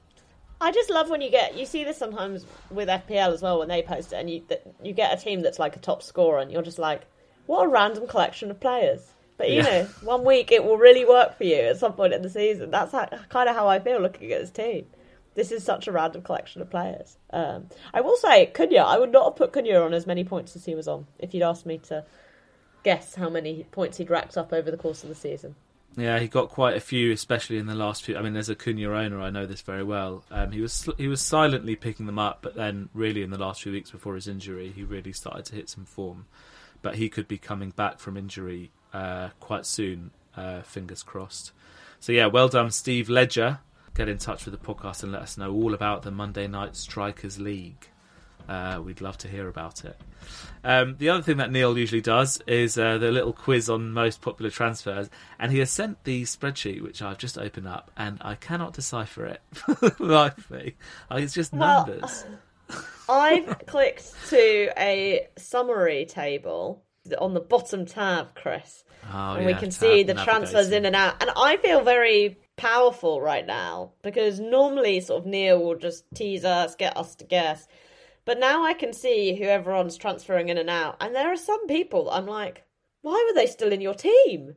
I 0.61 0.71
just 0.71 0.91
love 0.91 1.11
when 1.11 1.21
you 1.21 1.31
get 1.31 1.57
you 1.57 1.67
see 1.67 1.83
this 1.83 1.99
sometimes 1.99 2.47
with 2.71 2.89
FPL 2.89 3.33
as 3.33 3.43
well 3.43 3.59
when 3.59 3.69
they 3.69 3.83
post 3.83 4.13
it 4.13 4.17
and 4.17 4.31
you 4.31 4.45
you 4.81 4.93
get 4.93 5.13
a 5.13 5.21
team 5.21 5.41
that's 5.41 5.59
like 5.59 5.75
a 5.75 5.81
top 5.81 6.05
scorer 6.05 6.39
and 6.39 6.53
you're 6.53 6.63
just 6.63 6.79
like, 6.79 7.03
what 7.47 7.65
a 7.65 7.69
random 7.69 8.07
collection 8.07 8.49
of 8.49 8.61
players. 8.61 9.11
But 9.43 9.51
you 9.51 9.57
yeah. 9.57 9.63
know, 9.63 9.89
one 10.03 10.25
week 10.25 10.53
it 10.53 10.63
will 10.63 10.79
really 10.79 11.05
work 11.05 11.37
for 11.37 11.43
you 11.43 11.57
at 11.57 11.77
some 11.77 11.95
point 11.95 12.13
in 12.13 12.23
the 12.23 12.31
season. 12.31 12.71
That's 12.71 12.93
how, 12.93 13.09
kind 13.29 13.49
of 13.49 13.57
how 13.57 13.67
I 13.67 13.81
feel 13.81 14.01
looking 14.01 14.31
at 14.31 14.41
this 14.41 14.53
team. 14.53 14.87
This 15.35 15.51
is 15.51 15.65
such 15.65 15.89
a 15.89 15.93
random 15.93 16.23
collection 16.23 16.63
of 16.63 16.71
players. 16.71 17.17
Um, 17.31 17.67
I 17.93 18.03
will 18.03 18.17
say, 18.17 18.53
Cunha, 18.55 18.85
I 18.85 19.01
would 19.01 19.11
not 19.11 19.25
have 19.25 19.35
put 19.35 19.53
Cunha 19.53 19.85
on 19.85 19.95
as 19.95 20.07
many 20.07 20.23
points 20.23 20.55
as 20.55 20.65
he 20.65 20.77
was 20.77 20.87
on 20.87 21.09
if 21.19 21.35
you'd 21.35 21.43
asked 21.43 21.67
me 21.67 21.79
to 21.79 22.05
guess 22.85 23.17
how 23.17 23.29
many 23.29 23.67
points 23.73 23.97
he'd 23.97 24.11
racked 24.11 24.37
up 24.37 24.53
over 24.53 24.71
the 24.71 24.77
course 24.77 25.03
of 25.03 25.09
the 25.09 25.17
season. 25.17 25.57
Yeah, 25.97 26.21
he 26.21 26.29
got 26.29 26.49
quite 26.49 26.77
a 26.77 26.81
few, 26.81 27.11
especially 27.11 27.59
in 27.59 27.67
the 27.67 27.75
last 27.75 28.05
few. 28.05 28.17
I 28.17 28.23
mean, 28.23 28.37
as 28.37 28.49
a 28.49 28.55
Cunha 28.55 28.97
owner, 28.97 29.21
I 29.21 29.31
know 29.31 29.47
this 29.47 29.63
very 29.63 29.83
well. 29.83 30.23
Um, 30.31 30.53
he 30.53 30.61
was 30.61 30.89
he 30.99 31.09
was 31.09 31.21
silently 31.21 31.75
picking 31.75 32.07
them 32.07 32.21
up, 32.21 32.43
but 32.43 32.55
then 32.55 32.91
really 32.95 33.25
in 33.25 33.31
the 33.31 33.39
last 33.39 33.65
few 33.65 33.73
weeks 33.73 33.91
before 33.91 34.15
his 34.15 34.29
injury, 34.29 34.71
he 34.71 34.85
really 34.85 35.13
started 35.13 35.47
to 35.47 35.57
hit 35.57 35.69
some 35.69 35.85
form. 35.85 36.27
But 36.81 36.95
he 36.95 37.09
could 37.09 37.27
be 37.27 37.39
coming 37.39 37.71
back 37.71 37.99
from 37.99 38.17
injury 38.17 38.71
uh, 38.93 39.31
quite 39.41 39.67
soon. 39.67 40.11
Uh, 40.37 40.63
fingers 40.63 41.03
crossed. 41.03 41.53
So 42.01 42.13
yeah, 42.13 42.27
well 42.27 42.49
done, 42.49 42.71
Steve 42.71 43.09
Ledger. 43.09 43.61
Get 43.95 44.09
in 44.09 44.19
touch 44.19 44.47
with 44.47 44.59
the 44.59 44.75
podcast 44.75 45.03
and 45.03 45.13
let 45.13 45.23
us 45.23 45.37
know 45.37 45.53
all 45.53 45.75
about 45.75 46.03
the 46.03 46.11
Monday 46.11 46.47
Night 46.47 46.75
Strikers 46.75 47.39
League. 47.39 47.89
Uh, 48.49 48.81
we'd 48.85 49.01
love 49.01 49.19
to 49.19 49.29
hear 49.29 49.49
about 49.49 49.85
it. 49.85 49.97
Um, 50.65 50.97
the 50.99 51.09
other 51.11 51.23
thing 51.23 51.37
that 51.39 51.51
Neil 51.51 51.77
usually 51.77 52.01
does 52.01 52.41
is 52.47 52.79
uh, 52.79 52.99
the 52.99 53.11
little 53.11 53.33
quiz 53.33 53.69
on 53.69 53.93
most 53.93 54.21
popular 54.21 54.51
transfers, 54.51 55.11
and 55.39 55.53
he 55.53 55.59
has 55.59 55.71
sent 55.71 56.03
the 56.05 56.23
spreadsheet, 56.23 56.83
which 56.83 57.03
I've 57.03 57.19
just 57.19 57.39
opened 57.39 57.69
up, 57.69 57.91
and 57.97 58.19
I 58.21 58.35
cannot 58.35 58.73
decipher 58.73 59.27
it. 59.27 59.41
like 60.01 60.51
me, 60.51 60.75
it's 61.11 61.35
just 61.35 61.53
numbers. 61.53 62.25
Well, 62.69 63.21
I've 63.21 63.67
clicked 63.67 64.15
to 64.31 64.73
a 64.79 65.29
summary 65.37 66.07
table 66.07 66.83
on 67.19 67.35
the 67.35 67.41
bottom 67.41 67.87
tab, 67.87 68.35
Chris. 68.35 68.85
Oh, 69.13 69.35
and 69.35 69.43
yeah, 69.43 69.47
we 69.47 69.55
can 69.55 69.71
see 69.71 70.03
the 70.03 70.15
transfers 70.15 70.71
in 70.71 70.87
and 70.87 70.95
out. 70.95 71.21
And 71.21 71.31
I 71.37 71.57
feel 71.57 71.83
very 71.83 72.39
powerful 72.57 73.21
right 73.21 73.47
now 73.47 73.93
because 74.03 74.39
normally, 74.39 75.01
sort 75.01 75.23
of, 75.23 75.27
Neil 75.27 75.59
will 75.63 75.77
just 75.77 76.05
tease 76.15 76.45
us, 76.45 76.77
get 76.77 76.97
us 76.97 77.15
to 77.17 77.25
guess. 77.25 77.67
But 78.25 78.39
now 78.39 78.65
I 78.65 78.75
can 78.75 78.93
see 78.93 79.35
who 79.35 79.45
everyone's 79.45 79.97
transferring 79.97 80.49
in 80.49 80.59
and 80.59 80.71
out. 80.71 80.97
And 81.01 81.15
there 81.15 81.33
are 81.33 81.37
some 81.37 81.67
people 81.67 82.09
I'm 82.11 82.27
like, 82.27 82.65
why 83.01 83.25
were 83.29 83.35
they 83.35 83.47
still 83.47 83.73
in 83.73 83.81
your 83.81 83.95
team? 83.95 84.55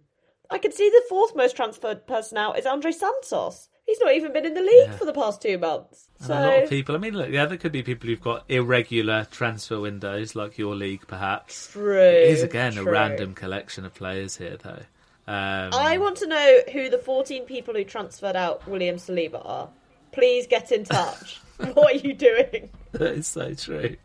I 0.51 0.59
can 0.59 0.71
see 0.71 0.89
the 0.89 1.03
fourth 1.09 1.35
most 1.35 1.55
transferred 1.55 2.05
person 2.05 2.37
out 2.37 2.59
is 2.59 2.67
Andrey 2.67 2.93
Santos. 2.93 3.69
He's 3.85 3.99
not 3.99 4.13
even 4.13 4.33
been 4.33 4.45
in 4.45 4.55
the 4.55 4.61
league 4.61 4.89
yeah. 4.89 4.97
for 4.97 5.05
the 5.05 5.13
past 5.13 5.41
two 5.41 5.57
months. 5.59 6.09
So... 6.19 6.33
a 6.33 6.39
lot 6.39 6.63
of 6.63 6.69
people. 6.69 6.95
I 6.95 6.97
mean, 6.97 7.13
look, 7.13 7.29
yeah, 7.29 7.45
there 7.45 7.57
could 7.57 7.71
be 7.71 7.83
people 7.83 8.09
who've 8.09 8.21
got 8.21 8.43
irregular 8.49 9.27
transfer 9.29 9.79
windows, 9.79 10.35
like 10.35 10.57
your 10.57 10.75
league, 10.75 11.05
perhaps. 11.07 11.69
True. 11.71 11.99
It 11.99 12.29
is 12.29 12.43
again 12.43 12.73
true. 12.73 12.87
a 12.87 12.91
random 12.91 13.35
collection 13.35 13.85
of 13.85 13.93
players 13.93 14.37
here, 14.37 14.57
though. 14.57 14.81
Um... 15.27 15.71
I 15.73 15.97
want 15.99 16.17
to 16.17 16.27
know 16.27 16.59
who 16.73 16.89
the 16.89 16.97
14 16.97 17.45
people 17.45 17.75
who 17.75 17.83
transferred 17.83 18.35
out 18.35 18.67
William 18.67 18.95
Saliba 18.95 19.41
are. 19.45 19.69
Please 20.11 20.47
get 20.47 20.71
in 20.71 20.83
touch. 20.83 21.41
what 21.73 21.95
are 21.95 22.07
you 22.07 22.13
doing? 22.13 22.69
That 22.91 23.13
is 23.13 23.27
so 23.27 23.53
true. 23.53 23.95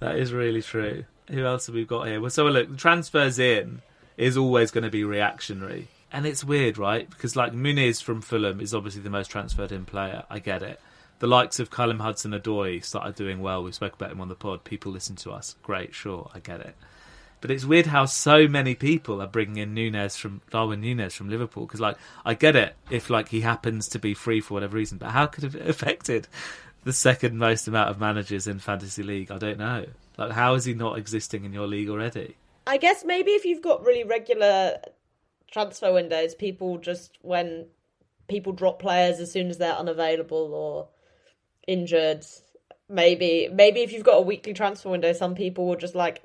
That 0.00 0.16
is 0.16 0.32
really 0.32 0.62
true. 0.62 1.04
Who 1.30 1.44
else 1.44 1.66
have 1.66 1.74
we 1.74 1.84
got 1.84 2.06
here? 2.06 2.20
Well, 2.20 2.30
so 2.30 2.44
look, 2.46 2.76
transfers 2.76 3.38
in 3.38 3.82
is 4.16 4.36
always 4.36 4.70
going 4.70 4.84
to 4.84 4.90
be 4.90 5.04
reactionary 5.04 5.88
and 6.12 6.26
it's 6.26 6.44
weird, 6.44 6.78
right? 6.78 7.08
Because 7.08 7.36
like 7.36 7.52
Muniz 7.52 8.02
from 8.02 8.20
Fulham 8.22 8.60
is 8.60 8.74
obviously 8.74 9.02
the 9.02 9.10
most 9.10 9.28
transferred 9.28 9.72
in 9.72 9.84
player. 9.84 10.24
I 10.30 10.38
get 10.38 10.62
it. 10.62 10.80
The 11.18 11.26
likes 11.26 11.58
of 11.58 11.70
Callum 11.70 12.00
Hudson-Odoi 12.00 12.84
started 12.84 13.14
doing 13.14 13.40
well. 13.40 13.62
We 13.62 13.72
spoke 13.72 13.94
about 13.94 14.12
him 14.12 14.20
on 14.20 14.28
the 14.28 14.34
pod. 14.34 14.64
People 14.64 14.92
listen 14.92 15.16
to 15.16 15.32
us. 15.32 15.56
Great, 15.62 15.94
sure, 15.94 16.30
I 16.34 16.40
get 16.40 16.60
it. 16.60 16.74
But 17.40 17.50
it's 17.50 17.64
weird 17.64 17.86
how 17.86 18.04
so 18.04 18.48
many 18.48 18.74
people 18.74 19.22
are 19.22 19.26
bringing 19.26 19.56
in 19.58 19.74
Nunez 19.74 20.16
from 20.16 20.42
Darwin 20.50 20.80
Nunez 20.80 21.14
from 21.14 21.30
Liverpool 21.30 21.66
because, 21.66 21.80
like, 21.80 21.96
I 22.24 22.34
get 22.34 22.56
it 22.56 22.76
if 22.90 23.08
like 23.08 23.28
he 23.28 23.40
happens 23.40 23.88
to 23.88 23.98
be 23.98 24.14
free 24.14 24.40
for 24.40 24.54
whatever 24.54 24.76
reason, 24.76 24.98
but 24.98 25.10
how 25.10 25.26
could 25.26 25.44
it 25.44 25.52
have 25.52 25.68
affected 25.68 26.28
the 26.84 26.92
second 26.92 27.38
most 27.38 27.68
amount 27.68 27.90
of 27.90 28.00
managers 28.00 28.46
in 28.46 28.58
fantasy 28.58 29.02
league? 29.02 29.30
I 29.30 29.38
don't 29.38 29.58
know. 29.58 29.86
Like, 30.18 30.32
how 30.32 30.54
is 30.54 30.64
he 30.64 30.74
not 30.74 30.98
existing 30.98 31.44
in 31.44 31.52
your 31.52 31.66
league 31.66 31.88
already? 31.88 32.36
I 32.66 32.78
guess 32.78 33.04
maybe 33.04 33.32
if 33.32 33.44
you've 33.44 33.62
got 33.62 33.84
really 33.84 34.04
regular 34.04 34.78
transfer 35.56 35.90
windows, 35.90 36.34
people 36.34 36.76
just 36.76 37.16
when 37.22 37.64
people 38.28 38.52
drop 38.52 38.78
players 38.78 39.20
as 39.20 39.32
soon 39.32 39.48
as 39.48 39.56
they're 39.56 39.72
unavailable 39.72 40.52
or 40.52 40.88
injured. 41.66 42.26
Maybe 42.90 43.48
maybe 43.50 43.80
if 43.80 43.90
you've 43.90 44.04
got 44.04 44.18
a 44.18 44.20
weekly 44.20 44.52
transfer 44.52 44.90
window, 44.90 45.14
some 45.14 45.34
people 45.34 45.66
will 45.66 45.76
just 45.76 45.94
like 45.94 46.22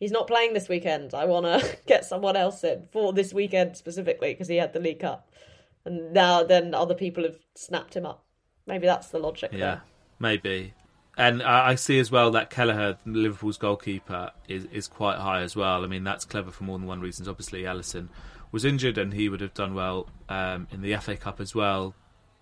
he's 0.00 0.10
not 0.10 0.26
playing 0.26 0.54
this 0.54 0.66
weekend. 0.66 1.12
I 1.12 1.26
want 1.26 1.44
to 1.44 1.76
get 1.86 2.06
someone 2.06 2.36
else 2.36 2.64
in 2.64 2.88
for 2.90 3.12
this 3.12 3.34
weekend 3.34 3.76
specifically 3.76 4.32
because 4.32 4.48
he 4.48 4.56
had 4.56 4.72
the 4.72 4.80
League 4.80 5.00
Cup, 5.00 5.30
and 5.84 6.14
now 6.14 6.42
then 6.42 6.72
other 6.74 6.94
people 6.94 7.24
have 7.24 7.36
snapped 7.54 7.94
him 7.94 8.06
up. 8.06 8.24
Maybe 8.66 8.86
that's 8.86 9.08
the 9.08 9.18
logic. 9.18 9.50
Yeah, 9.52 9.58
there. 9.58 9.82
maybe. 10.18 10.72
And 11.16 11.44
I 11.44 11.76
see 11.76 12.00
as 12.00 12.10
well 12.10 12.32
that 12.32 12.50
Kelleher, 12.50 12.98
Liverpool's 13.04 13.58
goalkeeper, 13.58 14.32
is 14.48 14.64
is 14.72 14.88
quite 14.88 15.18
high 15.18 15.42
as 15.42 15.54
well. 15.54 15.84
I 15.84 15.86
mean, 15.86 16.02
that's 16.02 16.24
clever 16.24 16.50
for 16.50 16.64
more 16.64 16.76
than 16.76 16.88
one 16.88 17.00
reason. 17.00 17.28
Obviously, 17.28 17.62
Alisson 17.62 18.08
was 18.54 18.64
injured 18.64 18.96
and 18.96 19.12
he 19.12 19.28
would 19.28 19.40
have 19.40 19.52
done 19.52 19.74
well 19.74 20.08
um, 20.28 20.66
in 20.70 20.80
the 20.80 20.96
FA 20.96 21.16
Cup 21.16 21.40
as 21.40 21.54
well. 21.54 21.94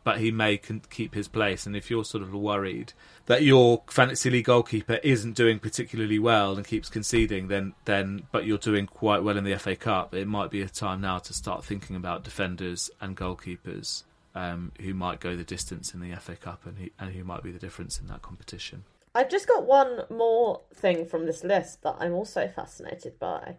but 0.05 0.19
he 0.19 0.31
may 0.31 0.57
can 0.57 0.81
keep 0.91 1.15
his 1.15 1.29
place. 1.29 1.67
And 1.67 1.77
if 1.77 1.91
you're 1.91 2.05
sort 2.05 2.23
of 2.23 2.33
worried 2.35 2.93
that 3.27 3.43
your 3.43 3.83
fantasy 3.89 4.31
league 4.31 4.47
goalkeeper 4.47 4.99
isn't 5.03 5.35
doing 5.35 5.59
particularly 5.59 6.19
well 6.19 6.57
and 6.57 6.67
keeps 6.67 6.89
conceding, 6.89 7.49
then 7.49 7.75
then 7.85 8.23
but 8.33 8.45
you're 8.45 8.59
doing 8.59 8.87
quite 8.87 9.23
well 9.23 9.37
in 9.37 9.45
the 9.45 9.57
FA 9.57 9.77
Cup, 9.77 10.15
it 10.15 10.27
might 10.27 10.51
be 10.51 10.61
a 10.61 10.69
time 10.69 11.01
now 11.01 11.19
to 11.19 11.33
start 11.33 11.65
thinking 11.65 11.97
about 11.97 12.25
defenders 12.25 12.91
and 13.01 13.17
goalkeepers 13.17 14.03
um, 14.35 14.73
who 14.81 14.93
might 14.95 15.21
go 15.21 15.37
the 15.37 15.45
distance 15.45 15.95
in 15.95 16.01
the 16.01 16.15
FA 16.17 16.37
Cup 16.37 16.67
and 16.67 16.91
and 16.99 17.15
who 17.15 17.25
might 17.25 17.43
be 17.43 17.53
the 17.53 17.59
difference 17.67 18.01
in 18.01 18.07
that 18.09 18.23
competition. 18.23 18.85
I've 19.15 19.31
just 19.31 19.47
got 19.47 19.67
one 19.67 20.05
more 20.11 20.63
thing 20.75 21.05
from 21.05 21.27
this 21.27 21.45
list 21.45 21.83
that 21.83 21.97
I'm 22.01 22.15
also 22.15 22.49
fascinated 22.49 23.19
by. 23.19 23.57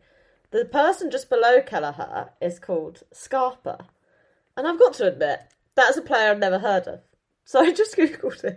The 0.54 0.66
person 0.66 1.10
just 1.10 1.32
below 1.32 1.64
Kelleher 1.64 2.30
is 2.40 2.60
called 2.60 3.02
Scarpa. 3.12 3.88
And 4.56 4.68
I've 4.68 4.78
got 4.78 4.94
to 4.94 5.08
admit, 5.08 5.40
that's 5.74 5.98
a 5.98 6.02
player 6.04 6.30
I've 6.30 6.38
never 6.38 6.60
heard 6.60 6.88
of. 6.88 7.00
So 7.46 7.60
I 7.60 7.74
just 7.74 7.98
googled 7.98 8.42
him. 8.42 8.56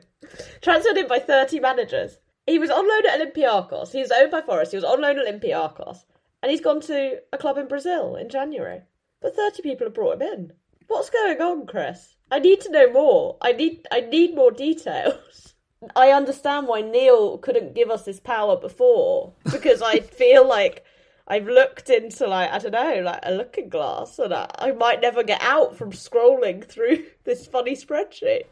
Transferred 0.60 0.96
in 0.96 1.08
by 1.08 1.18
30 1.18 1.58
managers. 1.58 2.18
He 2.46 2.56
was 2.56 2.70
on 2.70 2.86
loan 2.86 3.04
at 3.04 3.20
Olympiacos. 3.20 3.90
He 3.90 3.98
was 3.98 4.12
owned 4.12 4.30
by 4.30 4.42
Forest. 4.42 4.70
He 4.70 4.76
was 4.76 4.84
on 4.84 5.00
loan 5.00 5.18
at 5.18 5.26
Olympiacos. 5.26 6.04
And 6.40 6.52
he's 6.52 6.60
gone 6.60 6.80
to 6.82 7.20
a 7.32 7.38
club 7.38 7.58
in 7.58 7.66
Brazil 7.66 8.14
in 8.14 8.28
January. 8.28 8.82
But 9.20 9.34
30 9.34 9.62
people 9.62 9.86
have 9.88 9.94
brought 9.94 10.20
him 10.20 10.22
in. 10.22 10.52
What's 10.86 11.10
going 11.10 11.40
on, 11.40 11.66
Chris? 11.66 12.14
I 12.30 12.38
need 12.38 12.60
to 12.60 12.70
know 12.70 12.92
more. 12.92 13.38
I 13.40 13.52
need 13.52 13.88
I 13.90 14.02
need 14.02 14.36
more 14.36 14.52
details. 14.52 15.54
I 15.96 16.10
understand 16.10 16.68
why 16.68 16.82
Neil 16.82 17.38
couldn't 17.38 17.74
give 17.74 17.90
us 17.90 18.04
this 18.04 18.20
power 18.20 18.56
before 18.56 19.32
because 19.50 19.82
I 19.82 19.98
feel 19.98 20.46
like 20.46 20.84
I've 21.28 21.46
looked 21.46 21.90
into 21.90 22.26
like 22.26 22.50
I 22.50 22.58
don't 22.58 22.72
know, 22.72 23.02
like 23.04 23.20
a 23.22 23.32
looking 23.32 23.68
glass, 23.68 24.18
and 24.18 24.32
I, 24.32 24.48
I 24.58 24.72
might 24.72 25.00
never 25.00 25.22
get 25.22 25.42
out 25.42 25.76
from 25.76 25.92
scrolling 25.92 26.64
through 26.64 27.04
this 27.24 27.46
funny 27.46 27.74
spreadsheet. 27.74 28.44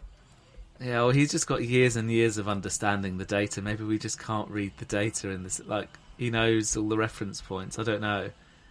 Yeah, 0.80 1.02
well, 1.02 1.10
he's 1.10 1.30
just 1.30 1.46
got 1.46 1.64
years 1.64 1.94
and 1.94 2.10
years 2.10 2.36
of 2.36 2.48
understanding 2.48 3.18
the 3.18 3.24
data. 3.24 3.62
Maybe 3.62 3.84
we 3.84 3.98
just 3.98 4.18
can't 4.18 4.50
read 4.50 4.72
the 4.78 4.84
data 4.84 5.30
in 5.30 5.44
this. 5.44 5.60
Like 5.64 5.88
he 6.18 6.30
knows 6.30 6.76
all 6.76 6.88
the 6.88 6.98
reference 6.98 7.40
points. 7.40 7.78
I 7.78 7.84
don't 7.84 8.00
know. 8.00 8.30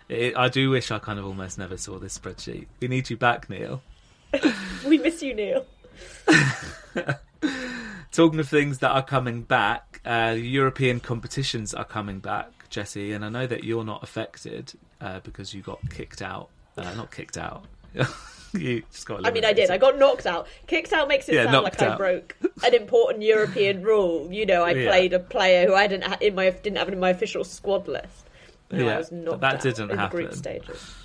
It, 0.10 0.36
I 0.38 0.49
do 0.49 0.70
wish 0.70 0.91
I 0.91 0.99
kind 0.99 1.18
of 1.18 1.26
almost 1.26 1.58
never 1.58 1.78
saw 1.78 1.97
this 1.97 2.18
spreadsheet. 2.18 2.68
We 2.82 2.89
need 2.89 3.10
you 3.10 3.16
back, 3.18 3.49
Neil. 3.49 3.82
we 4.88 4.97
miss 4.97 5.22
you, 5.22 5.34
Neil. 5.34 5.66
Talking 8.12 8.39
of 8.39 8.49
things 8.49 8.80
that 8.80 8.91
are 8.91 9.04
coming 9.04 9.43
back, 9.43 10.01
uh, 10.06 10.36
European 10.38 10.99
competitions 10.99 11.74
are 11.74 11.86
coming 11.86 12.20
back. 12.20 12.51
Jessy, 12.74 13.14
and 13.14 13.24
I 13.24 13.30
know 13.30 13.46
that 13.46 13.64
you're 13.64 13.84
not 13.84 14.04
affected 14.04 14.74
uh, 15.00 15.20
because 15.20 15.54
you 15.54 15.62
got 15.62 15.80
kicked 15.92 16.22
out. 16.22 16.50
Uh, 16.76 16.92
not 16.96 17.12
kicked 17.12 17.38
out. 17.38 17.66
you 18.54 18.82
just 18.92 19.06
got. 19.06 19.26
I 19.28 19.32
mean, 19.32 19.46
I 19.46 19.54
did. 19.54 19.70
I 19.70 19.78
got 19.78 20.00
knocked 20.00 20.26
out. 20.26 20.48
Kicked 20.66 20.92
out 20.92 21.08
makes 21.08 21.30
it 21.30 21.36
yeah, 21.36 21.52
sound 21.52 21.64
like 21.64 21.80
out. 21.82 21.92
I 21.92 21.98
broke 21.98 22.36
an 22.66 22.74
important 22.74 23.24
European 23.24 23.84
rule. 23.92 24.28
You 24.34 24.48
know, 24.48 24.64
I 24.64 24.72
yeah. 24.72 24.90
played 24.90 25.14
a 25.14 25.20
player 25.20 25.68
who 25.68 25.76
I 25.76 25.86
didn't 25.86 26.06
ha- 26.06 26.18
in 26.20 26.34
my 26.34 26.50
didn't 26.50 26.78
have 26.78 26.90
in 26.90 27.00
my 27.00 27.12
official 27.12 27.44
squad 27.44 27.88
list. 27.88 28.28
No, 28.72 28.80
yeah, 28.80 29.04
that 29.38 29.62
didn't 29.62 29.90
happen. 29.90 30.10
group 30.10 30.34
stages. 30.34 30.96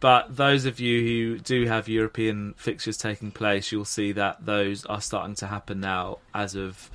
But 0.00 0.34
those 0.34 0.64
of 0.64 0.80
you 0.80 1.00
who 1.02 1.38
do 1.38 1.66
have 1.66 1.88
European 1.88 2.54
fixtures 2.56 2.96
taking 2.96 3.30
place, 3.30 3.70
you'll 3.70 3.84
see 3.84 4.12
that 4.12 4.46
those 4.46 4.86
are 4.86 5.00
starting 5.00 5.34
to 5.36 5.46
happen 5.46 5.78
now 5.78 6.18
as 6.34 6.56
of 6.56 6.90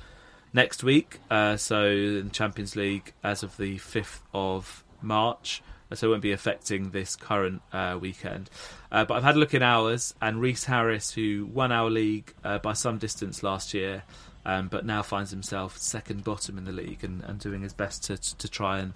next 0.52 0.82
week. 0.82 1.20
Uh, 1.30 1.56
so 1.56 1.86
in 1.86 2.24
the 2.26 2.32
Champions 2.32 2.76
League 2.76 3.12
as 3.22 3.42
of 3.42 3.56
the 3.56 3.76
5th 3.78 4.20
of 4.32 4.84
March. 5.02 5.62
So 5.94 6.08
it 6.08 6.10
won't 6.10 6.22
be 6.22 6.32
affecting 6.32 6.90
this 6.90 7.16
current 7.16 7.62
uh, 7.72 7.96
weekend. 7.98 8.50
Uh, 8.92 9.06
but 9.06 9.14
I've 9.14 9.22
had 9.22 9.36
a 9.36 9.38
look 9.38 9.54
in 9.54 9.62
ours, 9.62 10.12
and 10.20 10.38
Reese 10.38 10.64
Harris, 10.64 11.12
who 11.12 11.48
won 11.50 11.72
our 11.72 11.88
league 11.88 12.34
uh, 12.44 12.58
by 12.58 12.74
some 12.74 12.98
distance 12.98 13.42
last 13.42 13.72
year, 13.72 14.02
um, 14.44 14.68
but 14.68 14.84
now 14.84 15.02
finds 15.02 15.30
himself 15.30 15.78
second 15.78 16.24
bottom 16.24 16.58
in 16.58 16.64
the 16.66 16.72
league 16.72 17.04
and, 17.04 17.22
and 17.24 17.38
doing 17.40 17.62
his 17.62 17.72
best 17.72 18.04
to, 18.04 18.18
to 18.36 18.48
try 18.48 18.80
and 18.80 18.92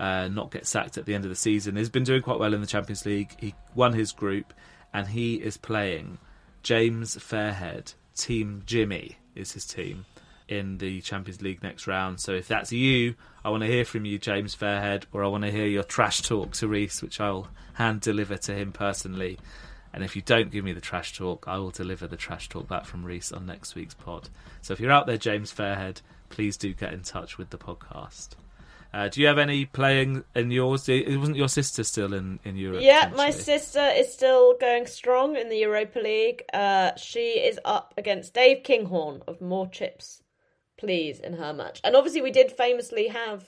uh, 0.00 0.26
not 0.26 0.50
get 0.50 0.66
sacked 0.66 0.98
at 0.98 1.06
the 1.06 1.14
end 1.14 1.24
of 1.24 1.30
the 1.30 1.36
season. 1.36 1.76
He's 1.76 1.88
been 1.88 2.02
doing 2.02 2.22
quite 2.22 2.40
well 2.40 2.52
in 2.52 2.60
the 2.60 2.66
Champions 2.66 3.06
League. 3.06 3.30
He 3.38 3.54
won 3.76 3.92
his 3.92 4.10
group, 4.10 4.52
and 4.92 5.06
he 5.06 5.36
is 5.36 5.56
playing 5.56 6.18
James 6.64 7.16
Fairhead. 7.16 7.94
Team 8.16 8.62
Jimmy 8.66 9.18
is 9.36 9.52
his 9.52 9.64
team 9.64 10.04
in 10.48 10.78
the 10.78 11.00
Champions 11.00 11.42
League 11.42 11.62
next 11.62 11.86
round. 11.86 12.20
So 12.20 12.32
if 12.32 12.48
that's 12.48 12.72
you, 12.72 13.14
I 13.44 13.50
want 13.50 13.62
to 13.62 13.66
hear 13.66 13.84
from 13.84 14.04
you, 14.04 14.18
James 14.18 14.54
Fairhead, 14.54 15.04
or 15.12 15.24
I 15.24 15.28
want 15.28 15.44
to 15.44 15.50
hear 15.50 15.66
your 15.66 15.82
trash 15.82 16.22
talk 16.22 16.52
to 16.54 16.68
Reese, 16.68 17.02
which 17.02 17.20
I'll 17.20 17.48
hand 17.74 18.00
deliver 18.00 18.36
to 18.36 18.54
him 18.54 18.72
personally. 18.72 19.38
And 19.92 20.02
if 20.02 20.16
you 20.16 20.22
don't 20.22 20.50
give 20.50 20.64
me 20.64 20.72
the 20.72 20.80
trash 20.80 21.16
talk, 21.16 21.44
I 21.46 21.58
will 21.58 21.70
deliver 21.70 22.08
the 22.08 22.16
trash 22.16 22.48
talk 22.48 22.66
back 22.66 22.84
from 22.84 23.04
Reese 23.04 23.30
on 23.30 23.46
next 23.46 23.74
week's 23.74 23.94
pod. 23.94 24.28
So 24.60 24.72
if 24.72 24.80
you're 24.80 24.90
out 24.90 25.06
there, 25.06 25.18
James 25.18 25.52
Fairhead, 25.52 26.00
please 26.30 26.56
do 26.56 26.74
get 26.74 26.92
in 26.92 27.02
touch 27.02 27.38
with 27.38 27.50
the 27.50 27.58
podcast. 27.58 28.30
Uh, 28.92 29.08
do 29.08 29.20
you 29.20 29.26
have 29.26 29.38
any 29.38 29.66
playing 29.66 30.24
in 30.34 30.50
yours? 30.50 30.88
It 30.88 31.16
wasn't 31.16 31.36
your 31.36 31.48
sister 31.48 31.82
still 31.84 32.12
in, 32.12 32.38
in 32.44 32.56
Europe? 32.56 32.82
Yeah, 32.82 33.10
my 33.16 33.30
sister 33.30 33.88
is 33.94 34.12
still 34.12 34.56
going 34.58 34.86
strong 34.86 35.36
in 35.36 35.48
the 35.48 35.58
Europa 35.58 35.98
League. 35.98 36.44
Uh, 36.52 36.94
she 36.96 37.40
is 37.40 37.58
up 37.64 37.94
against 37.96 38.34
Dave 38.34 38.62
Kinghorn 38.62 39.22
of 39.26 39.40
More 39.40 39.68
Chips 39.68 40.22
please 40.84 41.20
in 41.20 41.34
her 41.34 41.52
match. 41.52 41.80
And 41.84 41.96
obviously, 41.96 42.22
we 42.22 42.30
did 42.30 42.52
famously 42.52 43.08
have 43.08 43.46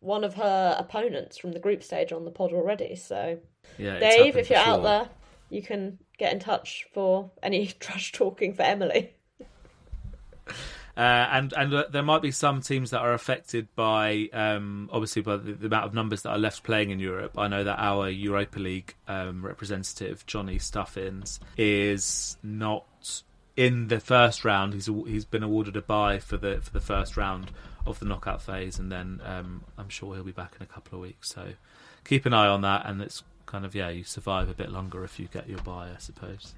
one 0.00 0.24
of 0.24 0.34
her 0.34 0.76
opponents 0.78 1.38
from 1.38 1.52
the 1.52 1.58
group 1.58 1.82
stage 1.82 2.12
on 2.12 2.24
the 2.24 2.30
pod 2.30 2.52
already. 2.52 2.96
So, 2.96 3.38
yeah, 3.78 3.98
Dave, 3.98 4.36
if 4.36 4.50
you're 4.50 4.58
sure. 4.58 4.68
out 4.68 4.82
there, 4.82 5.08
you 5.50 5.62
can 5.62 5.98
get 6.18 6.32
in 6.32 6.38
touch 6.38 6.86
for 6.92 7.30
any 7.42 7.66
trash 7.80 8.12
talking 8.12 8.54
for 8.54 8.62
Emily. 8.62 9.14
Uh, 10.96 11.28
and 11.32 11.54
and 11.54 11.72
uh, 11.72 11.84
there 11.90 12.02
might 12.02 12.20
be 12.20 12.32
some 12.32 12.60
teams 12.60 12.90
that 12.90 12.98
are 12.98 13.14
affected 13.14 13.68
by 13.74 14.28
um, 14.34 14.90
obviously 14.92 15.22
by 15.22 15.36
the, 15.36 15.52
the, 15.52 15.66
amount 15.66 15.86
of 15.86 15.94
numbers 15.94 16.22
that 16.22 16.30
are 16.30 16.38
left 16.38 16.62
playing 16.62 16.90
in 16.90 16.98
Europe. 16.98 17.38
I 17.38 17.48
know 17.48 17.64
that 17.64 17.78
our 17.78 18.10
Europa 18.10 18.58
League 18.58 18.94
um, 19.08 19.42
representative 19.42 20.26
Johnny 20.26 20.58
Stuffins 20.58 21.40
is 21.56 22.36
not 22.42 22.84
in 23.56 23.88
the 23.88 24.00
first 24.00 24.44
round, 24.44 24.74
he's 24.74 24.86
he's 25.06 25.24
been 25.24 25.42
awarded 25.42 25.76
a 25.76 25.82
bye 25.82 26.18
for 26.18 26.36
the 26.36 26.60
for 26.60 26.70
the 26.70 26.80
first 26.80 27.16
round 27.16 27.50
of 27.86 27.98
the 27.98 28.06
knockout 28.06 28.42
phase, 28.42 28.78
and 28.78 28.90
then 28.90 29.20
um, 29.24 29.64
I'm 29.78 29.88
sure 29.88 30.14
he'll 30.14 30.24
be 30.24 30.32
back 30.32 30.54
in 30.58 30.62
a 30.62 30.66
couple 30.66 30.98
of 30.98 31.02
weeks. 31.02 31.30
So 31.30 31.48
keep 32.04 32.26
an 32.26 32.34
eye 32.34 32.46
on 32.46 32.62
that, 32.62 32.86
and 32.86 33.00
it's 33.00 33.22
kind 33.46 33.64
of 33.64 33.74
yeah, 33.74 33.88
you 33.88 34.04
survive 34.04 34.48
a 34.48 34.54
bit 34.54 34.70
longer 34.70 35.04
if 35.04 35.18
you 35.18 35.28
get 35.32 35.48
your 35.48 35.60
bye, 35.60 35.88
I 35.94 35.98
suppose. 35.98 36.54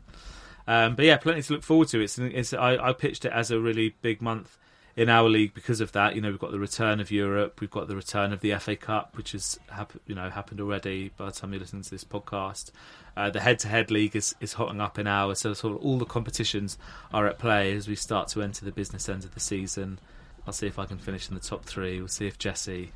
Um, 0.67 0.95
but 0.95 1.05
yeah, 1.05 1.17
plenty 1.17 1.43
to 1.43 1.53
look 1.55 1.65
forward 1.65 1.89
to. 1.89 2.01
It's, 2.01 2.19
it's 2.19 2.53
I, 2.53 2.77
I 2.77 2.93
pitched 2.93 3.25
it 3.25 3.33
as 3.33 3.51
a 3.51 3.59
really 3.59 3.97
big 4.01 4.23
month 4.23 4.59
in 4.97 5.09
our 5.09 5.29
league 5.29 5.55
because 5.55 5.81
of 5.81 5.93
that. 5.93 6.15
You 6.15 6.21
know, 6.21 6.31
we've 6.31 6.39
got 6.39 6.53
the 6.53 6.59
return 6.59 7.01
of 7.01 7.11
Europe, 7.11 7.61
we've 7.61 7.71
got 7.71 7.89
the 7.89 7.97
return 7.97 8.33
of 8.33 8.41
the 8.41 8.55
FA 8.57 8.77
Cup, 8.77 9.17
which 9.17 9.33
has 9.33 9.59
hap- 9.71 9.93
you 10.07 10.15
know 10.15 10.31
happened 10.31 10.61
already 10.61 11.11
by 11.17 11.27
the 11.27 11.33
time 11.33 11.53
you 11.53 11.59
listen 11.59 11.83
to 11.83 11.91
this 11.91 12.05
podcast. 12.05 12.71
Uh, 13.17 13.29
the 13.29 13.41
head-to-head 13.41 13.91
league 13.91 14.17
is, 14.17 14.35
is 14.41 14.55
hotting 14.55 14.81
up 14.81 14.99
in 14.99 15.07
ours, 15.07 15.41
so 15.41 15.53
sort 15.53 15.75
of 15.77 15.85
all 15.85 15.99
the 15.99 16.07
competitions 16.07 16.79
are 17.13 17.27
at 17.27 17.39
play 17.39 17.77
as 17.77 17.87
we 17.87 17.95
start 17.95 18.27
to 18.29 18.41
enter 18.41 18.65
the 18.65 18.73
business 18.73 19.07
end 19.07 19.23
of 19.23 19.35
the 19.35 19.41
season. 19.41 19.99
I'll 20.47 20.53
see 20.55 20.67
if 20.67 20.79
I 20.79 20.87
can 20.87 20.97
finish 20.97 21.29
in 21.29 21.35
the 21.35 21.41
top 21.41 21.65
three. 21.65 21.99
We'll 21.99 22.09
see 22.09 22.27
if 22.27 22.39
Jessy 22.39 22.93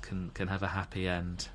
can 0.00 0.30
can 0.34 0.48
have 0.48 0.62
a 0.62 0.68
happy 0.68 1.06
end 1.06 1.48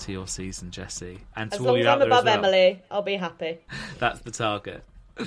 to 0.00 0.12
your 0.12 0.26
season, 0.26 0.70
Jessy, 0.70 1.20
and 1.34 1.52
as 1.52 1.58
to 1.58 1.68
all 1.68 1.78
you 1.78 1.88
out 1.88 2.00
I'm 2.00 2.08
above 2.08 2.24
well. 2.24 2.38
Emily, 2.38 2.82
I'll 2.90 3.02
be 3.02 3.16
happy. 3.16 3.58
That's 3.98 4.20
the 4.20 4.30
target. 4.30 4.82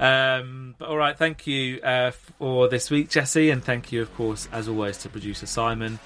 Um, 0.00 0.76
but 0.78 0.88
all 0.88 0.96
right, 0.96 1.14
thank 1.14 1.46
you 1.46 1.78
uh, 1.82 2.12
for 2.38 2.68
this 2.68 2.90
week, 2.90 3.10
Jessy, 3.10 3.50
and 3.50 3.62
thank 3.62 3.92
you, 3.92 4.00
of 4.00 4.14
course, 4.14 4.48
as 4.50 4.66
always, 4.66 4.96
to 5.02 5.10
producer 5.10 5.44
Simon 5.44 5.98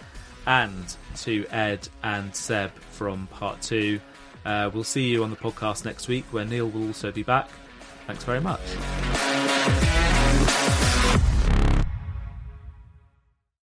and 0.49 0.97
to 1.19 1.47
Ed 1.53 1.89
and 2.03 2.35
Seb 2.35 2.73
from 2.91 3.29
part 3.29 3.63
two. 3.63 4.01
Uh, 4.45 4.69
we'll 4.75 4.83
see 4.83 5.09
you 5.09 5.23
on 5.23 5.31
the 5.31 5.37
podcast 5.37 5.85
next 5.85 6.09
week 6.09 6.25
where 6.33 6.45
Neil 6.45 6.69
will 6.69 6.89
also 6.89 7.13
be 7.13 7.23
back. 7.23 7.49
Thanks 8.09 8.25
very 8.25 8.41
much. 8.41 8.61